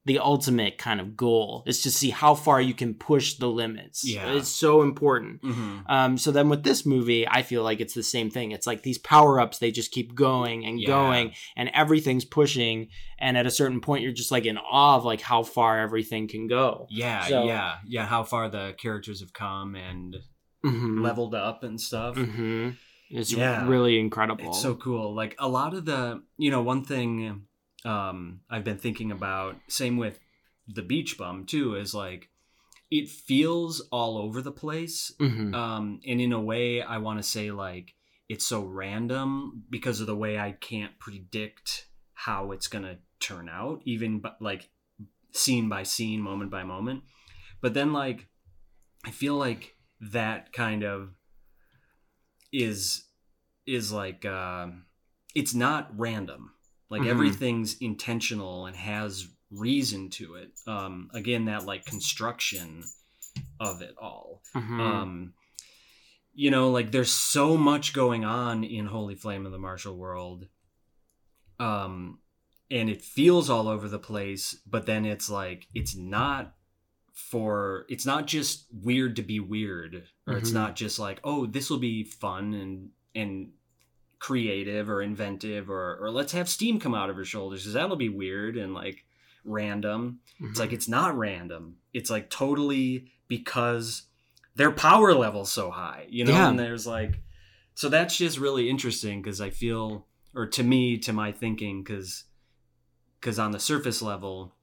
the 0.06 0.20
ultimate 0.20 0.78
kind 0.78 1.00
of 1.00 1.16
goal 1.16 1.64
is 1.66 1.82
to 1.82 1.90
see 1.90 2.10
how 2.10 2.36
far 2.36 2.60
you 2.60 2.74
can 2.74 2.94
push 2.94 3.36
the 3.36 3.48
limits 3.48 4.04
Yeah. 4.06 4.34
it's 4.34 4.50
so 4.50 4.82
important 4.82 5.40
hmm 5.42 5.80
um, 5.88 6.18
so 6.18 6.32
then 6.32 6.50
with 6.50 6.64
this 6.64 6.86
movie, 6.86 7.28
I 7.28 7.42
feel 7.42 7.62
like 7.64 7.80
it's 7.82 7.94
the 7.94 8.04
same 8.04 8.30
thing. 8.32 8.52
It's 8.52 8.66
like 8.66 8.84
these 8.84 8.98
power 8.98 9.40
ups, 9.40 9.60
they 9.60 9.70
just 9.72 9.92
keep 9.92 10.16
going 10.16 10.66
and 10.66 10.80
Yeah. 10.80 10.88
going, 10.88 11.34
and 11.58 11.70
everything's 11.74 12.26
pushing. 12.26 12.88
And 13.20 13.38
at 13.38 13.46
a 13.46 13.52
certain 13.52 13.80
point, 13.82 14.02
you're 14.02 14.14
just 14.14 14.32
like 14.32 14.46
in 14.46 14.58
awe 14.58 14.96
of 14.96 15.04
like 15.06 15.20
how 15.22 15.44
far 15.44 15.80
everything 15.80 16.28
can 16.30 16.48
go. 16.48 16.88
Yeah, 16.90 17.26
So- 17.28 17.46
yeah, 17.46 17.76
yeah. 17.86 18.06
How 18.06 18.24
far 18.24 18.50
the 18.50 18.74
characters 18.78 19.20
have 19.20 19.34
come 19.34 19.76
and 19.76 20.16
Mm-hmm. 20.66 21.02
leveled 21.02 21.36
up 21.36 21.64
and 21.64 21.80
stuff. 21.80 22.16
hmm 22.16 22.72
It's 23.10 23.32
Yeah. 23.32 23.68
really 23.68 24.00
incredible. 24.00 24.48
It's 24.48 24.62
so 24.62 24.76
cool. 24.76 25.14
Like 25.14 25.36
a 25.40 25.48
lot 25.48 25.74
of 25.74 25.86
the, 25.86 26.24
you 26.38 26.50
know, 26.52 26.62
one 26.62 26.84
thing 26.86 27.46
um, 27.86 28.42
I've 28.50 28.64
been 28.64 28.78
thinking 28.78 29.12
about, 29.12 29.58
same 29.68 29.98
with 29.98 30.20
the 30.68 30.82
beach 30.82 31.18
bum 31.18 31.46
too, 31.46 31.76
is 31.76 31.94
like 31.94 32.30
it 32.90 33.10
feels 33.10 33.82
all 33.92 34.18
over 34.18 34.42
the 34.42 34.52
place. 34.52 35.12
hmm 35.20 35.54
Um, 35.54 36.00
and 36.08 36.22
in 36.22 36.32
a 36.32 36.40
way, 36.42 36.82
I 36.82 36.98
want 37.00 37.20
to 37.20 37.24
say 37.24 37.52
like 37.52 37.94
it's 38.30 38.46
so 38.46 38.64
random 38.64 39.64
because 39.70 40.00
of 40.00 40.08
the 40.08 40.16
way 40.16 40.40
I 40.40 40.54
can't 40.54 40.98
predict 40.98 41.88
how 42.14 42.52
it's 42.52 42.68
gonna 42.68 43.00
turn 43.20 43.50
out, 43.50 43.82
even 43.84 44.20
but 44.20 44.38
like 44.42 44.70
scene 45.32 45.68
by 45.68 45.84
scene, 45.84 46.22
moment 46.22 46.52
by 46.52 46.64
moment. 46.64 47.04
But 47.62 47.74
then 47.74 47.92
like 47.92 48.28
I 49.06 49.12
feel 49.12 49.36
like 49.36 49.76
that 50.12 50.52
kind 50.54 50.84
of 50.84 51.14
is 52.52 53.06
is 53.66 53.92
like 53.92 54.26
um 54.26 54.86
it's 55.36 55.54
not 55.54 55.98
random. 55.98 56.52
Like 56.90 57.02
Mhm. 57.04 57.10
everything's 57.10 57.78
intentional 57.80 58.66
and 58.68 58.76
has 58.76 59.28
reason 59.50 60.10
to 60.12 60.36
it. 60.36 60.52
Um 60.68 61.10
again 61.14 61.46
that 61.46 61.66
like 61.66 61.86
construction 61.86 62.84
of 63.60 63.82
it 63.82 63.96
all 64.00 64.42
Mhm. 64.56 64.80
um 64.80 65.34
you 66.34 66.52
know 66.52 66.70
like 66.70 66.92
there's 66.92 67.12
so 67.14 67.58
much 67.58 67.94
going 67.94 68.24
on 68.26 68.64
in 68.64 68.86
holy 68.88 69.16
flame 69.16 69.46
of 69.46 69.52
the 69.52 69.58
martial 69.60 69.96
world 69.98 70.48
um 71.60 72.20
and 72.70 72.90
it 72.90 73.02
feels 73.02 73.50
all 73.50 73.68
over 73.68 73.88
the 73.88 74.00
place 74.00 74.60
but 74.66 74.86
then 74.86 75.06
it's 75.06 75.30
like 75.30 75.68
it's 75.74 75.96
not 75.96 76.54
for 77.14 77.86
it's 77.90 78.06
not 78.06 78.26
just 78.28 78.66
weird 78.82 79.16
to 79.16 79.22
be 79.22 79.40
weird 79.40 80.04
or 80.28 80.36
it's 80.36 80.50
Mhm. 80.50 80.54
not 80.56 80.76
just 80.76 80.98
like 80.98 81.20
oh 81.24 81.46
this 81.46 81.70
will 81.70 81.78
be 81.80 82.04
fun 82.04 82.54
and 82.54 82.90
and 83.14 83.52
creative 84.20 84.90
or 84.90 85.02
inventive 85.02 85.70
or 85.70 85.98
or 86.02 86.10
let's 86.10 86.32
have 86.32 86.50
steam 86.50 86.80
come 86.80 86.96
out 86.96 87.10
of 87.10 87.16
her 87.16 87.26
shoulders 87.26 87.62
because 87.62 87.74
that'll 87.74 87.96
be 87.98 88.10
weird 88.10 88.58
and 88.58 88.74
like 88.74 89.06
random 89.46 90.20
it's 90.40 90.60
like 90.60 90.74
it's 90.74 90.88
not 90.88 91.18
random. 91.18 91.78
It's 91.94 92.10
like 92.10 92.30
totally 92.30 93.12
because 93.28 94.04
their 94.56 94.72
power 94.72 95.14
level's 95.14 95.52
so 95.52 95.72
high, 95.72 96.06
you 96.10 96.26
know. 96.26 96.32
Yeah. 96.34 96.50
And 96.50 96.60
there's 96.60 96.86
like, 96.86 97.22
so 97.76 97.88
that's 97.88 98.18
just 98.18 98.38
really 98.40 98.70
interesting 98.70 99.22
because 99.22 99.40
I 99.40 99.50
feel, 99.52 100.06
or 100.36 100.46
to 100.48 100.64
me, 100.64 100.98
to 101.00 101.14
my 101.14 101.32
thinking, 101.32 101.82
because 101.84 102.26
because 103.22 103.40
on 103.40 103.52
the 103.52 103.60
surface 103.60 104.02
level, 104.02 104.54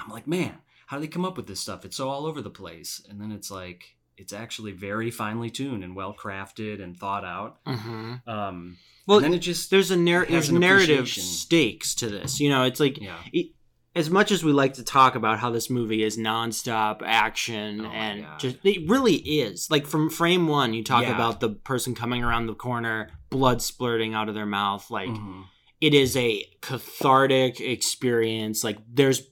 I'm 0.00 0.08
like, 0.10 0.26
man, 0.26 0.54
how 0.90 0.96
do 0.96 1.02
they 1.02 1.06
come 1.08 1.24
up 1.24 1.36
with 1.36 1.46
this 1.46 1.60
stuff? 1.60 1.84
It's 1.84 1.96
so 1.96 2.08
all 2.08 2.26
over 2.26 2.42
the 2.42 2.50
place, 2.50 3.00
and 3.08 3.20
then 3.20 3.30
it's 3.30 3.48
like 3.48 3.84
it's 4.16 4.32
actually 4.32 4.72
very 4.72 5.08
finely 5.10 5.48
tuned 5.48 5.84
and 5.84 5.94
well 5.94 6.12
crafted 6.12 6.82
and 6.82 6.98
thought 6.98 7.24
out. 7.24 7.64
Mhm. 7.64 8.26
Um, 8.26 8.76
Well, 9.06 9.20
then 9.20 9.32
it 9.32 9.38
just 9.38 9.70
there's 9.70 9.92
a 9.92 9.96
narr- 9.96 10.26
there's 10.26 10.50
narrative 10.50 11.08
stakes 11.08 11.94
to 11.96 12.08
this. 12.08 12.40
You 12.40 12.48
know, 12.50 12.64
it's 12.64 12.80
like 12.80 13.00
yeah, 13.00 13.18
it- 13.32 13.52
as 13.94 14.10
much 14.10 14.32
as 14.32 14.42
we 14.44 14.52
like 14.52 14.74
to 14.74 14.82
talk 14.84 15.14
about 15.14 15.38
how 15.38 15.50
this 15.50 15.70
movie 15.70 16.02
is 16.02 16.16
nonstop 16.18 17.02
action 17.04 17.80
Oh 17.86 17.90
and 17.90 18.22
God. 18.22 18.40
just 18.40 18.56
it 18.64 18.88
really 18.90 19.14
is 19.16 19.68
like 19.70 19.86
from 19.86 20.10
frame 20.10 20.48
one 20.48 20.74
you 20.74 20.82
talk 20.84 21.02
Yeah. 21.02 21.14
about 21.14 21.38
the 21.40 21.50
person 21.50 21.94
coming 21.94 22.22
around 22.24 22.46
the 22.46 22.54
corner 22.54 23.10
blood 23.30 23.58
splurting 23.58 24.12
out 24.14 24.28
of 24.28 24.34
their 24.34 24.46
mouth 24.46 24.90
like 24.90 25.08
Mhm. 25.08 25.44
it 25.80 25.92
is 25.94 26.16
a 26.16 26.44
cathartic 26.60 27.60
experience 27.60 28.62
like 28.62 28.78
there's 28.92 29.22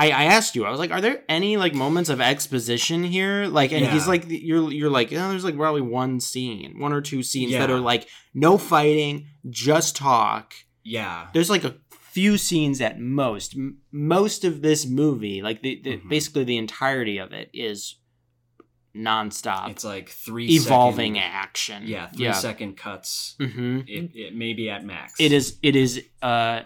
I, 0.00 0.10
I 0.10 0.24
asked 0.26 0.54
you, 0.54 0.64
I 0.64 0.70
was 0.70 0.78
like, 0.78 0.92
are 0.92 1.00
there 1.00 1.24
any 1.28 1.56
like 1.56 1.74
moments 1.74 2.08
of 2.08 2.20
exposition 2.20 3.02
here? 3.02 3.46
Like, 3.46 3.72
and 3.72 3.84
he's 3.84 4.06
like, 4.06 4.24
you're 4.28 4.70
you're 4.72 4.90
like, 4.90 5.12
oh, 5.12 5.28
there's 5.28 5.44
like 5.44 5.56
probably 5.56 5.80
one 5.82 6.20
scene, 6.20 6.78
one 6.78 6.92
or 6.92 7.00
two 7.00 7.22
scenes 7.24 7.52
that 7.52 7.68
are 7.70 7.80
like 7.80 8.08
no 8.32 8.56
fighting, 8.58 9.26
just 9.50 9.96
talk 9.96 10.54
yeah, 10.84 11.26
there's 11.34 11.50
like 11.50 11.64
a 11.64 11.74
few 12.12 12.38
scenes 12.38 12.80
at 12.80 12.98
most. 12.98 13.54
M- 13.56 13.78
most 13.92 14.44
of 14.44 14.62
this 14.62 14.86
movie, 14.86 15.42
like 15.42 15.60
the, 15.62 15.80
the 15.84 15.96
Mhm. 15.98 16.08
basically 16.08 16.44
the 16.44 16.56
entirety 16.56 17.18
of 17.18 17.32
it, 17.32 17.50
is 17.52 17.96
nonstop, 18.96 19.70
it's 19.70 19.84
like 19.84 20.08
three 20.08 20.46
evolving 20.46 21.14
second- 21.14 21.30
action. 21.30 21.82
Yeah, 21.86 22.06
three 22.06 22.24
yeah. 22.24 22.32
second 22.32 22.76
cuts. 22.76 23.36
hmm 23.38 23.80
It, 23.86 24.10
it 24.14 24.34
may 24.34 24.54
be 24.54 24.70
at 24.70 24.84
max. 24.84 25.14
It 25.18 25.32
is. 25.32 25.58
It 25.62 25.76
is. 25.76 26.02
Uh, 26.22 26.62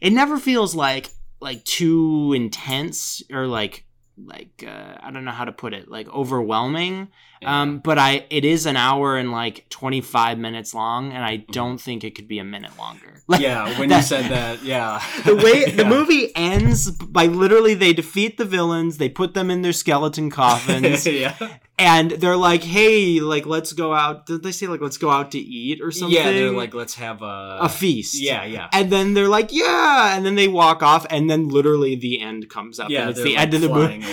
it 0.00 0.12
never 0.12 0.38
feels 0.38 0.74
like 0.74 1.10
like 1.40 1.64
too 1.64 2.32
intense 2.34 3.22
or 3.32 3.46
like 3.46 3.84
like 4.24 4.64
uh, 4.66 4.94
I 5.00 5.10
don't 5.10 5.26
know 5.26 5.30
how 5.30 5.44
to 5.44 5.52
put 5.52 5.74
it, 5.74 5.90
like 5.90 6.08
overwhelming. 6.08 7.08
Yeah. 7.42 7.60
Um, 7.62 7.78
but 7.80 7.98
I 7.98 8.24
it 8.30 8.46
is 8.46 8.64
an 8.64 8.76
hour 8.76 9.18
and 9.18 9.30
like 9.30 9.66
25 9.68 10.38
minutes 10.38 10.72
long, 10.72 11.12
and 11.12 11.16
Mm-hmm. 11.16 11.24
I 11.24 11.36
don't 11.52 11.78
think 11.78 12.02
it 12.02 12.14
could 12.14 12.26
be 12.26 12.38
a 12.38 12.44
minute 12.44 12.70
longer. 12.78 13.22
Like, 13.28 13.40
yeah, 13.42 13.78
when 13.78 13.90
that- 13.90 13.96
you 13.98 14.02
said 14.02 14.30
that, 14.30 14.62
yeah. 14.64 15.02
the 15.26 15.36
way 15.36 15.70
the 15.70 15.84
movie 15.84 16.34
ends 16.34 16.90
by 16.90 17.26
literally 17.26 17.74
they 17.74 17.92
defeat 17.92 18.38
the 18.38 18.46
villains, 18.46 18.96
they 18.96 19.10
put 19.10 19.34
them 19.34 19.50
in 19.50 19.60
their 19.60 19.74
skeleton 19.74 20.30
coffins, 20.30 21.06
yeah. 21.06 21.36
And 21.78 22.10
they're 22.12 22.36
like, 22.36 22.62
"Hey, 22.62 23.20
like 23.20 23.44
let's 23.46 23.72
go 23.72 23.92
out." 23.92 24.26
Did 24.26 24.42
they 24.42 24.52
say 24.52 24.66
like 24.66 24.80
let's 24.80 24.96
go 24.96 25.10
out 25.10 25.32
to 25.32 25.38
eat 25.38 25.80
or 25.82 25.90
something? 25.92 26.16
Yeah, 26.16 26.30
they're 26.32 26.50
like, 26.50 26.74
let's 26.74 26.94
have 26.94 27.22
a 27.22 27.58
a 27.62 27.68
feast. 27.68 28.20
Yeah, 28.20 28.44
yeah. 28.44 28.68
And 28.72 28.90
then 28.90 29.14
they're 29.14 29.28
like, 29.28 29.52
"Yeah," 29.52 30.16
and 30.16 30.24
then 30.24 30.34
they 30.36 30.48
walk 30.48 30.82
off, 30.82 31.06
and 31.10 31.28
then 31.28 31.48
literally 31.48 31.94
the 31.96 32.20
end 32.20 32.48
comes 32.48 32.80
up, 32.80 32.90
Yeah, 32.90 33.02
and 33.02 33.10
it's 33.10 33.22
the 33.22 33.34
like, 33.34 33.38
end 33.42 33.54
of 33.54 33.60
the 33.60 33.68
movie. 33.68 34.04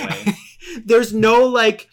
There's 0.86 1.14
no 1.14 1.46
like. 1.46 1.90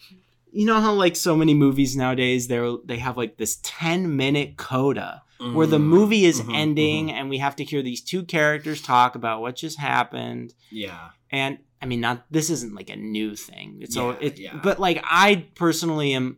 You 0.53 0.65
know 0.65 0.81
how 0.81 0.91
like 0.91 1.15
so 1.15 1.37
many 1.37 1.53
movies 1.53 1.95
nowadays 1.95 2.49
they 2.49 2.59
they 2.83 2.97
have 2.97 3.15
like 3.15 3.37
this 3.37 3.59
10 3.63 4.17
minute 4.17 4.57
coda 4.57 5.23
where 5.53 5.65
the 5.65 5.79
Mm, 5.79 5.83
movie 5.83 6.25
is 6.25 6.41
mhm, 6.41 6.53
ending 6.53 7.07
mhm. 7.07 7.13
and 7.13 7.29
we 7.29 7.37
have 7.37 7.55
to 7.55 7.63
hear 7.63 7.81
these 7.81 8.01
two 8.01 8.23
characters 8.23 8.81
talk 8.81 9.15
about 9.15 9.39
what 9.39 9.55
just 9.55 9.79
happened 9.79 10.53
Yeah. 10.69 11.11
and 11.31 11.59
i 11.81 11.85
mean 11.85 11.99
not 12.01 12.25
this 12.31 12.49
isn't 12.49 12.73
like 12.75 12.89
a 12.89 12.95
new 12.95 13.35
thing 13.35 13.77
it's 13.81 13.93
so 13.95 14.11
Yeah, 14.11 14.17
it 14.21 14.39
yeah. 14.39 14.59
but 14.63 14.79
like 14.79 15.03
i 15.03 15.47
personally 15.55 16.13
am 16.13 16.37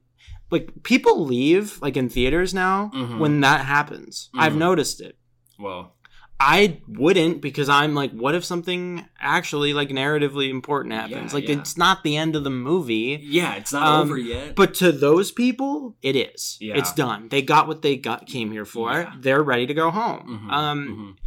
like 0.52 0.70
people 0.84 1.26
leave 1.26 1.80
like 1.82 1.98
in 1.98 2.10
theaters 2.10 2.54
now 2.54 2.92
Mhm. 2.94 3.18
when 3.20 3.42
that 3.42 3.66
happens 3.66 4.30
i've 4.36 4.54
Mhm. 4.54 4.58
noticed 4.70 5.02
it 5.02 5.18
Well, 5.60 5.94
i 6.40 6.80
wouldn't 6.88 7.42
because 7.42 7.70
i'm 7.70 7.94
like 7.96 8.12
what 8.12 8.36
if 8.36 8.44
something 8.44 9.06
actually 9.20 9.72
like 9.74 9.90
narratively 9.90 10.50
important 10.50 10.94
happens 10.94 11.32
Yeah, 11.32 11.36
like 11.38 11.48
yeah. 11.48 11.58
it's 11.60 11.78
not 11.78 12.04
the 12.04 12.18
end 12.18 12.36
of 12.36 12.44
the 12.44 12.50
movie 12.50 13.20
Yeah, 13.24 13.54
it's 13.56 13.72
not 13.72 13.84
Um, 13.84 14.02
over 14.10 14.18
yet. 14.18 14.56
but 14.56 14.74
to 14.76 14.92
those 14.92 15.32
people, 15.32 15.96
it 16.02 16.16
is. 16.16 16.58
Yeah. 16.60 16.76
It's 16.80 16.94
done. 16.94 17.30
They 17.30 17.42
got 17.42 17.68
what 17.70 17.82
they 17.82 17.96
got 17.96 18.28
came 18.28 18.52
here 18.52 18.66
for. 18.66 18.92
Yeah. 18.92 19.14
They're 19.20 19.42
ready 19.44 19.66
to 19.68 19.74
go 19.74 19.90
home. 19.92 20.22
Mhm, 20.28 20.52
Um, 20.52 20.80
mhm. 20.88 21.23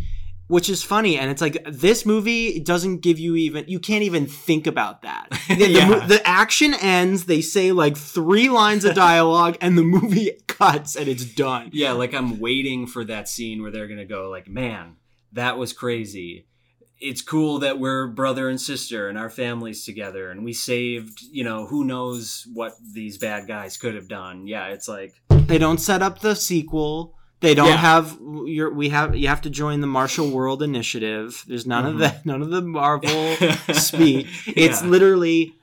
Which 0.48 0.68
is 0.68 0.82
funny, 0.82 1.18
and 1.18 1.30
it's 1.30 1.40
like 1.42 1.58
this 1.68 2.06
movie 2.06 2.60
doesn't 2.60 2.98
give 3.00 3.18
you 3.18 3.36
even. 3.36 3.64
You 3.68 3.78
can't 3.80 4.02
even 4.04 4.26
think 4.26 4.66
about 4.66 5.02
that. 5.02 5.28
The, 5.48 5.54
the 5.56 5.68
Yeah. 5.70 5.88
mo- 5.88 6.06
the 6.06 6.26
action 6.26 6.74
ends. 6.74 7.24
They 7.26 7.40
say 7.40 7.72
like 7.72 7.96
three 7.96 8.48
lines 8.48 8.84
of 8.84 8.94
dialogue, 8.94 9.56
and 9.60 9.76
the 9.78 9.82
movie 9.84 10.32
cuts, 10.46 10.96
and 10.96 11.08
it's 11.08 11.24
done. 11.24 11.70
Yeah, 11.72 11.92
like 11.92 12.14
I'm 12.14 12.38
waiting 12.40 12.86
for 12.86 13.04
that 13.04 13.28
scene 13.28 13.62
where 13.62 13.70
they're 13.70 13.86
gonna 13.88 14.04
go 14.04 14.28
like, 14.28 14.48
man, 14.48 14.96
that 15.32 15.56
was 15.58 15.72
crazy. 15.72 16.46
It's 16.98 17.20
cool 17.20 17.58
that 17.58 17.78
we're 17.78 18.06
brother 18.06 18.48
and 18.48 18.58
sister 18.58 19.06
and 19.08 19.18
our 19.18 19.28
families 19.28 19.84
together 19.84 20.30
and 20.30 20.42
we 20.44 20.54
saved, 20.54 21.20
you 21.30 21.44
know, 21.44 21.66
who 21.66 21.84
knows 21.84 22.46
what 22.54 22.72
these 22.94 23.18
bad 23.18 23.46
guys 23.46 23.76
could 23.76 23.94
have 23.94 24.08
done. 24.08 24.46
Yeah, 24.46 24.68
it's 24.68 24.88
like 24.88 25.12
They 25.28 25.58
don't 25.58 25.78
set 25.78 26.00
up 26.00 26.20
the 26.20 26.34
sequel. 26.34 27.14
They 27.40 27.54
don't 27.54 27.68
Yeah. 27.68 27.76
have 27.76 28.18
your. 28.46 28.72
We 28.72 28.88
have. 28.88 29.14
You 29.16 29.28
have 29.28 29.42
to 29.42 29.50
join 29.50 29.80
the 29.80 29.86
Martial 29.86 30.30
World 30.30 30.62
Initiative. 30.62 31.44
There's 31.46 31.66
none 31.66 31.84
of 31.86 31.94
Mhm. 31.96 31.98
that. 32.00 32.24
None 32.26 32.40
of 32.42 32.50
the 32.50 32.62
Marvel 32.62 33.36
speech. 33.74 34.26
It's 34.48 34.82
Yeah. 34.82 34.88
literally 34.88 35.54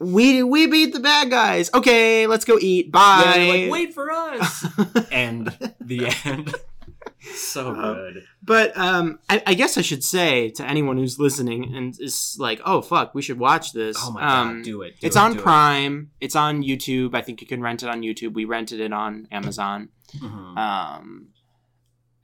we 0.00 0.42
we 0.42 0.66
beat 0.68 0.92
the 0.94 1.00
bad 1.00 1.28
guys. 1.30 1.70
Okay, 1.74 2.26
let's 2.26 2.44
go 2.44 2.56
eat. 2.60 2.90
Bye. 2.92 3.34
Yeah, 3.36 3.52
like, 3.52 3.70
wait 3.70 3.94
for 3.94 4.10
us. 4.10 4.64
and 5.12 5.54
the 5.80 6.12
end. 6.24 6.54
So 7.40 7.74
Uh, 7.74 7.94
good. 7.94 8.24
But 8.42 8.76
um, 8.76 9.18
I, 9.28 9.42
I 9.46 9.54
guess 9.54 9.76
I 9.78 9.82
should 9.82 10.04
say 10.04 10.50
to 10.50 10.64
anyone 10.64 10.96
who's 10.98 11.18
listening 11.18 11.74
and 11.74 11.94
is 12.00 12.36
like, 12.38 12.60
"Oh 12.64 12.80
fuck, 12.82 13.14
we 13.14 13.22
should 13.22 13.38
watch 13.38 13.72
this." 13.72 13.96
Oh 14.00 14.12
my 14.12 14.20
god, 14.20 14.46
um, 14.46 14.62
do 14.62 14.82
it. 14.82 15.00
do 15.00 15.06
it's 15.06 15.16
it, 15.16 15.18
on 15.20 15.32
do 15.32 15.38
it. 15.38 15.42
Prime. 15.42 16.10
It's 16.20 16.36
on 16.36 16.62
YouTube. 16.62 17.14
I 17.14 17.22
think 17.22 17.40
you 17.40 17.46
can 17.46 17.60
rent 17.62 17.82
it 17.82 17.88
on 17.88 18.02
YouTube. 18.02 18.34
We 18.34 18.44
rented 18.44 18.80
it 18.80 18.92
on 18.92 19.28
Amazon. 19.30 19.88
Mhm. 20.16 20.56
Um, 20.56 21.28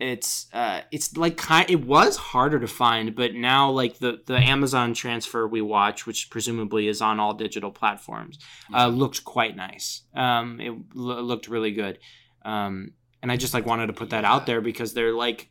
it's 0.00 0.46
uh, 0.52 0.80
it's 0.90 1.16
like 1.16 1.36
kind. 1.36 1.70
It 1.70 1.84
was 1.86 2.16
harder 2.16 2.58
to 2.58 2.66
find, 2.66 3.14
but 3.14 3.32
now 3.34 3.70
like 3.70 3.98
the 3.98 4.20
the 4.26 4.36
Amazon 4.36 4.92
transfer 4.92 5.46
we 5.46 5.60
watch, 5.60 6.04
which 6.06 6.30
presumably 6.30 6.88
is 6.88 7.00
on 7.00 7.20
all 7.20 7.32
digital 7.34 7.70
platforms, 7.70 8.38
uh, 8.74 8.88
looked 8.88 9.24
quite 9.24 9.54
nice. 9.56 10.02
Um, 10.14 10.60
it 10.60 10.72
lo- 10.94 11.22
looked 11.22 11.46
really 11.48 11.70
good. 11.72 11.98
Um, 12.44 12.92
and 13.24 13.32
I 13.32 13.36
just 13.38 13.54
like 13.54 13.64
wanted 13.64 13.86
to 13.86 13.94
put 13.94 14.10
that 14.10 14.24
out 14.26 14.44
there 14.44 14.60
because 14.60 14.92
they're 14.92 15.14
like, 15.14 15.48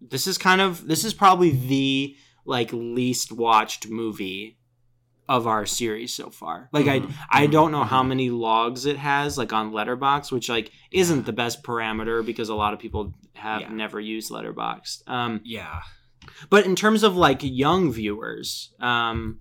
this 0.00 0.26
is 0.26 0.36
kind 0.38 0.60
of 0.60 0.86
this 0.88 1.04
is 1.04 1.14
probably 1.14 1.50
the 1.52 2.16
like 2.44 2.70
least 2.72 3.30
watched 3.30 3.88
movie 3.88 4.58
of 5.28 5.46
our 5.46 5.64
series 5.64 6.12
so 6.12 6.30
far. 6.30 6.68
Like 6.72 6.86
Mhm. 6.86 7.14
I 7.30 7.42
I 7.44 7.46
don't 7.46 7.70
know 7.70 7.84
how 7.84 8.02
many 8.02 8.28
logs 8.30 8.86
it 8.86 8.96
has 8.96 9.38
like 9.38 9.52
on 9.52 9.70
Letterboxd, 9.70 10.32
which 10.32 10.48
like 10.48 10.72
isn't 10.90 11.24
the 11.24 11.32
best 11.32 11.62
parameter 11.62 12.26
because 12.26 12.48
a 12.48 12.56
lot 12.56 12.74
of 12.74 12.80
people 12.80 13.14
have 13.34 13.60
Yeah. 13.60 13.68
never 13.70 14.00
used 14.00 14.32
Letterboxd. 14.32 15.08
Um, 15.08 15.40
Yeah. 15.44 15.82
but 16.50 16.66
in 16.66 16.74
terms 16.74 17.04
of 17.04 17.16
like 17.16 17.38
young 17.42 17.92
viewers, 17.92 18.74
um, 18.80 19.38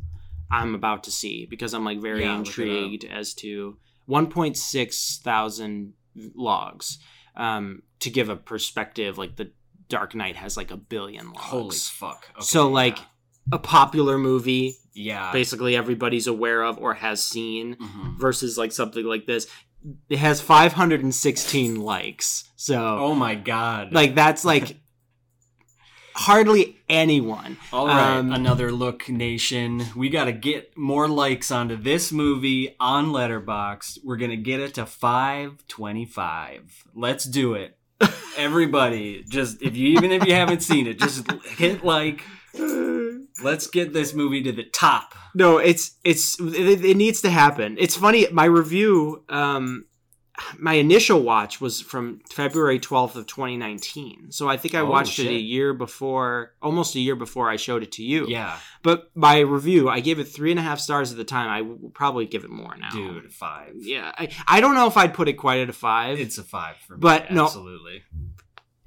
I'm 0.51 0.75
about 0.75 1.03
to 1.05 1.11
see 1.11 1.47
because 1.47 1.73
I'm 1.73 1.83
like 1.83 1.99
very 1.99 2.21
Yeah, 2.21 2.37
look 2.37 2.47
it 2.47 2.51
up. 2.51 2.57
intrigued 2.59 3.05
as 3.05 3.33
to 3.41 3.77
1.6 4.07 5.17
thousand 5.23 5.93
logs. 6.35 6.99
Um, 7.35 7.83
to 7.99 8.09
give 8.09 8.29
a 8.29 8.35
perspective, 8.35 9.17
like 9.17 9.35
the 9.37 9.51
Dark 9.87 10.15
Knight 10.15 10.35
has 10.35 10.57
like 10.57 10.71
a 10.71 10.77
billion 10.77 11.27
logs. 11.27 11.39
Holy 11.39 11.75
fuck. 11.75 12.25
Okay, 12.35 12.41
So, 12.43 12.69
like, 12.69 12.97
yeah. 12.97 13.03
a 13.53 13.59
popular 13.59 14.17
movie, 14.17 14.75
yeah. 14.93 15.31
basically 15.31 15.75
everybody's 15.75 16.27
aware 16.27 16.63
of 16.63 16.77
or 16.77 16.93
has 16.95 17.23
seen, 17.23 17.75
Mhm. 17.75 18.17
versus 18.19 18.57
like 18.57 18.71
something 18.71 19.05
like 19.05 19.25
this. 19.27 19.47
It 20.09 20.19
has 20.19 20.41
516 20.41 21.79
likes. 21.81 22.43
So, 22.55 22.77
Oh 22.99 23.15
my 23.15 23.35
god. 23.35 23.93
like 23.93 24.13
that's 24.15 24.43
like 24.45 24.77
hardly 26.15 26.77
anyone. 26.91 27.57
All 27.73 27.87
right, 27.87 28.17
um, 28.17 28.31
another 28.31 28.71
look 28.71 29.09
nation. 29.09 29.85
We 29.95 30.09
got 30.09 30.25
to 30.25 30.31
get 30.31 30.77
more 30.77 31.07
likes 31.07 31.49
onto 31.49 31.75
this 31.77 32.11
movie 32.11 32.75
on 32.79 33.07
Letterboxd. 33.07 33.99
We're 34.03 34.17
going 34.17 34.31
to 34.31 34.37
get 34.37 34.59
it 34.59 34.75
to 34.75 34.85
525. 34.85 36.83
Let's 36.93 37.23
do 37.23 37.55
it. 37.55 37.77
Everybody, 38.37 39.23
just 39.27 39.61
if 39.61 39.75
you 39.75 39.89
even 39.89 40.11
if 40.11 40.25
you 40.25 40.33
haven't 40.33 40.61
seen 40.61 40.87
it, 40.87 40.99
just 40.99 41.29
hit 41.43 41.83
like 41.83 42.23
let's 43.43 43.67
get 43.67 43.93
this 43.93 44.13
movie 44.13 44.43
to 44.43 44.51
the 44.51 44.63
top. 44.63 45.15
No, 45.33 45.57
it's 45.57 45.97
it's 46.03 46.39
it, 46.39 46.83
it 46.83 46.97
needs 46.97 47.21
to 47.21 47.29
happen. 47.29 47.77
It's 47.79 47.95
funny. 47.95 48.27
My 48.31 48.45
review, 48.45 49.23
um, 49.29 49.85
my 50.57 50.73
initial 50.73 51.21
watch 51.21 51.59
was 51.61 51.81
from 51.81 52.21
February 52.31 52.79
twelfth 52.79 53.15
of 53.15 53.25
twenty 53.27 53.57
nineteen. 53.57 54.31
So 54.31 54.47
I 54.49 54.57
think 54.57 54.75
I 54.75 54.79
Oh, 54.79 54.85
watched 54.89 55.19
it 55.19 55.27
a 55.27 55.33
year 55.33 55.73
before, 55.73 56.53
almost 56.61 56.95
a 56.95 56.99
year 56.99 57.15
before 57.15 57.49
I 57.49 57.55
showed 57.55 57.83
it 57.83 57.91
to 57.93 58.03
you. 58.03 58.27
Yeah, 58.27 58.57
But 58.83 59.09
my 59.15 59.39
review, 59.39 59.89
I 59.89 59.99
gave 59.99 60.19
it 60.19 60.25
three 60.25 60.51
and 60.51 60.59
a 60.59 60.63
half 60.63 60.79
stars 60.79 61.11
at 61.11 61.17
the 61.17 61.23
time. 61.23 61.49
I 61.49 61.61
will 61.61 61.89
probably 61.93 62.25
give 62.25 62.43
it 62.43 62.49
more 62.49 62.75
now, 62.77 62.89
dude, 62.91 63.31
5. 63.31 63.73
Yeah, 63.79 64.11
I, 64.17 64.29
I 64.47 64.61
don't 64.61 64.75
know 64.75 64.87
if 64.87 64.97
I'd 64.97 65.13
put 65.13 65.27
it 65.27 65.33
quite 65.33 65.59
at 65.61 65.69
a 65.69 65.73
five. 65.73 66.19
It's 66.19 66.37
a 66.37 66.43
5 66.43 66.75
for 66.77 66.93
me. 66.93 66.99
But 66.99 67.31
no- 67.31 67.45
absolutely. 67.45 68.03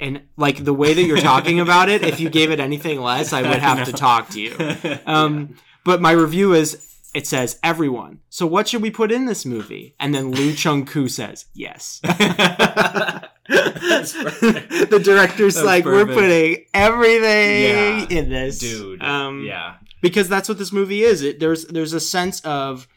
and 0.00 0.22
like 0.36 0.64
the 0.64 0.74
way 0.74 0.94
that 0.94 1.02
you're 1.04 1.18
talking 1.18 1.60
about 1.60 1.88
it, 1.88 2.02
if 2.02 2.20
you 2.20 2.28
gave 2.30 2.50
it 2.50 2.60
anything 2.60 3.00
less, 3.00 3.32
I 3.32 3.42
would 3.42 3.60
have 3.60 3.84
to 3.86 3.92
talk 4.06 4.30
to 4.30 4.40
you. 4.40 4.56
Um, 5.06 5.56
But 5.84 6.00
my 6.00 6.12
review 6.12 6.54
is 6.54 6.93
it 7.14 7.26
says 7.26 7.58
everyone. 7.62 8.20
So 8.28 8.46
what 8.46 8.68
should 8.68 8.82
we 8.82 8.90
put 8.90 9.12
in 9.12 9.24
this 9.26 9.46
movie? 9.46 9.94
And 10.00 10.14
then 10.14 10.32
Lu 10.32 10.52
Chung 10.52 10.84
Ku 10.84 11.08
says 11.08 11.46
yes. 11.54 12.00
That's 12.04 14.12
perfect. 14.12 14.90
the 14.90 15.00
director's 15.02 15.54
That's 15.54 15.66
like, 15.66 15.84
we're 15.84 16.06
putting 16.06 16.64
everything 16.72 17.62
Yeah. 17.62 18.06
in 18.10 18.28
this, 18.30 18.58
dude. 18.58 19.02
Um, 19.02 19.44
yeah. 19.44 19.76
because 20.02 20.28
that's 20.28 20.48
what 20.48 20.58
this 20.58 20.72
movie 20.72 21.02
is. 21.02 21.22
It, 21.22 21.40
there's 21.40 21.64
there's 21.66 21.92
a 21.92 22.00
sense 22.00 22.40
of 22.40 22.88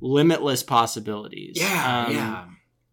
limitless 0.00 0.62
possibilities. 0.62 1.56
Yeah, 1.58 2.04
Um, 2.08 2.14
yeah. 2.14 2.44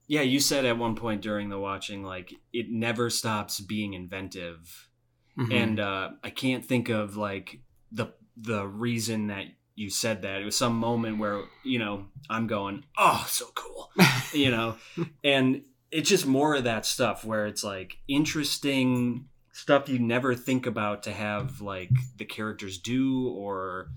Yeah, 0.08 0.22
you 0.22 0.40
said 0.40 0.66
at 0.66 0.78
one 0.78 0.96
point 0.96 1.22
during 1.22 1.50
the 1.50 1.58
watching, 1.58 2.04
like, 2.04 2.34
it 2.52 2.68
never 2.70 3.10
stops 3.10 3.60
being 3.62 3.94
inventive. 3.94 4.90
mhm. 5.38 5.54
And 5.54 5.80
uh, 5.80 6.12
I 6.24 6.30
can't 6.30 6.64
think 6.66 6.90
of, 6.90 7.16
like, 7.18 7.60
the 7.92 8.08
the 8.36 8.66
reason 8.68 9.28
that 9.28 9.46
you 9.76 9.90
said 9.90 10.22
that. 10.22 10.42
It 10.42 10.46
was 10.46 10.58
some 10.58 10.78
moment 10.78 11.18
where, 11.20 11.42
you 11.64 11.80
know, 11.80 12.06
I'm 12.30 12.48
going, 12.48 12.84
oh, 12.98 13.26
so 13.28 13.46
cool. 13.56 13.92
you 14.34 14.52
know? 14.52 14.76
And 15.24 15.64
it's 15.92 16.10
just 16.10 16.26
more 16.28 16.56
of 16.56 16.66
that 16.66 16.86
stuff 16.86 17.24
where 17.26 17.48
it's, 17.48 17.64
like, 17.64 17.98
interesting 18.08 19.26
stuff 19.52 19.88
you 19.90 20.00
never 20.00 20.36
think 20.36 20.66
about 20.66 21.04
to 21.04 21.12
have, 21.12 21.62
like, 21.62 21.90
the 22.18 22.26
characters 22.26 22.78
do 22.80 23.28
or, 23.30 23.90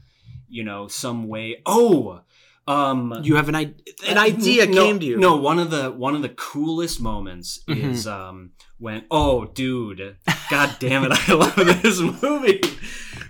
you 0.48 0.64
know, 0.64 0.88
some 0.88 1.28
way. 1.28 1.62
Oh! 1.66 2.20
Um, 2.68 3.14
you 3.22 3.36
have 3.36 3.48
an, 3.48 3.54
I- 3.54 3.74
an 4.08 4.18
uh, 4.18 4.22
idea 4.22 4.66
no, 4.66 4.84
came 4.84 4.98
to 4.98 5.06
you. 5.06 5.18
No, 5.18 5.36
one 5.36 5.60
of 5.60 5.70
the 5.70 5.88
one 5.92 6.16
of 6.16 6.22
the 6.22 6.30
coolest 6.30 7.00
moments 7.00 7.60
Mhm. 7.68 7.90
is 7.92 8.08
um 8.08 8.50
when 8.78 9.04
oh 9.08 9.44
dude, 9.44 10.16
god 10.50 10.74
damn 10.80 11.04
it, 11.04 11.12
I 11.12 11.32
love 11.32 11.54
this 11.54 12.00
movie. 12.00 12.60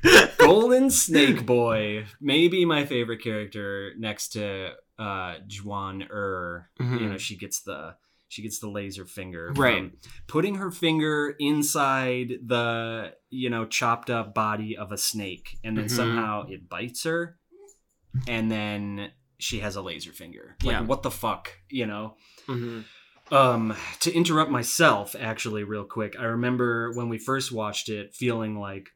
Golden 0.38 0.90
Snake 0.90 1.46
Boy, 1.46 2.06
maybe 2.20 2.64
my 2.64 2.84
favorite 2.86 3.22
character 3.22 3.92
next 3.98 4.28
to 4.30 4.70
uh 4.98 5.34
Juan 5.62 6.06
Er. 6.10 6.70
Mhm. 6.80 7.00
You 7.00 7.08
know, 7.10 7.18
she 7.18 7.36
gets 7.36 7.60
the 7.62 7.96
she 8.28 8.42
gets 8.42 8.58
the 8.58 8.68
laser 8.68 9.04
finger. 9.04 9.52
Right. 9.54 9.92
putting 10.26 10.56
her 10.56 10.70
finger 10.72 11.34
inside 11.38 12.32
the, 12.44 13.12
you 13.30 13.48
know, 13.50 13.66
chopped 13.66 14.10
up 14.10 14.34
body 14.34 14.76
of 14.76 14.90
a 14.92 14.98
snake 14.98 15.58
and 15.62 15.76
then 15.78 15.84
Mhm. 15.86 15.90
somehow 15.90 16.46
it 16.48 16.68
bites 16.68 17.04
her 17.04 17.38
and 18.26 18.50
then 18.50 19.12
she 19.38 19.60
has 19.60 19.76
a 19.76 19.82
laser 19.82 20.12
finger. 20.12 20.56
Like 20.62 20.72
Yeah. 20.72 20.80
what 20.82 21.02
the 21.02 21.10
fuck, 21.10 21.52
you 21.70 21.86
know? 21.86 22.16
Mhm. 22.48 22.84
Um, 23.30 23.76
to 24.00 24.12
interrupt 24.12 24.50
myself, 24.50 25.14
actually, 25.18 25.64
real 25.64 25.84
quick, 25.84 26.16
I 26.18 26.24
remember 26.24 26.92
when 26.94 27.08
we 27.08 27.18
first 27.18 27.50
watched 27.52 27.88
it 27.88 28.14
feeling 28.14 28.58
like 28.58 28.88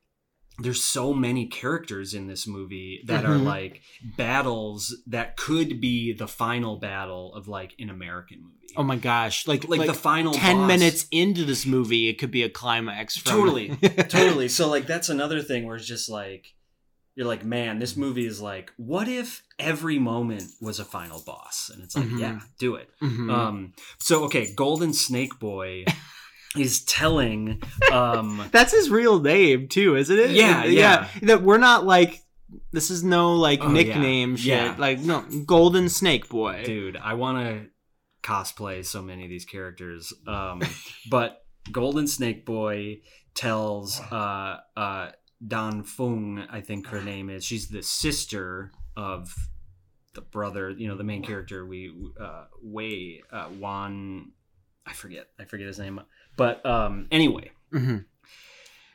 there's 0.62 0.82
so 0.84 1.12
many 1.14 1.46
characters 1.46 2.12
in 2.14 2.26
this 2.26 2.46
movie 2.46 3.02
that 3.06 3.24
are 3.24 3.36
Mhm. 3.36 3.44
like 3.44 3.80
battles 4.16 4.96
that 5.06 5.36
could 5.36 5.80
be 5.80 6.12
the 6.12 6.28
final 6.28 6.76
battle 6.76 7.34
of 7.34 7.48
like 7.48 7.74
an 7.78 7.90
American 7.90 8.42
movie. 8.42 8.56
Oh 8.76 8.82
my 8.84 8.96
gosh! 8.96 9.48
Like 9.48 9.66
like, 9.68 9.80
like, 9.80 9.88
the 9.88 9.94
final 9.94 10.32
ten 10.32 10.56
boss. 10.58 10.68
minutes 10.68 11.06
into 11.10 11.44
this 11.44 11.66
movie, 11.66 12.08
it 12.08 12.18
could 12.18 12.30
be 12.30 12.42
a 12.42 12.48
climax. 12.50 13.16
From... 13.16 13.32
Totally, 13.32 13.68
totally. 14.08 14.48
So 14.48 14.68
like 14.68 14.86
that's 14.86 15.08
another 15.08 15.42
thing 15.42 15.66
where 15.66 15.76
it's 15.76 15.86
just 15.86 16.08
like 16.08 16.54
you're 17.16 17.26
like, 17.26 17.44
man, 17.44 17.80
this 17.80 17.96
movie 17.96 18.24
is 18.26 18.40
like, 18.40 18.72
what 18.76 19.08
if 19.08 19.42
every 19.58 19.98
moment 19.98 20.44
was 20.60 20.78
a 20.78 20.84
final 20.84 21.20
boss? 21.26 21.68
And 21.74 21.82
it's 21.82 21.96
like, 21.96 22.06
Mhm. 22.06 22.20
yeah, 22.20 22.40
do 22.58 22.76
it. 22.76 22.88
Mhm. 23.02 23.30
Um, 23.32 23.72
so 23.98 24.24
okay, 24.24 24.54
Golden 24.54 24.92
Snake 24.92 25.38
Boy 25.40 25.84
is 26.56 26.84
telling, 26.84 27.62
um, 27.92 28.48
That's 28.52 28.72
his 28.72 28.90
real 28.90 29.20
name 29.20 29.68
too, 29.68 29.96
isn't 29.96 30.18
it? 30.18 30.30
Yeah, 30.30 30.64
yeah. 30.64 31.08
That 31.22 31.42
we're 31.42 31.58
not 31.58 31.84
like 31.84 32.20
this 32.72 32.90
is 32.90 33.04
no 33.04 33.34
like 33.34 33.60
Oh, 33.62 33.66
yeah. 33.68 33.72
nickname 33.72 34.36
shit. 34.36 34.46
Yeah. 34.46 34.74
Like 34.78 35.00
no, 35.00 35.24
Golden 35.46 35.88
Snake 35.88 36.28
Boy. 36.28 36.62
dude, 36.64 36.96
I 36.96 37.14
want 37.14 37.38
to 37.38 37.66
cosplay 38.22 38.84
so 38.84 39.02
many 39.02 39.24
of 39.24 39.30
these 39.30 39.44
characters. 39.44 40.12
Um, 40.26 40.62
but 41.10 41.44
Golden 41.70 42.06
Snake 42.06 42.44
Boy 42.44 43.00
tells 43.34 44.00
uh, 44.00 44.58
uh, 44.76 45.10
Don 45.46 45.84
Fung, 45.84 46.44
I 46.50 46.60
think 46.60 46.88
her 46.88 47.00
name 47.00 47.30
is. 47.30 47.44
She's 47.44 47.68
the 47.68 47.82
sister 47.82 48.72
of 48.96 49.32
the 50.14 50.20
brother, 50.20 50.70
you 50.70 50.88
know, 50.88 50.96
the 50.96 51.04
main 51.04 51.22
character. 51.22 51.64
We 51.64 51.94
uh, 52.20 52.46
Wei 52.62 53.22
uh, 53.32 53.48
Wan, 53.58 54.32
I 54.84 54.92
forget, 54.92 55.28
I 55.38 55.44
forget 55.44 55.66
his 55.68 55.78
name. 55.78 56.00
But 56.40 56.64
um, 56.64 57.06
anyway, 57.10 57.50
Mhm. 57.70 58.06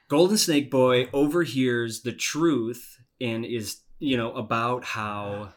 Golden 0.07 0.35
Snake 0.35 0.71
Boy 0.71 1.09
overhears 1.13 2.01
the 2.01 2.11
truth 2.11 2.97
and 3.21 3.45
is, 3.45 3.81
you 3.99 4.17
know, 4.17 4.33
about 4.33 4.83
how 4.83 5.53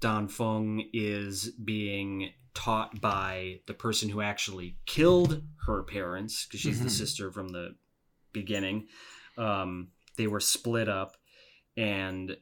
Don 0.00 0.26
Fung 0.26 0.82
is 0.92 1.52
being 1.52 2.32
taught 2.52 3.00
by 3.00 3.60
the 3.68 3.74
person 3.74 4.08
who 4.08 4.20
actually 4.20 4.78
killed 4.86 5.44
her 5.66 5.84
parents, 5.84 6.46
because 6.46 6.58
she's 6.62 6.80
Mhm. 6.80 6.84
the 6.84 6.90
sister 6.90 7.30
from 7.30 7.50
the 7.50 7.76
beginning. 8.32 8.88
Um, 9.38 9.92
they 10.16 10.26
were 10.26 10.40
split 10.40 10.88
up, 10.88 11.16
and 11.76 12.38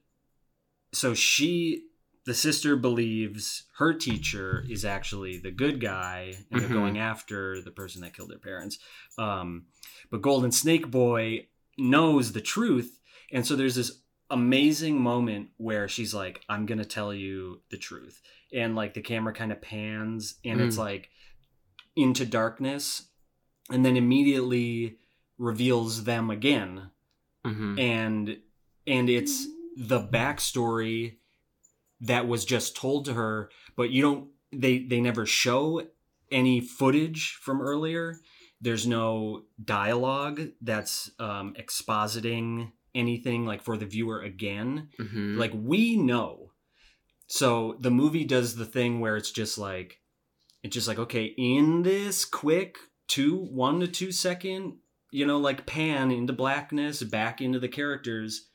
so 0.95 1.13
she, 1.13 1.85
the 2.29 2.35
sister 2.35 2.77
believes 2.77 3.45
her 3.81 3.93
teacher 3.95 4.65
is 4.69 4.85
actually 4.85 5.35
the 5.39 5.51
good 5.63 5.81
guy 5.81 6.19
and 6.51 6.61
they're 6.61 6.69
Mhm. 6.69 6.81
going 6.81 6.99
after 6.99 7.63
the 7.63 7.71
person 7.81 8.03
that 8.03 8.15
killed 8.15 8.31
their 8.31 8.39
parents 8.51 8.79
um, 9.27 9.49
but 10.11 10.21
golden 10.31 10.53
snake 10.53 10.87
boy 10.91 11.47
knows 11.79 12.33
the 12.33 12.41
truth 12.55 12.91
and 13.33 13.47
so 13.47 13.57
there's 13.57 13.75
this 13.81 13.93
amazing 14.31 15.01
moment 15.01 15.45
where 15.57 15.89
she's 15.89 16.13
like 16.23 16.37
i'm 16.53 16.67
gonna 16.67 16.85
tell 16.99 17.13
you 17.15 17.63
the 17.71 17.79
truth 17.89 18.21
and 18.53 18.77
like 18.81 18.93
the 18.95 19.01
camera 19.11 19.33
kind 19.33 19.53
of 19.53 19.61
pans 19.63 20.23
and 20.45 20.61
it's 20.61 20.77
Mm. 20.77 20.87
like 20.91 21.05
into 21.97 22.25
darkness 22.27 23.09
and 23.71 23.85
then 23.87 23.97
immediately 23.97 24.99
reveals 25.39 26.05
them 26.05 26.29
again 26.31 26.91
Mhm. 27.47 27.79
and 27.81 28.39
and 28.87 29.09
it's 29.09 29.47
the 29.77 30.01
backstory 30.01 31.17
that 32.01 32.29
was 32.29 32.45
just 32.45 32.77
told 32.77 33.05
to 33.05 33.15
her 33.15 33.51
but 33.77 33.91
you 33.91 34.03
don't 34.03 34.29
they 34.53 34.79
they 34.79 35.01
never 35.01 35.27
show 35.27 35.83
any 36.31 36.61
footage 36.61 37.39
from 37.41 37.61
earlier. 37.61 38.19
There's 38.61 38.87
no 38.87 39.45
dialogue 39.63 40.41
that's 40.61 41.11
um 41.19 41.55
expositing 41.59 42.73
anything 42.95 43.47
like 43.47 43.63
for 43.63 43.77
the 43.77 43.87
viewer 43.87 44.21
again. 44.21 44.89
Mhm. 44.99 45.37
like 45.37 45.53
we 45.55 45.97
know. 45.97 46.53
So 47.27 47.77
the 47.81 47.91
movie 47.91 48.25
does 48.25 48.57
the 48.57 48.65
thing 48.65 49.01
where 49.01 49.17
it's 49.17 49.31
just 49.31 49.59
like 49.59 50.01
it's 50.63 50.75
just 50.75 50.89
like 50.89 50.99
okay 50.99 51.27
in 51.37 51.83
this 51.83 52.25
quick 52.25 52.77
two 53.07 53.37
one 53.37 53.81
to 53.81 53.87
two 53.89 54.11
second 54.13 54.79
you 55.11 55.27
know 55.27 55.39
like 55.39 55.67
pan 55.67 56.11
into 56.11 56.33
blackness 56.33 57.03
back 57.03 57.41
into 57.41 57.59
the 57.59 57.69
characters 57.69 58.49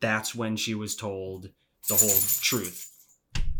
that's 0.00 0.34
when 0.34 0.56
she 0.56 0.74
was 0.74 0.94
told 0.94 1.50
the 1.86 1.94
whole 1.96 2.18
truth 2.40 2.90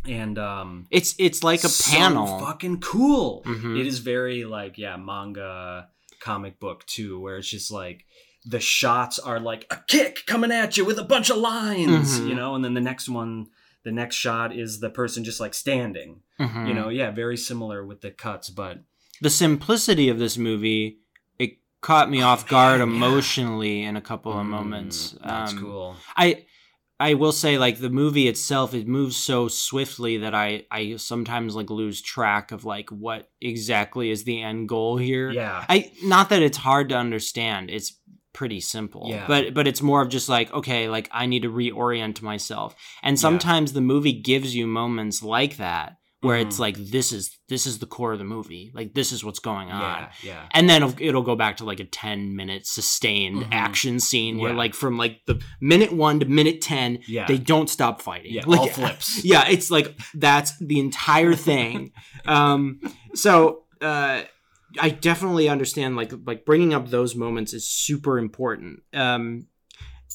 and 0.09 0.39
um 0.39 0.87
it's 0.91 1.15
it's 1.19 1.43
like 1.43 1.65
a 1.65 1.69
so 1.69 1.97
panel. 1.97 2.39
fucking 2.41 2.81
cool 2.81 3.43
Mhm. 3.45 3.79
it 3.81 3.87
is 3.87 3.99
very 3.99 4.45
like 4.45 4.79
yeah 4.79 4.97
manga 4.97 5.89
comic 6.21 6.59
book 6.61 6.85
too 6.87 7.19
where 7.21 7.37
it's 7.39 7.49
just 7.51 7.71
like 7.71 8.05
the 8.45 8.61
shots 8.61 9.19
are 9.19 9.41
like 9.41 9.67
a 9.71 9.79
kick 9.89 10.21
coming 10.27 10.53
at 10.53 10.77
you 10.77 10.85
with 10.85 10.99
a 10.99 11.05
bunch 11.05 11.31
of 11.31 11.37
lines 11.39 12.21
Mhm. 12.21 12.29
you 12.29 12.35
know 12.35 12.55
and 12.55 12.65
then 12.65 12.75
the 12.75 12.81
next 12.81 13.09
one 13.09 13.47
the 13.85 13.93
next 13.93 14.17
shot 14.17 14.55
is 14.57 14.81
the 14.81 14.91
person 14.91 15.25
just 15.25 15.41
like 15.41 15.55
standing 15.55 16.21
Mhm. 16.41 16.69
you 16.69 16.75
know 16.75 16.89
yeah 16.89 17.11
very 17.11 17.37
similar 17.37 17.85
with 17.85 18.01
the 18.01 18.11
cuts 18.11 18.49
but 18.51 18.79
the 19.21 19.31
simplicity 19.31 20.09
of 20.09 20.19
this 20.19 20.37
movie 20.39 20.99
it 21.39 21.59
caught 21.81 22.09
me 22.11 22.23
off 22.23 22.47
guard 22.49 22.79
man, 22.81 22.89
yeah. 22.91 22.97
emotionally 22.97 23.83
in 23.83 23.97
a 23.97 24.01
couple 24.01 24.33
of 24.33 24.47
Mm, 24.47 24.51
moments. 24.51 25.17
that's 25.25 25.53
Um, 25.53 25.59
cool 25.61 25.97
I 26.17 26.45
I 26.99 27.15
will 27.15 27.33
say 27.33 27.59
like 27.59 27.79
the 27.79 27.91
movie 27.91 28.29
itself 28.29 28.73
it 28.75 28.89
moves 28.89 29.17
so 29.17 29.49
swiftly 29.49 30.19
that 30.19 30.35
I 30.35 30.65
I 30.71 30.97
sometimes 30.97 31.55
like 31.55 31.71
lose 31.71 32.01
track 32.01 32.53
of 32.53 32.65
like 32.65 32.91
what 32.91 33.29
exactly 33.41 34.11
is 34.11 34.25
the 34.25 34.41
end 34.43 34.69
goal 34.69 34.97
here. 34.97 35.31
yeah 35.31 35.65
I 35.69 35.93
not 36.03 36.31
that 36.31 36.43
it's 36.43 36.57
hard 36.57 36.89
to 36.91 36.97
understand. 36.97 37.71
It's 37.71 37.99
pretty 38.33 38.61
simple. 38.61 39.07
Yeah. 39.09 39.27
But 39.27 39.55
but 39.55 39.67
it's 39.67 39.83
more 39.83 40.03
of 40.03 40.09
just 40.09 40.29
like 40.29 40.53
okay, 40.53 40.89
like 40.89 41.09
I 41.13 41.27
need 41.27 41.43
to 41.43 41.51
reorient 41.53 42.23
myself. 42.23 42.75
And 43.03 43.19
sometimes 43.19 43.73
the 43.73 43.81
movie 43.81 44.13
gives 44.13 44.55
you 44.55 44.67
moments 44.67 45.23
like 45.23 45.57
that 45.57 45.97
where 46.23 46.39
it's 46.39 46.57
Mhm. 46.57 46.61
like 46.61 46.77
this 46.77 47.13
is 47.13 47.39
this 47.49 47.67
is 47.67 47.79
the 47.79 47.87
core 47.87 48.13
of 48.13 48.19
the 48.19 48.25
movie. 48.25 48.73
Like 48.75 48.95
this 48.95 49.13
is 49.13 49.23
what's 49.23 49.39
going 49.39 49.71
on 49.71 49.81
yeah 49.81 50.09
yeah 50.23 50.49
and 50.53 50.69
then 50.69 50.83
it'll, 50.99 51.23
go 51.23 51.37
back 51.37 51.59
to 51.59 51.65
like 51.65 51.79
a 51.79 51.85
10 51.85 52.35
minute 52.35 52.67
sustained 52.67 53.43
Mhm. 53.43 53.49
action 53.53 54.01
scene 54.01 54.39
where 54.39 54.51
Yeah. 54.53 54.57
like 54.57 54.75
from 54.75 54.97
like 54.99 55.21
the 55.27 55.41
minute 55.61 55.93
1 55.93 56.21
to 56.21 56.27
minute 56.27 56.61
10 56.63 57.01
yeah 57.07 57.27
they 57.29 57.39
don't 57.39 57.69
stop 57.71 58.01
fighting 58.01 58.33
yeah 58.33 58.43
like, 58.47 58.61
all 58.61 58.69
flips 58.69 59.25
yeah 59.33 59.47
it's 59.49 59.71
like 59.71 59.95
that's 60.15 60.59
the 60.59 60.79
entire 60.81 61.35
thing 61.35 61.93
um 62.27 62.81
so 63.15 63.65
uh 63.81 64.23
i 64.81 64.89
definitely 64.91 65.49
understand 65.49 65.97
like 65.97 66.13
like 66.25 66.45
bringing 66.45 66.73
up 66.75 66.89
those 66.89 67.15
moments 67.15 67.53
is 67.53 67.69
super 67.69 68.19
important 68.19 68.81
um 68.95 69.47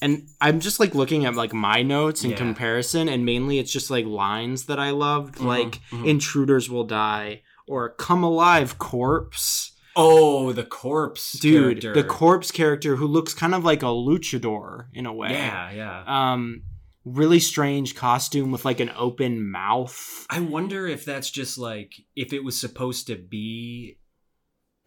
and 0.01 0.27
i'm 0.41 0.59
just 0.59 0.79
like 0.79 0.95
looking 0.95 1.25
at 1.25 1.35
like 1.35 1.53
my 1.53 1.81
notes 1.81 2.23
in 2.23 2.31
Yeah. 2.31 2.37
comparison 2.37 3.07
and 3.09 3.25
mainly 3.25 3.59
it's 3.59 3.71
just 3.71 3.89
like 3.91 4.05
lines 4.05 4.65
that 4.65 4.79
i 4.79 4.89
loved 4.91 5.35
Mhm, 5.35 5.45
like 5.45 5.79
mhm. 5.91 6.05
intruders 6.07 6.69
will 6.69 6.83
die 6.85 7.41
or 7.67 7.89
come 7.89 8.23
alive 8.23 8.77
corpse 8.79 9.71
oh 9.95 10.51
the 10.53 10.63
corpse 10.63 11.33
dude 11.33 11.81
character. 11.81 11.93
the 11.93 12.07
corpse 12.07 12.51
character 12.51 12.95
who 12.95 13.07
looks 13.07 13.33
kind 13.33 13.53
of 13.53 13.63
like 13.63 13.83
a 13.83 13.87
luchador 13.87 14.87
in 14.93 15.05
a 15.05 15.13
way 15.13 15.31
yeah 15.31 15.71
yeah 15.71 16.03
um 16.31 16.63
really 17.03 17.39
strange 17.39 17.95
costume 17.95 18.51
with 18.51 18.63
like 18.63 18.79
an 18.79 18.91
open 18.95 19.49
mouth 19.49 20.25
I 20.29 20.39
wonder 20.39 20.87
if 20.87 21.03
that's 21.03 21.31
just 21.31 21.57
like 21.57 21.93
if 22.15 22.31
it 22.31 22.43
was 22.43 22.59
supposed 22.59 23.07
to 23.07 23.15
be 23.15 23.97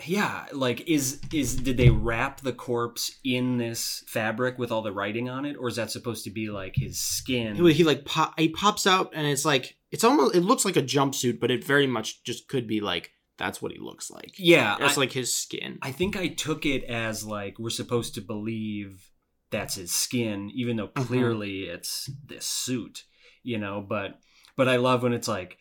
yeah, 0.06 0.46
like 0.52 0.88
is 0.88 1.20
is 1.32 1.56
did 1.56 1.76
they 1.76 1.90
wrap 1.90 2.40
the 2.40 2.52
corpse 2.52 3.12
in 3.24 3.58
this 3.58 4.02
fabric 4.06 4.58
with 4.58 4.72
all 4.72 4.82
the 4.82 4.92
writing 4.92 5.28
on 5.28 5.44
it 5.44 5.56
or 5.56 5.68
is 5.68 5.76
that 5.76 5.90
supposed 5.90 6.24
to 6.24 6.30
be 6.30 6.50
like 6.50 6.74
his 6.76 6.98
skin? 6.98 7.54
he, 7.54 7.72
he 7.72 7.84
like 7.84 8.04
pop, 8.04 8.38
he 8.38 8.48
pops 8.48 8.86
out 8.86 9.12
and 9.14 9.26
it's 9.26 9.44
like 9.44 9.76
it's 9.90 10.04
almost 10.04 10.34
it 10.34 10.40
looks 10.40 10.64
like 10.64 10.76
a 10.76 10.82
jumpsuit 10.82 11.38
but 11.38 11.50
it 11.50 11.64
very 11.64 11.86
much 11.86 12.22
just 12.24 12.48
could 12.48 12.66
be 12.66 12.80
like 12.80 13.12
that's 13.38 13.62
what 13.62 13.72
he 13.72 13.78
looks 13.78 14.10
like 14.10 14.32
yeah, 14.36 14.76
that's 14.78 14.96
I, 14.98 15.00
like 15.02 15.12
his 15.12 15.34
skin 15.34 15.78
I 15.82 15.92
think 15.92 16.16
I 16.16 16.28
took 16.28 16.66
it 16.66 16.84
as 16.84 17.24
like 17.24 17.58
we're 17.58 17.70
supposed 17.70 18.14
to 18.16 18.20
believe 18.20 19.10
that's 19.50 19.76
his 19.76 19.92
skin 19.92 20.50
even 20.54 20.76
though 20.76 20.88
Mhm. 20.88 21.06
clearly 21.06 21.62
it's 21.62 22.10
this 22.26 22.46
suit, 22.46 23.04
you 23.44 23.58
know, 23.58 23.84
but 23.88 24.18
but 24.56 24.68
I 24.68 24.76
love 24.76 25.02
when 25.04 25.12
it's 25.12 25.28
like 25.28 25.56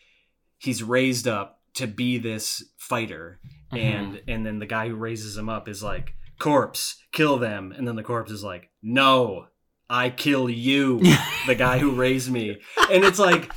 he's 0.58 0.82
raised 0.84 1.28
up 1.28 1.62
to 1.76 1.88
be 1.88 2.18
this 2.18 2.64
fighter. 2.78 3.40
Mhm. 3.72 3.80
and 3.80 4.22
and 4.28 4.46
then 4.46 4.60
the 4.60 4.66
guy 4.68 4.88
who 4.90 4.96
raises 4.96 5.36
him 5.38 5.50
up 5.50 5.68
is 5.68 5.82
like 5.82 6.14
corpse 6.40 6.96
kill 7.12 7.38
them. 7.38 7.72
And 7.76 7.88
then 7.88 7.96
the 7.96 8.04
corpse 8.04 8.32
is 8.32 8.44
like 8.44 8.70
no 8.82 9.48
i 9.90 10.10
kill 10.10 10.50
you 10.50 11.00
the 11.48 11.56
guy 11.56 11.80
who 11.80 11.92
raised 11.92 12.32
me. 12.32 12.58
And 12.92 13.04
it's 13.04 13.20
like 13.20 13.52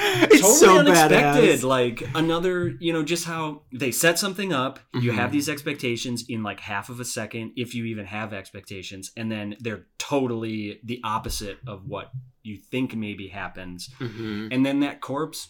it's 0.00 0.40
totally 0.40 0.54
so 0.54 0.78
unexpected. 0.78 1.58
Badass 1.58 1.62
like 1.64 2.08
another 2.14 2.68
you 2.80 2.92
know 2.92 3.02
just 3.02 3.24
how 3.24 3.62
they 3.72 3.90
set 3.90 4.16
something 4.18 4.52
up. 4.52 4.78
You 4.94 5.10
Mhm. 5.12 5.16
have 5.16 5.32
these 5.32 5.48
expectations 5.48 6.24
in 6.28 6.42
like 6.44 6.60
half 6.60 6.88
of 6.88 7.00
a 7.00 7.04
second 7.04 7.52
if 7.56 7.74
you 7.74 7.84
even 7.86 8.06
have 8.06 8.32
expectations. 8.32 9.10
And 9.16 9.30
then 9.32 9.56
they're 9.58 9.86
totally 9.98 10.78
the 10.84 11.00
opposite 11.02 11.58
of 11.66 11.84
what 11.86 12.12
you 12.44 12.56
think 12.56 12.94
maybe 12.94 13.28
happens. 13.28 13.88
Mhm. 13.98 14.48
and 14.52 14.64
then 14.64 14.80
that 14.80 15.00
corpse 15.00 15.48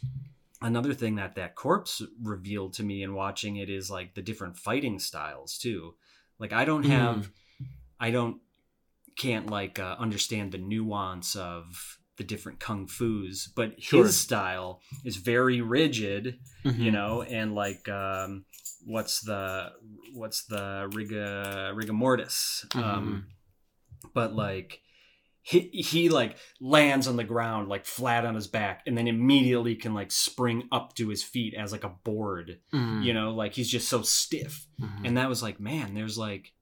another 0.61 0.93
thing 0.95 1.15
that 1.17 1.35
that 1.37 1.55
corpse 1.55 2.03
revealed 2.23 2.73
to 2.75 2.83
me 2.83 3.03
in 3.03 3.15
watching 3.15 3.57
it 3.57 3.71
is 3.71 3.91
like 3.91 4.15
the 4.15 4.23
different 4.23 4.57
fighting 4.57 4.99
styles 4.99 5.57
too 5.59 5.95
like 6.39 6.53
i 6.53 6.65
don't 6.65 6.85
Mm. 6.85 6.91
have 6.91 7.31
i 8.01 8.11
don't 8.11 8.39
can't 9.17 9.49
like 9.51 9.79
uh, 9.79 9.97
understand 9.99 10.53
the 10.53 10.59
nuance 10.59 11.35
of 11.37 11.99
the 12.17 12.25
different 12.25 12.59
kung 12.61 12.87
fu's 12.89 13.49
but 13.55 13.81
Sure. 13.83 14.05
his 14.05 14.17
style 14.17 14.81
is 15.05 15.17
very 15.17 15.61
rigid 15.61 16.39
Mhm. 16.65 16.79
you 16.79 16.91
know 16.91 17.23
and 17.23 17.55
like 17.55 17.89
um 17.89 18.45
what's 18.85 19.21
the 19.21 19.71
what's 20.15 20.45
the 20.47 20.89
riga 20.93 21.73
rigor 21.75 21.93
mortis 21.93 22.65
Mm-hmm. 22.71 22.85
um 22.89 23.27
but 24.15 24.35
like 24.35 24.81
he 25.49 25.61
he 25.73 26.09
like 26.09 26.37
lands 26.61 27.07
on 27.09 27.17
the 27.17 27.25
ground 27.25 27.69
like 27.69 27.87
flat 27.87 28.25
on 28.27 28.35
his 28.35 28.47
back 28.47 28.83
and 28.87 28.97
then 28.99 29.07
immediately 29.09 29.75
can 29.75 29.95
like 29.95 30.11
spring 30.11 30.69
up 30.71 30.95
to 30.95 31.09
his 31.09 31.23
feet 31.23 31.55
as 31.55 31.73
like 31.73 31.85
a 31.85 31.95
board 32.05 32.59
Mhm. 32.73 33.05
you 33.05 33.15
know 33.15 33.33
like 33.33 33.55
he's 33.55 33.71
just 33.71 33.89
so 33.89 34.03
stiff 34.03 34.67
Mhm. 34.81 35.07
and 35.07 35.17
that 35.17 35.29
was 35.29 35.43
like 35.43 35.59
man 35.61 35.95
there's 35.95 36.19
like 36.19 36.53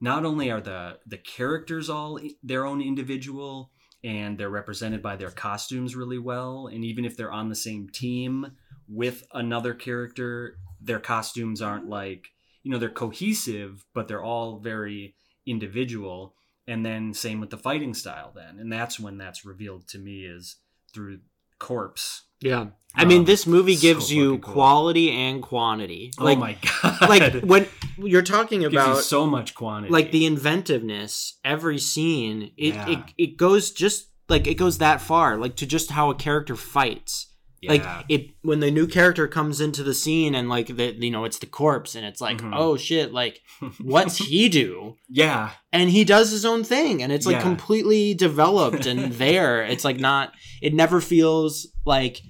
not 0.00 0.24
only 0.24 0.50
are 0.50 0.60
the 0.60 0.98
the 1.06 1.18
characters 1.18 1.90
all 1.90 2.20
their 2.42 2.64
own 2.64 2.80
individual 2.80 3.72
and 4.04 4.38
they're 4.38 4.48
represented 4.60 5.02
by 5.02 5.16
their 5.16 5.30
costumes 5.32 5.96
really 5.96 6.18
well 6.18 6.68
and 6.72 6.84
even 6.84 7.04
if 7.04 7.16
they're 7.16 7.32
on 7.32 7.48
the 7.48 7.56
same 7.56 7.88
team 7.88 8.52
with 8.86 9.24
another 9.34 9.74
character 9.74 10.56
their 10.80 11.00
costumes 11.00 11.60
aren't 11.60 11.88
like 11.88 12.28
you 12.62 12.70
know 12.70 12.78
they're 12.78 12.88
cohesive 12.88 13.84
but 13.94 14.06
they're 14.06 14.22
all 14.22 14.60
very 14.60 15.16
individual 15.46 16.34
and 16.68 16.86
then 16.86 17.12
same 17.14 17.40
with 17.40 17.50
the 17.50 17.58
fighting 17.58 17.94
style 17.94 18.30
then. 18.34 18.58
And 18.60 18.70
that's 18.72 19.00
when 19.00 19.18
that's 19.18 19.44
revealed 19.44 19.88
to 19.88 19.98
me 19.98 20.24
is 20.24 20.56
through 20.94 21.18
corpse. 21.58 22.22
Yeah. 22.40 22.66
I 22.94 23.04
mean 23.04 23.20
Um, 23.20 23.24
this 23.24 23.46
movie 23.46 23.74
so 23.74 23.82
gives 23.82 24.12
you 24.12 24.38
cool. 24.38 24.52
quality 24.52 25.10
and 25.10 25.42
quantity. 25.42 26.12
Oh 26.18 26.24
like 26.24 26.38
my 26.38 26.56
god. 26.82 27.08
like 27.08 27.34
when 27.42 27.66
you're 27.98 28.22
talking 28.22 28.64
about 28.64 28.98
so 29.02 29.26
much 29.26 29.54
quantity. 29.56 29.92
like 29.92 30.12
the 30.12 30.24
inventiveness 30.24 31.38
every 31.44 31.78
scene 31.78 32.52
it, 32.56 32.74
Yeah. 32.74 32.88
it 32.88 32.98
it 33.18 33.36
goes 33.36 33.70
just 33.72 34.08
like 34.28 34.46
it 34.46 34.54
goes 34.54 34.78
that 34.78 35.00
far 35.00 35.36
like 35.36 35.56
to 35.56 35.66
just 35.66 35.90
how 35.90 36.10
a 36.10 36.14
character 36.14 36.54
fights 36.56 37.26
Yeah. 37.60 37.72
Like 37.72 38.04
it 38.08 38.30
when 38.42 38.60
the 38.60 38.70
new 38.70 38.86
character 38.86 39.26
comes 39.26 39.60
into 39.60 39.82
the 39.82 39.92
scene 39.94 40.34
and 40.36 40.48
like 40.48 40.68
the 40.76 40.94
you 40.94 41.10
know 41.10 41.24
it's 41.24 41.38
the 41.40 41.46
corpse 41.46 41.96
and 41.96 42.06
it's 42.06 42.20
like 42.20 42.38
Mhm. 42.38 42.52
oh 42.54 42.76
shit 42.76 43.12
like 43.12 43.40
what's 43.80 44.16
he 44.18 44.48
do 44.48 44.96
yeah. 45.08 45.50
and 45.72 45.90
he 45.90 46.04
does 46.04 46.30
his 46.30 46.44
own 46.44 46.62
thing 46.62 47.02
and 47.02 47.10
it's 47.12 47.26
like 47.26 47.36
Yeah. 47.36 47.42
completely 47.42 48.14
developed 48.14 48.86
and 48.86 49.12
there 49.24 49.64
it's 49.64 49.84
like 49.84 49.98
not 49.98 50.32
it 50.62 50.72
never 50.72 51.00
feels 51.00 51.66
like 51.84 52.20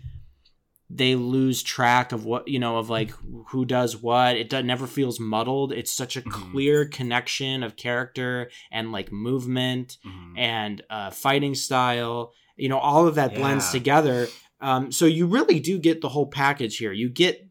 they 0.91 1.15
lose 1.15 1.63
track 1.63 2.13
of 2.13 2.25
what 2.25 2.49
you 2.49 2.59
know 2.59 2.79
of 2.79 2.89
like 2.89 3.13
who 3.49 3.67
does 3.67 3.95
what 4.01 4.35
it 4.37 4.51
never 4.65 4.87
feels 4.87 5.21
muddled 5.21 5.73
it's 5.73 5.93
such 5.93 6.17
a 6.17 6.23
Mhm. 6.23 6.31
clear 6.53 6.87
connection 6.87 7.63
of 7.63 7.77
character 7.77 8.51
and 8.73 8.91
like 8.93 9.13
movement 9.13 9.99
Mhm. 10.07 10.39
and 10.39 10.83
uh, 10.89 11.11
fighting 11.11 11.55
style. 11.55 12.33
You 12.57 12.69
know, 12.69 12.79
all 12.79 13.07
of 13.07 13.15
that 13.15 13.35
blends 13.37 13.67
Yeah. 13.67 13.73
together. 13.79 14.27
Um, 14.61 14.91
so 14.93 15.07
you 15.07 15.27
really 15.27 15.61
do 15.61 15.79
get 15.79 16.01
the 16.01 16.09
whole 16.09 16.27
package 16.27 16.77
here. 16.79 16.93
You 16.93 17.09
get 17.09 17.47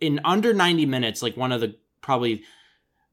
in 0.00 0.20
under 0.24 0.52
90 0.52 0.86
minutes, 0.86 1.22
like 1.22 1.36
one 1.36 1.52
of 1.52 1.60
the 1.60 1.76
probably 2.00 2.42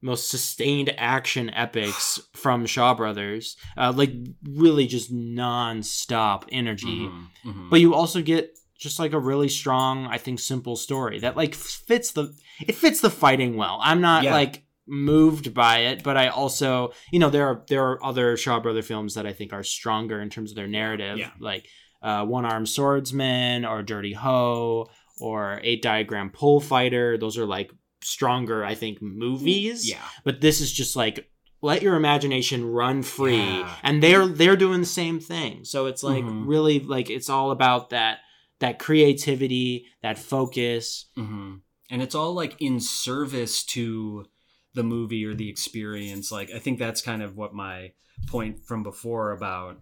most 0.02 0.28
sustained 0.28 0.92
action 0.98 1.48
epics 1.50 2.20
from 2.34 2.66
Shaw 2.66 2.94
Brothers. 2.94 3.56
Uh, 3.76 3.92
like 3.94 4.12
really 4.42 4.86
just 4.86 5.10
non-stop 5.10 6.46
energy. 6.52 6.86
Mhm. 7.08 7.26
Mhm. 7.44 7.70
But 7.70 7.80
you 7.80 7.94
also 7.94 8.20
get 8.22 8.58
just 8.78 8.98
like 8.98 9.12
a 9.12 9.18
really 9.18 9.48
strong, 9.48 10.06
I 10.06 10.18
think, 10.18 10.40
simple 10.40 10.76
story 10.76 11.20
that 11.20 11.36
like 11.36 11.54
fits 11.54 12.12
the 12.12 12.34
it 12.60 12.74
fits 12.74 13.00
the 13.00 13.10
fighting 13.10 13.56
well. 13.56 13.78
I'm 13.82 14.00
not 14.00 14.24
Yeah. 14.24 14.32
like 14.34 14.64
moved 14.86 15.54
by 15.54 15.78
it, 15.78 16.02
but 16.02 16.16
I 16.18 16.28
also, 16.28 16.92
you 17.10 17.18
know, 17.18 17.30
there 17.30 17.46
are 17.46 17.64
there 17.68 17.84
are 17.88 18.04
other 18.04 18.36
Shaw 18.36 18.60
Brother 18.60 18.82
films 18.82 19.14
that 19.14 19.26
I 19.26 19.32
think 19.32 19.52
are 19.54 19.62
stronger 19.62 20.20
in 20.20 20.28
terms 20.28 20.50
of 20.50 20.56
their 20.56 20.66
narrative, 20.68 21.16
Yeah. 21.18 21.30
like 21.40 21.66
uh, 22.04 22.24
One 22.24 22.44
Armed 22.44 22.68
Swordsman 22.68 23.64
or 23.64 23.82
Dirty 23.82 24.12
Ho 24.12 24.88
or 25.20 25.60
Eight 25.64 25.82
Diagram 25.82 26.30
Pole 26.30 26.60
Fighter. 26.60 27.18
Those 27.18 27.36
are 27.38 27.46
like 27.46 27.72
stronger, 28.02 28.64
I 28.64 28.74
think, 28.74 29.00
movies. 29.02 29.88
yeah. 29.90 29.98
But 30.24 30.40
this 30.40 30.60
is 30.60 30.72
just 30.72 30.94
like 30.94 31.28
let 31.62 31.80
your 31.82 31.96
imagination 31.96 32.66
run 32.66 33.02
free 33.02 33.38
Yeah. 33.38 33.74
and 33.82 34.02
they're 34.02 34.26
they're 34.26 34.56
doing 34.56 34.80
the 34.80 34.86
same 34.86 35.18
thing 35.18 35.64
so 35.64 35.86
it's 35.86 36.02
like 36.02 36.22
Mhm. 36.22 36.42
really 36.46 36.78
like 36.80 37.08
it's 37.08 37.30
all 37.30 37.50
about 37.50 37.88
that 37.88 38.18
that 38.60 38.78
creativity 38.78 39.86
that 40.02 40.18
focus 40.18 41.06
hmm 41.16 41.54
And 41.90 42.02
it's 42.02 42.14
all 42.14 42.34
like 42.34 42.60
in 42.60 42.80
service 42.80 43.64
to 43.76 44.26
the 44.74 44.82
movie 44.82 45.24
or 45.24 45.34
the 45.34 45.48
experience. 45.48 46.30
Like 46.32 46.50
I 46.54 46.58
think 46.58 46.78
that's 46.78 47.00
kind 47.00 47.22
of 47.22 47.34
what 47.36 47.54
my 47.54 47.92
point 48.26 48.66
from 48.66 48.82
before 48.82 49.32
about 49.32 49.80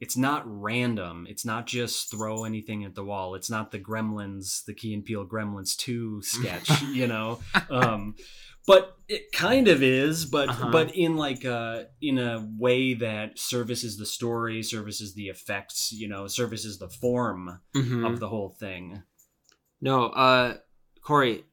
it's 0.00 0.16
not 0.16 0.42
random. 0.46 1.26
It's 1.28 1.44
not 1.44 1.66
just 1.66 2.10
throw 2.10 2.44
anything 2.44 2.84
at 2.84 2.94
the 2.94 3.04
wall. 3.04 3.34
It's 3.34 3.48
not 3.50 3.70
the 3.70 3.78
Gremlins, 3.78 4.64
the 4.64 4.74
Key 4.74 4.92
and 4.94 5.04
Peele 5.04 5.24
Gremlins 5.26 5.76
2 5.76 6.20
sketch, 6.22 6.82
you 6.92 7.06
know. 7.06 7.40
Um 7.70 8.14
but 8.66 8.96
it 9.08 9.30
kind 9.32 9.68
of 9.68 9.82
is, 9.82 10.24
but 10.24 10.48
Uh-huh. 10.48 10.70
but 10.70 10.94
in 10.96 11.16
like 11.16 11.44
a 11.44 11.88
in 12.00 12.18
a 12.18 12.46
way 12.58 12.94
that 12.94 13.38
services 13.38 13.96
the 13.98 14.06
story, 14.06 14.62
services 14.62 15.14
the 15.14 15.28
effects, 15.28 15.92
you 15.92 16.08
know, 16.08 16.26
services 16.26 16.78
the 16.78 16.88
form 16.88 17.60
Mhm. 17.76 18.06
of 18.10 18.20
the 18.20 18.28
whole 18.28 18.50
thing. 18.58 19.02
no 19.80 20.06
uh 20.06 20.56
corey 21.02 21.44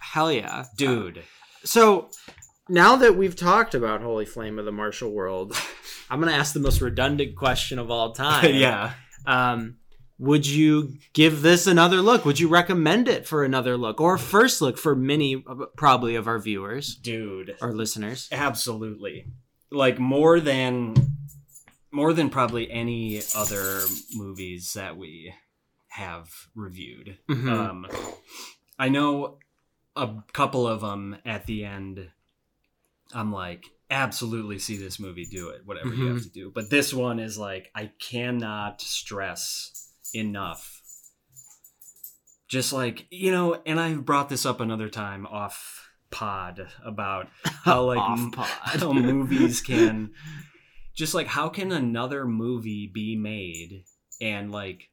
hell 0.00 0.32
yeah 0.32 0.64
Dude. 0.76 1.22
so 1.64 2.08
now 2.68 2.96
that 2.96 3.16
we've 3.16 3.36
talked 3.36 3.74
about 3.74 4.00
holy 4.00 4.24
flame 4.26 4.58
of 4.58 4.64
the 4.64 4.72
martial 4.72 5.10
world 5.10 5.54
i'm 6.10 6.20
gonna 6.20 6.32
ask 6.32 6.52
the 6.52 6.60
most 6.60 6.80
redundant 6.80 7.36
question 7.36 7.78
of 7.78 7.90
all 7.90 8.12
time 8.14 8.54
yeah. 8.54 8.92
um 9.26 9.76
would 10.18 10.46
you 10.46 10.94
give 11.12 11.42
this 11.42 11.66
another 11.66 12.02
look 12.02 12.24
would 12.24 12.40
you 12.40 12.48
recommend 12.48 13.06
it 13.08 13.26
for 13.26 13.44
another 13.44 13.76
look 13.76 14.00
or 14.00 14.18
first 14.18 14.60
look 14.60 14.76
for 14.76 14.96
many 14.96 15.44
probably 15.76 16.16
of 16.16 16.26
our 16.26 16.38
viewers 16.38 16.96
Dude. 16.96 17.56
Our 17.60 17.72
listeners 17.72 18.28
Absolutely. 18.32 19.26
Like 19.70 19.98
more 19.98 20.40
than 20.40 20.94
more 21.92 22.12
than 22.12 22.30
probably 22.30 22.70
any 22.70 23.22
other 23.36 23.80
movies 24.14 24.72
that 24.74 24.96
we 24.96 25.32
have 25.88 26.28
reviewed. 26.54 27.18
Mhm. 27.30 27.48
Um 27.50 27.86
I 28.78 28.88
know 28.88 29.38
a 29.94 30.22
couple 30.32 30.66
of 30.66 30.80
them 30.80 31.18
at 31.24 31.46
the 31.46 31.64
end 31.64 32.08
I'm 33.14 33.32
like 33.32 33.64
absolutely 33.90 34.58
see 34.58 34.76
this 34.76 35.00
movie 35.00 35.24
do 35.24 35.48
it 35.48 35.62
whatever 35.64 35.94
you 35.94 36.06
have 36.08 36.22
to 36.22 36.28
do. 36.30 36.50
But 36.54 36.68
this 36.70 36.92
one 36.92 37.18
is 37.18 37.38
like 37.38 37.70
I 37.74 37.90
cannot 38.00 38.80
stress 38.82 39.90
enough 40.14 40.82
just 42.48 42.72
like 42.72 43.06
you 43.10 43.30
know 43.30 43.60
and 43.66 43.78
i've 43.78 44.06
brought 44.06 44.30
this 44.30 44.46
up 44.46 44.58
another 44.60 44.88
time 44.88 45.26
off 45.26 45.86
pod 46.10 46.66
about 46.82 47.28
how 47.64 47.82
like 47.84 47.98
m- 48.18 48.32
how 48.34 48.90
movies 48.92 49.60
can 49.72 50.10
just 50.96 51.12
like 51.12 51.26
how 51.26 51.48
can 51.50 51.70
another 51.72 52.24
movie 52.24 52.86
be 52.92 53.16
made 53.16 53.84
and 54.22 54.50
like 54.50 54.88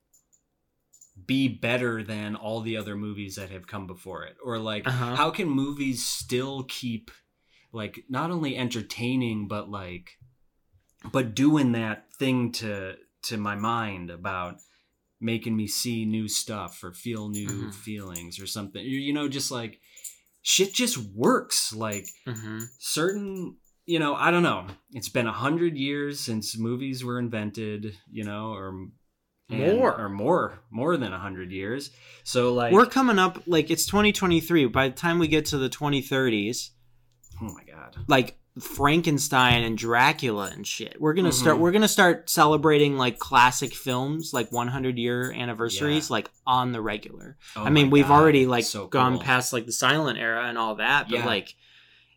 be 1.26 1.48
better 1.48 2.04
than 2.04 2.36
all 2.36 2.60
the 2.60 2.76
other 2.76 2.98
movies 2.98 3.36
that 3.38 3.50
have 3.50 3.66
come 3.68 3.88
before 3.88 4.26
it 4.26 4.36
or 4.44 4.60
like 4.60 4.86
Uh-huh. 4.86 5.16
how 5.16 5.32
can 5.32 5.48
movies 5.48 6.04
still 6.06 6.64
keep 6.68 7.10
like 7.76 8.04
not 8.10 8.32
only 8.32 8.56
entertaining 8.58 9.48
but 9.48 9.70
like 9.70 10.12
but 11.12 11.36
doing 11.36 11.74
that 11.74 12.06
thing 12.18 12.52
to 12.52 12.96
to 13.24 13.38
my 13.38 13.56
mind 13.56 14.10
about 14.10 14.56
making 15.20 15.56
me 15.56 15.68
see 15.68 16.06
new 16.06 16.28
stuff 16.28 16.84
or 16.84 16.92
feel 16.94 17.30
new 17.30 17.48
Mhm. 17.68 17.74
feelings 17.74 18.40
or 18.40 18.48
something 18.48 18.84
you, 18.84 18.98
you 19.00 19.14
know 19.14 19.28
just 19.28 19.52
like 19.52 19.80
shit 20.42 20.74
just 20.74 20.98
works 20.98 21.74
like 21.74 22.08
hmm 22.26 22.60
certain 22.80 23.58
you 23.86 24.00
know 24.00 24.16
i 24.16 24.32
don't 24.32 24.44
know 24.44 24.68
it's 24.92 25.10
been 25.10 25.28
a 25.28 25.32
hundred 25.46 25.78
years 25.78 26.20
since 26.20 26.58
movies 26.58 27.04
were 27.04 27.20
invented 27.20 27.98
you 28.12 28.24
know 28.24 28.52
or 28.54 28.70
and- 29.50 29.60
More. 29.60 29.96
or 30.00 30.10
more 30.10 30.64
more 30.72 30.98
than 30.98 31.14
a 31.14 31.20
hundred 31.20 31.52
years 31.52 31.92
so 32.24 32.54
like 32.54 32.74
We're 32.74 32.88
coming 32.88 33.20
up 33.20 33.44
like 33.46 33.70
it's 33.70 33.86
2023. 33.86 34.66
By 34.68 34.90
the 34.90 34.96
time 34.96 35.20
we 35.20 35.28
get 35.28 35.46
to 35.48 35.58
the 35.60 35.70
2030s, 35.70 36.72
oh 37.42 37.46
my 37.54 37.64
god 37.64 37.96
like 38.08 38.38
Frankenstein 38.60 39.64
and 39.64 39.78
Dracula 39.78 40.50
and 40.54 40.66
shit, 40.66 40.96
we're 41.02 41.14
gonna 41.14 41.34
start. 41.34 41.58
Mhm. 41.58 41.60
We're 41.60 41.72
gonna 41.74 41.90
start 41.90 42.30
celebrating 42.30 42.96
like 42.98 43.20
classic 43.20 43.74
films, 43.74 44.32
like 44.34 44.50
100 44.52 44.98
year 44.98 45.30
anniversaries, 45.34 46.10
Yeah. 46.10 46.14
like 46.14 46.30
on 46.48 46.72
the 46.72 46.82
regular. 46.82 47.36
Oh 47.58 47.64
I 47.66 47.70
mean, 47.70 47.90
we've 47.90 48.08
God, 48.08 48.22
already 48.22 48.46
like 48.46 48.64
so 48.64 48.88
gone 48.88 49.16
cool. 49.16 49.24
past 49.24 49.52
like 49.52 49.66
the 49.66 49.74
silent 49.74 50.20
era 50.20 50.46
and 50.48 50.58
all 50.58 50.76
that, 50.76 51.10
but 51.10 51.20
Yeah. 51.20 51.26
like, 51.26 51.54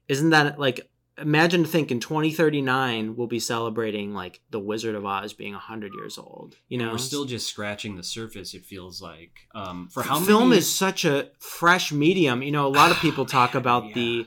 isn't 0.07 0.31
that 0.31 0.61
like? 0.61 0.89
Imagine 1.21 1.65
thinking 1.65 1.99
2039 1.99 3.17
we'll 3.17 3.27
be 3.27 3.41
celebrating 3.41 4.15
like 4.15 4.41
the 4.51 4.61
Wizard 4.61 4.95
of 4.95 5.05
Oz 5.05 5.33
being 5.33 5.55
100 5.55 5.93
years 5.95 6.17
old. 6.19 6.55
You 6.69 6.79
know, 6.79 6.93
we're 6.93 6.99
still 6.99 7.25
just 7.25 7.49
scratching 7.49 7.97
the 7.97 8.05
surface 8.05 8.55
it 8.55 8.65
feels 8.65 9.03
like 9.03 9.33
um 9.57 9.89
for 9.89 10.05
how 10.05 10.21
film 10.21 10.51
many 10.51 10.59
is 10.59 10.73
such 10.73 11.05
a 11.05 11.31
fresh 11.41 11.91
medium. 11.91 12.43
You 12.43 12.53
know, 12.53 12.69
a 12.69 12.69
lot 12.69 12.93
of 12.93 12.99
people 12.99 13.27
talk 13.27 13.55
about 13.63 13.87
yeah. 13.89 13.95
the, 13.95 14.27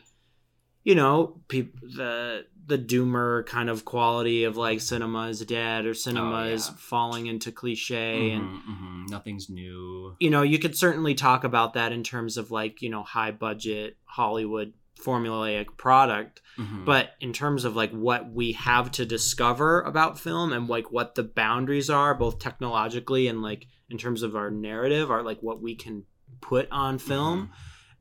you 0.84 0.96
know, 0.96 1.40
peop 1.48 1.80
the 1.82 2.46
the 2.68 2.78
doomer 2.78 3.46
kind 3.46 3.70
of 3.70 3.84
quality 3.86 4.44
of 4.46 4.56
like 4.56 4.80
cinema 4.80 5.28
is 5.28 5.40
dead 5.46 5.86
or 5.86 5.94
cinema 5.94 6.44
is 6.46 6.68
Oh, 6.68 6.72
yeah. 6.72 6.78
falling 6.80 7.26
into 7.26 7.52
cliche 7.52 8.32
and 8.32 8.44
Mhm, 8.46 8.62
mhm. 8.70 9.10
nothing's 9.10 9.50
new 9.50 10.16
you 10.20 10.30
know 10.30 10.42
you 10.44 10.58
could 10.60 10.78
certainly 10.78 11.14
talk 11.16 11.44
about 11.44 11.74
that 11.74 11.92
in 11.92 12.02
terms 12.04 12.38
of 12.38 12.50
like 12.52 12.82
you 12.82 12.90
know 12.90 13.04
high 13.04 13.32
budget 13.32 13.98
hollywood 14.06 14.74
formulaic 15.04 15.76
product 15.76 16.42
Mhm. 16.58 16.86
but 16.86 17.12
in 17.20 17.34
terms 17.34 17.66
of 17.66 17.76
like 17.76 17.92
what 17.92 18.32
we 18.32 18.52
have 18.54 18.92
to 18.92 19.06
discover 19.06 19.82
about 19.82 20.20
film 20.20 20.54
and 20.54 20.70
like 20.70 20.92
what 20.92 21.16
the 21.16 21.24
boundaries 21.24 21.90
are 21.90 22.14
both 22.14 22.40
technologically 22.40 23.28
and 23.28 23.42
like 23.42 23.66
in 23.90 23.98
terms 23.98 24.22
of 24.22 24.36
our 24.36 24.52
narrative 24.52 25.10
are 25.12 25.24
like 25.24 25.40
what 25.42 25.62
we 25.62 25.76
can 25.76 26.04
put 26.40 26.68
on 26.72 27.00
film 27.00 27.50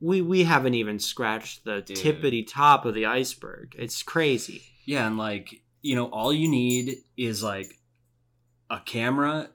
we 0.01 0.21
we 0.21 0.43
haven't 0.43 0.73
even 0.73 0.99
scratched 0.99 1.63
the 1.63 1.81
Dude. 1.81 1.97
tippity 1.97 2.45
top 2.45 2.85
of 2.85 2.93
the 2.95 3.05
iceberg 3.05 3.75
it's 3.77 4.01
crazy 4.03 4.63
yeah 4.85 5.05
and 5.07 5.17
like 5.17 5.61
you 5.81 5.95
know 5.95 6.05
all 6.07 6.33
you 6.33 6.47
need 6.49 6.97
is 7.15 7.41
like 7.43 7.79
a 8.69 8.79
camera 8.79 9.49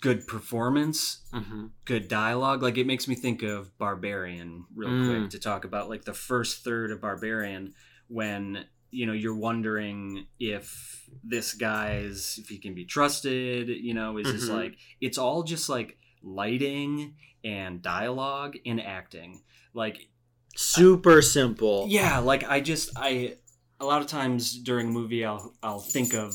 good 0.00 0.26
performance 0.26 1.22
hmm 1.32 1.66
good 1.84 2.06
dialogue 2.08 2.62
like 2.62 2.78
it 2.78 2.86
makes 2.86 3.06
me 3.08 3.14
think 3.14 3.42
of 3.42 3.76
barbarian 3.78 4.64
real 4.74 4.90
Mm. 4.90 5.06
quick 5.06 5.30
to 5.30 5.38
talk 5.38 5.64
about 5.64 5.88
like 5.88 6.04
the 6.04 6.12
first 6.14 6.64
third 6.64 6.90
of 6.90 7.00
barbarian 7.00 7.74
when 8.08 8.64
you 8.90 9.06
know 9.06 9.12
you're 9.12 9.34
wondering 9.36 10.26
if 10.38 11.08
this 11.24 11.54
guy's 11.54 12.38
if 12.38 12.48
he 12.48 12.58
can 12.58 12.74
be 12.74 12.84
trusted 12.84 13.68
you 13.68 13.94
know 13.94 14.16
is 14.18 14.30
this 14.32 14.48
Mhm. 14.48 14.52
like 14.54 14.76
it's 15.00 15.18
all 15.18 15.42
just 15.44 15.68
like 15.68 15.98
lighting 16.22 17.14
and 17.44 17.80
dialogue 17.82 18.56
and 18.66 18.80
acting 18.80 19.42
like 19.76 20.08
super 20.56 21.20
simple 21.22 21.86
yeah 21.88 22.18
like 22.18 22.42
i 22.48 22.60
just 22.60 22.90
i 22.96 23.36
a 23.78 23.84
lot 23.84 24.00
of 24.00 24.06
times 24.08 24.58
during 24.58 24.88
a 24.88 24.90
movie 24.90 25.22
i'll 25.24 25.52
i'll 25.62 25.78
think 25.80 26.14
of 26.14 26.34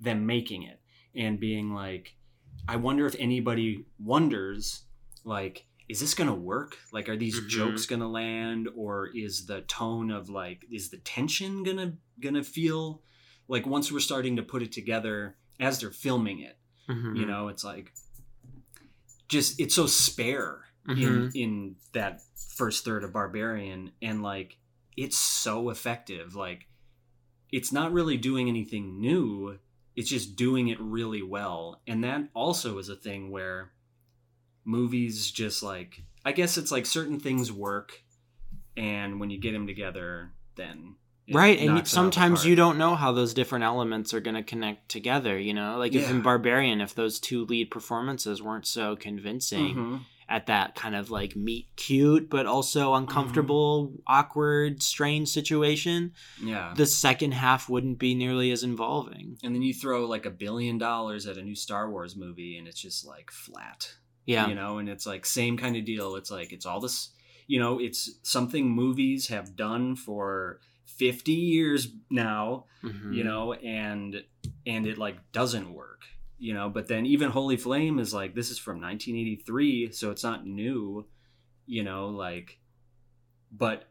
them 0.00 0.24
making 0.24 0.62
it 0.62 0.80
and 1.14 1.38
being 1.40 1.74
like 1.74 2.14
I 2.68 2.74
wonder 2.74 3.06
if 3.06 3.14
anybody 3.20 3.86
wonders, 4.00 4.82
like, 5.22 5.66
is 5.88 6.00
this 6.00 6.14
gonna 6.14 6.34
work? 6.34 6.76
Like, 6.92 7.08
are 7.08 7.16
these 7.16 7.38
Mhm. 7.40 7.48
jokes 7.48 7.86
gonna 7.86 8.08
land, 8.10 8.68
or 8.74 9.06
is 9.14 9.46
the 9.46 9.60
tone 9.60 10.10
of 10.10 10.28
like, 10.28 10.66
is 10.68 10.90
the 10.90 10.96
tension 10.98 11.62
gonna 11.62 11.96
gonna 12.18 12.42
feel 12.42 13.04
like 13.46 13.68
once 13.68 13.92
we're 13.92 14.00
starting 14.00 14.34
to 14.34 14.42
put 14.42 14.62
it 14.64 14.72
together 14.72 15.36
as 15.60 15.78
they're 15.78 15.92
filming 15.92 16.40
it? 16.40 16.58
Mhm. 16.88 17.16
You 17.16 17.26
know, 17.26 17.46
it's 17.46 17.62
like 17.62 17.92
just 19.28 19.60
it's 19.60 19.76
so 19.76 19.86
spare 19.86 20.64
in 20.88 20.96
Mhm. 20.96 21.30
in 21.34 21.76
that 21.92 22.20
first 22.56 22.84
third 22.84 23.04
of 23.04 23.12
Barbarian, 23.12 23.92
and 24.00 24.22
like 24.22 24.58
it's 24.96 25.18
so 25.18 25.68
effective. 25.70 26.34
Like, 26.34 26.68
it's 27.52 27.70
not 27.72 27.92
really 27.92 28.16
doing 28.16 28.48
anything 28.48 29.00
new 29.00 29.58
it's 29.94 30.10
just 30.10 30.36
doing 30.36 30.68
it 30.68 30.78
really 30.80 31.22
well 31.22 31.80
and 31.86 32.04
that 32.04 32.28
also 32.34 32.76
is 32.78 32.88
a 32.90 32.96
thing 32.96 33.30
where 33.30 33.72
movies 34.64 35.30
just 35.30 35.62
like 35.62 36.02
i 36.24 36.32
guess 36.32 36.58
it's 36.58 36.72
like 36.72 36.86
certain 36.86 37.20
things 37.20 37.52
work 37.52 38.02
and 38.76 39.20
when 39.20 39.30
you 39.30 39.38
get 39.38 39.52
them 39.52 39.66
together 39.66 40.32
then 40.56 40.96
right 41.32 41.58
and 41.58 41.66
knocks 41.68 41.92
it 41.92 41.98
out 41.98 42.04
the 42.06 42.12
sometimes 42.12 42.44
you 42.44 42.54
don't 42.56 42.78
know 42.78 42.94
how 42.94 43.12
those 43.12 43.32
different 43.34 43.64
elements 43.64 44.12
are 44.12 44.20
going 44.20 44.34
to 44.34 44.42
connect 44.42 44.88
together 44.88 45.38
you 45.38 45.54
know 45.54 45.78
like 45.78 45.94
if 45.94 46.10
in 46.10 46.20
barbarian 46.20 46.80
if 46.80 46.94
those 46.94 47.18
two 47.20 47.44
lead 47.46 47.70
performances 47.70 48.42
weren't 48.42 48.66
so 48.66 48.96
convincing 48.96 49.76
Mhm. 49.76 50.00
At 50.28 50.46
that 50.46 50.74
kind 50.74 50.96
of 50.96 51.10
like 51.10 51.36
meet 51.36 51.68
cute 51.76 52.28
but 52.28 52.46
also 52.46 52.94
uncomfortable 52.94 53.92
awkward 54.06 54.82
strange 54.82 55.28
situation 55.28 56.12
yeah. 56.42 56.72
the 56.76 56.86
second 56.86 57.32
half 57.32 57.68
wouldn't 57.68 57.98
be 57.98 58.14
nearly 58.14 58.50
as 58.50 58.62
involving. 58.62 59.38
And 59.42 59.54
then 59.54 59.62
you 59.62 59.72
throw 59.72 60.04
like 60.06 60.26
a 60.26 60.30
billion 60.30 60.78
dollars 60.78 61.26
at 61.26 61.36
a 61.36 61.42
new 61.42 61.54
star 61.54 61.90
wars 61.90 62.16
movie 62.16 62.58
and 62.58 62.66
it's 62.66 62.80
just 62.80 63.06
like 63.06 63.30
flat. 63.30 63.94
Yeah. 64.24 64.48
You 64.48 64.54
know 64.54 64.78
and 64.78 64.88
it's 64.88 65.06
like 65.06 65.24
same 65.24 65.56
kind 65.56 65.76
of 65.76 65.84
deal. 65.84 66.16
It's 66.16 66.30
like 66.30 66.52
it's 66.52 66.66
all 66.66 66.80
this 66.80 67.10
you 67.46 67.60
know 67.60 67.78
it's 67.78 68.10
something 68.22 68.68
movies 68.68 69.28
have 69.28 69.54
done 69.54 69.94
for 69.94 70.60
50 70.86 71.32
years 71.32 71.88
now 72.10 72.64
Mhm. 72.82 73.14
you 73.14 73.22
know 73.24 73.52
and 73.52 74.24
and 74.66 74.86
it 74.86 74.98
like 74.98 75.16
doesn't 75.32 75.72
work 75.72 76.02
you 76.38 76.52
know 76.54 76.68
but 76.68 76.88
then 76.88 77.06
even 77.06 77.30
holy 77.30 77.56
flame 77.56 77.98
is 77.98 78.12
like 78.12 78.34
this 78.34 78.50
is 78.50 78.58
from 78.58 78.80
1983 78.80 79.90
so 79.92 80.10
it's 80.10 80.22
not 80.22 80.46
new 80.46 81.06
you 81.66 81.82
know 81.82 82.08
like 82.08 82.58
but 83.50 83.84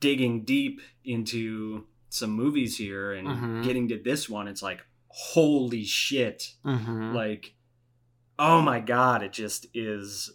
digging 0.00 0.44
deep 0.44 0.80
into 1.04 1.84
some 2.08 2.30
movies 2.30 2.78
here 2.78 3.12
and 3.12 3.28
Mhm. 3.28 3.62
getting 3.62 3.88
to 3.88 3.98
this 4.02 4.28
one 4.28 4.48
it's 4.48 4.62
like 4.62 4.84
holy 5.08 5.84
shit 5.84 6.54
Mhm. 6.64 7.12
like 7.14 7.54
oh 8.38 8.60
my 8.60 8.80
god 8.80 9.22
it 9.22 9.32
just 9.32 9.66
is 9.74 10.30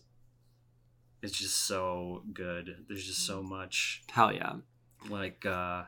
it's 1.21 1.37
just 1.37 1.57
so 1.57 2.23
good 2.33 2.85
there's 2.87 3.05
just 3.05 3.25
so 3.25 3.43
much 3.43 4.03
hell 4.11 4.31
yeah 4.33 4.53
like 5.09 5.45
uh 5.45 5.83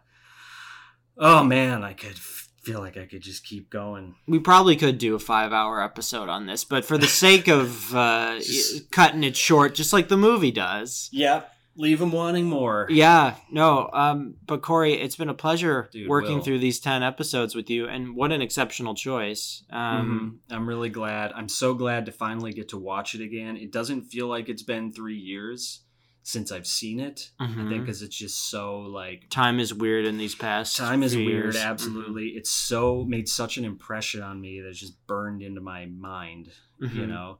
oh 1.18 1.44
man 1.44 1.84
i 1.84 1.94
could 1.94 2.12
f- 2.12 2.50
feel 2.64 2.80
like 2.80 2.98
i 2.98 3.06
could 3.06 3.22
just 3.22 3.46
keep 3.46 3.70
going. 3.70 4.16
We 4.28 4.40
probably 4.40 4.76
could 4.76 4.98
do 4.98 5.16
a 5.16 5.20
five 5.20 5.52
hour 5.54 5.82
episode 5.84 6.30
on 6.30 6.46
this 6.46 6.64
but 6.64 6.86
for 6.86 6.98
the 6.98 7.08
sake 7.08 7.48
of 7.48 7.94
uh, 7.96 8.38
Just- 8.38 8.90
cutting 8.92 9.24
it 9.24 9.36
short 9.36 9.76
just 9.76 9.94
like 9.94 10.08
the 10.08 10.18
movie 10.18 10.52
does. 10.52 11.10
Yep. 11.12 11.50
Leave 11.76 11.98
them 11.98 12.12
wanting 12.12 12.46
more. 12.46 12.86
Yeah, 12.92 13.34
no, 13.50 13.90
um, 13.94 14.36
but 14.46 14.62
Corey, 14.62 14.94
it's 14.94 15.16
been 15.16 15.30
a 15.30 15.34
pleasure 15.34 15.90
Dude, 15.92 16.08
working 16.08 16.36
Will. 16.36 16.44
through 16.44 16.60
these 16.60 16.80
ten 16.80 17.02
episodes 17.02 17.56
with 17.56 17.68
you, 17.68 17.88
and 17.88 18.16
what 18.16 18.32
an 18.32 18.44
exceptional 18.44 18.94
choice. 18.94 19.64
Um, 19.72 20.40
Mhm. 20.52 20.56
i'm 20.56 20.70
really 20.70 20.90
glad. 20.90 21.32
I'm 21.34 21.50
so 21.50 21.74
glad 21.74 22.06
to 22.06 22.12
finally 22.12 22.54
get 22.54 22.70
to 22.70 22.78
watch 22.78 23.16
it 23.16 23.22
again. 23.22 23.58
It 23.58 23.72
doesn't 23.72 24.04
feel 24.04 24.28
like 24.28 24.50
it's 24.50 24.62
been 24.62 24.92
three 24.94 25.18
years 25.18 25.80
since 26.26 26.52
i've 26.52 26.66
seen 26.66 27.00
it 27.00 27.32
i 27.40 27.46
mhm. 27.48 27.70
think 27.70 27.86
because 27.86 28.02
it's 28.02 28.16
just 28.16 28.50
so 28.50 28.80
like 28.80 29.30
time 29.30 29.60
is 29.60 29.74
weird 29.74 30.06
in 30.06 30.18
these 30.18 30.36
past. 30.36 30.78
time 30.78 31.04
is 31.04 31.16
weird 31.16 31.28
years. 31.54 31.56
absolutely 31.58 32.30
it's 32.30 32.50
so 32.50 33.04
made 33.04 33.28
such 33.28 33.58
an 33.58 33.66
impression 33.66 34.22
on 34.24 34.40
me 34.40 34.62
that 34.62 34.70
it's 34.70 34.80
just 34.80 35.06
burned 35.06 35.42
into 35.42 35.60
my 35.62 35.86
mind 35.86 36.50
Mhm. 36.82 36.96
you 36.96 37.08
know 37.08 37.40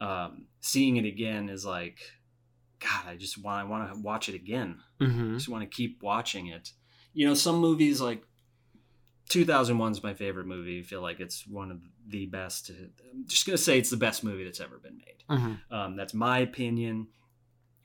um 0.00 0.46
seeing 0.60 0.96
it 0.96 1.04
again 1.04 1.48
is 1.48 1.64
like 1.64 1.98
god 2.80 3.04
i 3.06 3.16
just 3.16 3.36
want 3.42 3.60
i 3.60 3.68
want 3.68 3.92
to 3.94 4.00
watch 4.00 4.28
it 4.28 4.34
again 4.34 4.80
i 5.00 5.04
Mhm. 5.04 5.34
just 5.34 5.48
want 5.48 5.62
to 5.62 5.76
keep 5.76 6.02
watching 6.02 6.46
it 6.48 6.72
you 7.12 7.26
know 7.26 7.34
some 7.34 7.56
movies 7.58 8.00
like 8.00 8.24
2001 9.28 9.92
is 9.92 10.02
my 10.02 10.14
favorite 10.14 10.46
movie 10.46 10.80
i 10.80 10.82
feel 10.82 11.00
like 11.00 11.18
it's 11.20 11.46
one 11.46 11.70
of 11.70 11.80
the 12.08 12.26
best 12.26 12.70
i'm 12.70 13.24
just 13.26 13.46
gonna 13.46 13.56
say 13.58 13.78
it's 13.78 13.90
the 13.90 13.96
best 13.96 14.22
movie 14.24 14.44
that's 14.44 14.60
ever 14.60 14.78
been 14.78 14.98
made 14.98 15.56
um 15.70 15.96
that's 15.96 16.12
my 16.14 16.38
opinion 16.38 17.06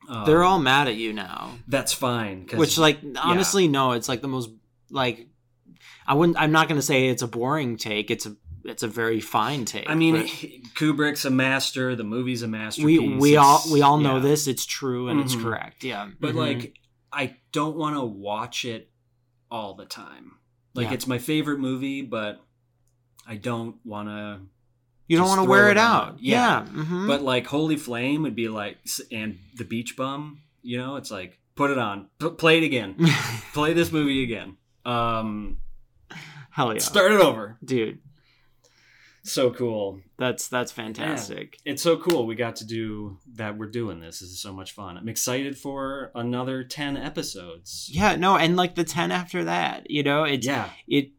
um, 0.10 0.26
They're 0.26 0.44
all 0.44 0.60
mad 0.60 0.88
at 0.88 0.96
you 0.96 1.14
now, 1.14 1.52
that's 1.68 1.94
fine. 1.94 2.48
which, 2.54 2.78
like, 2.78 3.00
honestly, 3.22 3.68
no, 3.68 3.92
it's 3.94 4.10
like 4.10 4.22
the 4.22 4.28
most 4.28 4.50
like. 4.90 5.28
I 6.08 6.16
wouldn't. 6.16 6.38
I'm 6.42 6.52
not 6.52 6.68
going 6.68 6.80
to 6.80 6.86
say 6.86 7.08
it's 7.08 7.22
a 7.22 7.28
boring 7.28 7.78
take. 7.78 8.10
It's 8.12 8.26
a. 8.26 8.36
It's 8.66 8.84
a 8.84 8.88
very 8.90 9.22
fine 9.22 9.64
take. 9.64 9.90
I 9.90 9.96
mean, 9.96 10.16
Kubrick's 10.76 11.24
a 11.24 11.30
master. 11.30 11.96
The 11.96 12.04
movie's 12.04 12.42
a 12.44 12.48
masterpiece. 12.48 13.00
we 13.00 13.16
we 13.18 13.38
all 13.38 13.62
we 13.72 13.82
all 13.82 13.98
know 13.98 14.16
yeah. 14.18 14.24
this. 14.24 14.48
It's 14.48 14.66
true 14.66 15.08
and 15.08 15.22
it's 15.22 15.34
Mhm. 15.36 15.44
correct. 15.44 15.84
Yeah, 15.84 16.10
but 16.20 16.34
Mhm. 16.34 16.36
like, 16.36 16.74
I 17.12 17.38
don't 17.54 17.78
want 17.78 17.96
to 17.96 18.04
watch 18.04 18.66
it 18.66 18.92
all 19.50 19.76
the 19.76 19.86
time. 19.86 20.34
Like, 20.76 20.88
Yeah. 20.88 20.94
it's 20.96 21.08
my 21.08 21.20
favorite 21.20 21.60
movie, 21.60 22.02
but 22.02 22.42
I 23.26 23.36
don't 23.38 23.78
want 23.86 24.10
to. 24.10 24.40
You 25.10 25.18
don't 25.18 25.28
want 25.28 25.42
to 25.42 25.50
wear 25.50 25.68
it 25.68 25.72
it 25.72 25.78
out. 25.78 26.18
Yeah. 26.20 26.66
Yeah, 26.66 26.72
mhm. 26.72 27.08
But 27.08 27.22
like, 27.22 27.48
Holy 27.48 27.76
Flame 27.76 28.22
would 28.22 28.36
be 28.36 28.48
like, 28.48 28.78
and 29.12 29.40
The 29.56 29.66
Beach 29.66 29.98
Bum. 29.98 30.42
You 30.62 30.78
know, 30.78 30.96
it's 30.98 31.10
like 31.12 31.40
put 31.56 31.72
it 31.72 31.78
on, 31.78 32.08
P- 32.20 32.30
play 32.30 32.58
it 32.60 32.64
again, 32.64 32.96
play 33.54 33.74
this 33.74 33.92
movie 33.92 34.24
again. 34.24 34.58
Um, 34.86 35.58
hell 36.52 36.74
yeah, 36.74 36.80
start 36.80 37.12
it 37.12 37.22
over. 37.22 37.58
dude. 37.64 38.00
So 39.24 39.52
cool. 39.52 40.02
That's 40.18 40.48
that's 40.48 40.72
fantastic. 40.72 41.58
It's 41.66 41.82
so 41.84 41.98
cool 41.98 42.26
we 42.26 42.36
got 42.36 42.56
to 42.58 42.66
do 42.66 43.20
that. 43.36 43.58
We're 43.58 43.68
doing 43.68 44.00
this. 44.00 44.20
This 44.22 44.30
is 44.30 44.40
so 44.40 44.54
much 44.54 44.72
fun. 44.72 44.98
I'm 44.98 45.10
excited 45.10 45.58
for 45.58 46.12
another 46.16 46.64
10 46.64 46.98
episodes. 46.98 47.90
Yeah, 47.92 48.16
no, 48.16 48.38
and 48.38 48.56
like 48.56 48.76
the 48.76 48.84
ten 48.86 49.12
after 49.12 49.44
that, 49.44 49.90
you 49.92 50.04
know, 50.04 50.24
it's 50.24 50.48
yeah. 50.48 50.70
it. 50.88 51.12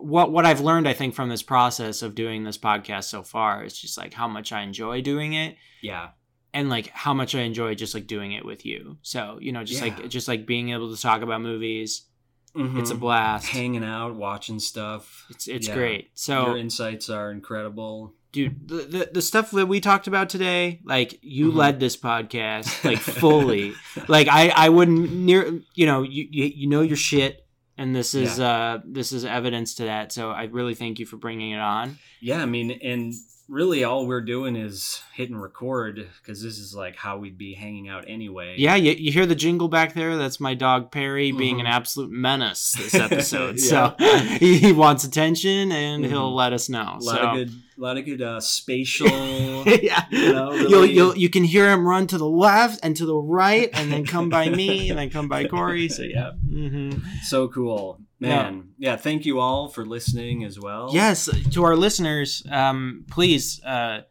What 0.00 0.32
what 0.32 0.46
I've 0.46 0.60
learned, 0.60 0.88
I 0.88 0.92
think, 0.92 1.14
from 1.14 1.28
this 1.28 1.42
process 1.42 2.02
of 2.02 2.14
doing 2.14 2.44
this 2.44 2.58
podcast 2.58 3.04
so 3.04 3.22
far 3.22 3.64
is 3.64 3.78
just 3.78 3.98
like 3.98 4.14
how 4.14 4.28
much 4.28 4.52
I 4.52 4.62
enjoy 4.62 5.02
doing 5.02 5.34
it, 5.34 5.56
Yeah. 5.82 6.10
and 6.54 6.68
like 6.68 6.88
how 6.88 7.14
much 7.14 7.34
I 7.34 7.40
enjoy 7.40 7.74
just 7.74 7.94
like 7.94 8.06
doing 8.06 8.32
it 8.32 8.44
with 8.44 8.64
you. 8.66 8.98
So 9.02 9.38
you 9.40 9.52
know, 9.52 9.64
just 9.64 9.82
Yeah. 9.84 9.94
like 9.94 10.08
just 10.08 10.28
like 10.28 10.46
being 10.46 10.70
able 10.70 10.94
to 10.94 11.00
talk 11.00 11.22
about 11.22 11.40
movies, 11.42 12.06
it's 12.54 12.90
a 12.90 12.94
blast. 12.96 13.46
hanging 13.48 13.84
out, 13.84 14.14
watching 14.16 14.58
stuff. 14.58 15.26
It's 15.30 15.46
it's 15.48 15.68
Yeah. 15.68 15.74
great. 15.74 16.10
So 16.14 16.46
Your 16.48 16.56
insights 16.56 17.08
are 17.10 17.30
incredible. 17.30 18.14
dude 18.32 18.68
the, 18.68 18.76
the 18.94 19.10
the 19.14 19.22
stuff 19.22 19.50
that 19.50 19.66
we 19.66 19.80
talked 19.80 20.06
about 20.06 20.28
today 20.30 20.78
like 20.84 21.18
you 21.20 21.50
Mhm. 21.50 21.56
led 21.56 21.80
this 21.80 21.96
podcast 21.96 22.84
like 22.84 22.98
fully 23.22 23.72
like 24.06 24.28
i 24.28 24.50
i 24.50 24.68
wouldn't 24.68 25.10
near 25.12 25.60
you 25.74 25.84
know 25.84 26.02
you 26.02 26.28
you, 26.30 26.44
you 26.44 26.68
know 26.68 26.80
your 26.80 26.96
shit 26.96 27.44
and 27.80 27.96
this 27.96 28.14
is 28.14 28.38
uh 28.38 28.78
this 28.84 29.10
is 29.10 29.24
evidence 29.24 29.74
to 29.76 29.84
that. 29.84 30.12
So 30.12 30.30
i 30.30 30.44
really 30.44 30.74
thank 30.74 30.98
you 30.98 31.06
for 31.06 31.16
bringing 31.16 31.50
it 31.52 31.58
on. 31.60 31.98
Yeah, 32.20 32.42
I 32.42 32.46
mean, 32.46 32.70
and 32.82 33.14
really 33.48 33.82
all 33.82 34.06
we're 34.06 34.20
doing 34.20 34.54
is 34.54 35.02
hitting 35.12 35.36
record 35.36 36.06
because 36.22 36.40
this 36.40 36.58
is 36.58 36.72
like 36.72 36.94
how 36.94 37.16
we'd 37.18 37.36
be 37.36 37.52
hanging 37.54 37.88
out 37.88 38.04
anyway. 38.06 38.54
yeah 38.58 38.76
you, 38.76 38.92
you 38.92 39.10
hear 39.10 39.26
the 39.26 39.34
jingle 39.34 39.66
back 39.68 39.94
there? 39.94 40.16
That's 40.16 40.38
my 40.38 40.54
dog 40.54 40.92
perry 40.92 41.32
being 41.32 41.56
Mhm. 41.56 41.60
an 41.60 41.66
absolute 41.66 42.10
menace 42.12 42.74
this 42.78 42.94
episode. 43.08 43.58
So 43.58 43.96
he, 44.38 44.58
he 44.58 44.72
wants 44.72 45.02
attention 45.04 45.72
and 45.72 46.04
Mhm. 46.04 46.08
he'll 46.08 46.34
let 46.34 46.52
us 46.52 46.68
know. 46.68 46.98
A 47.00 47.02
lot 47.02 47.16
so 47.16 47.18
of 47.22 47.36
good, 47.38 47.50
a 47.80 47.82
lot 47.82 47.96
of 47.96 48.04
good 48.04 48.20
uh, 48.20 48.40
spatial. 48.40 49.08
yeah, 49.66 50.04
You 50.10 50.32
know, 50.34 50.52
you'll, 50.52 50.84
you'll 50.86 51.16
you 51.16 51.30
can 51.30 51.44
hear 51.44 51.70
him 51.70 51.86
run 51.86 52.06
to 52.08 52.18
the 52.18 52.28
left 52.28 52.80
and 52.82 52.94
to 52.96 53.06
the 53.06 53.16
right, 53.16 53.70
and 53.72 53.90
then 53.90 54.04
come 54.04 54.28
by 54.28 54.48
me, 54.50 54.90
and 54.90 54.98
then 54.98 55.08
come 55.10 55.28
by 55.28 55.46
Corey. 55.46 55.88
So 55.88 56.02
yeah, 56.02 56.32
hmm 56.32 56.90
so 57.24 57.48
cool, 57.48 58.00
man. 58.18 58.70
Yeah. 58.78 58.96
thank 58.96 59.24
you 59.24 59.40
all 59.40 59.68
for 59.68 59.84
listening 59.86 60.44
as 60.44 60.58
well. 60.60 60.90
yes. 60.92 61.28
To 61.52 61.64
our 61.64 61.76
listeners, 61.76 62.42
um, 62.50 63.04
please 63.10 63.62
uh, 63.64 64.02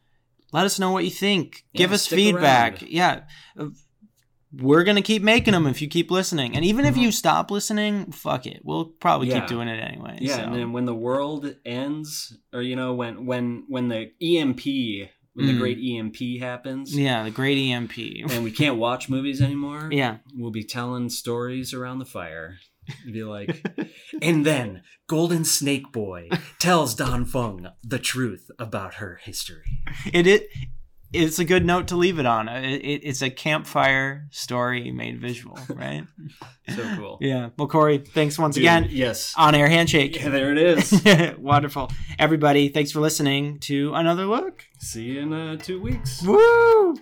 let 0.51 0.65
us 0.65 0.79
know 0.79 0.91
what 0.91 1.03
you 1.05 1.11
think. 1.11 1.65
Give 1.75 1.91
us 1.91 2.07
feedback. 2.07 2.81
around. 2.81 2.91
Yeah, 2.91 3.21
we're 4.51 4.83
gonna 4.83 5.01
keep 5.01 5.21
making 5.21 5.53
them 5.53 5.67
if 5.67 5.81
you 5.81 5.87
keep 5.87 6.09
listening, 6.11 6.55
and 6.55 6.65
even 6.65 6.85
if 6.85 6.95
Mhm. 6.95 7.01
you 7.03 7.11
stop 7.11 7.51
listening, 7.51 8.11
fuck 8.11 8.45
it, 8.47 8.61
we'll 8.63 8.85
probably 8.85 9.27
Yeah. 9.29 9.41
keep 9.41 9.49
doing 9.49 9.67
it 9.67 9.79
anyway. 9.79 10.17
Yeah, 10.21 10.37
so. 10.37 10.43
and 10.43 10.55
then 10.55 10.71
when 10.73 10.85
the 10.85 10.95
world 10.95 11.55
ends, 11.65 12.35
or 12.53 12.61
you 12.61 12.75
know, 12.75 12.93
when 12.95 13.25
when 13.25 13.65
when 13.67 13.87
the 13.89 14.11
EMP, 14.21 15.09
when 15.33 15.45
the 15.45 15.53
Mm. 15.53 15.59
great 15.59 15.77
EMP 15.77 16.39
happens, 16.39 16.97
yeah, 16.97 17.23
the 17.23 17.31
great 17.31 17.57
EMP. 17.57 18.23
and 18.29 18.43
we 18.43 18.51
can't 18.51 18.77
watch 18.77 19.07
movies 19.09 19.41
anymore, 19.41 19.89
yeah, 19.91 20.17
we'll 20.35 20.51
be 20.51 20.63
telling 20.63 21.09
stories 21.09 21.73
around 21.73 21.99
the 21.99 22.05
fire. 22.05 22.57
Be 23.05 23.23
like, 23.23 23.63
and 24.21 24.43
then 24.47 24.81
Golden 25.05 25.45
Snake 25.45 25.91
Boy 25.91 26.27
tells 26.57 26.95
Don 26.95 27.23
Fung 27.23 27.67
the 27.83 27.99
truth 27.99 28.49
about 28.57 28.95
her 28.95 29.19
history. 29.23 29.83
it 30.11 30.25
it 30.25 30.49
it's 31.11 31.39
a 31.39 31.45
good 31.45 31.65
note 31.65 31.87
to 31.89 31.95
leave 31.95 32.19
it 32.19 32.25
on. 32.25 32.47
It, 32.47 32.81
it, 32.81 33.01
it's 33.03 33.21
a 33.21 33.29
campfire 33.29 34.27
story 34.31 34.91
made 34.91 35.19
visual, 35.19 35.57
right? 35.69 36.05
so 36.75 36.95
cool. 36.95 37.17
Yeah. 37.29 37.49
Well, 37.57 37.67
Corey, 37.67 37.97
thanks 37.97 38.37
once 38.39 38.55
Dude, 38.55 38.63
again. 38.63 38.87
Yes. 38.89 39.33
On 39.37 39.53
air 39.55 39.67
handshake. 39.67 40.15
Yeah, 40.15 40.29
there 40.29 40.51
it 40.51 40.57
is. 40.57 41.35
Wonderful. 41.37 41.91
Everybody, 42.17 42.69
thanks 42.69 42.91
for 42.91 42.99
listening 42.99 43.59
to 43.61 43.93
another 43.93 44.25
look. 44.25 44.65
See 44.79 45.03
you 45.03 45.21
in 45.21 45.33
uh, 45.33 45.57
two 45.57 45.81
weeks. 45.81 46.21
Woo! 46.23 46.95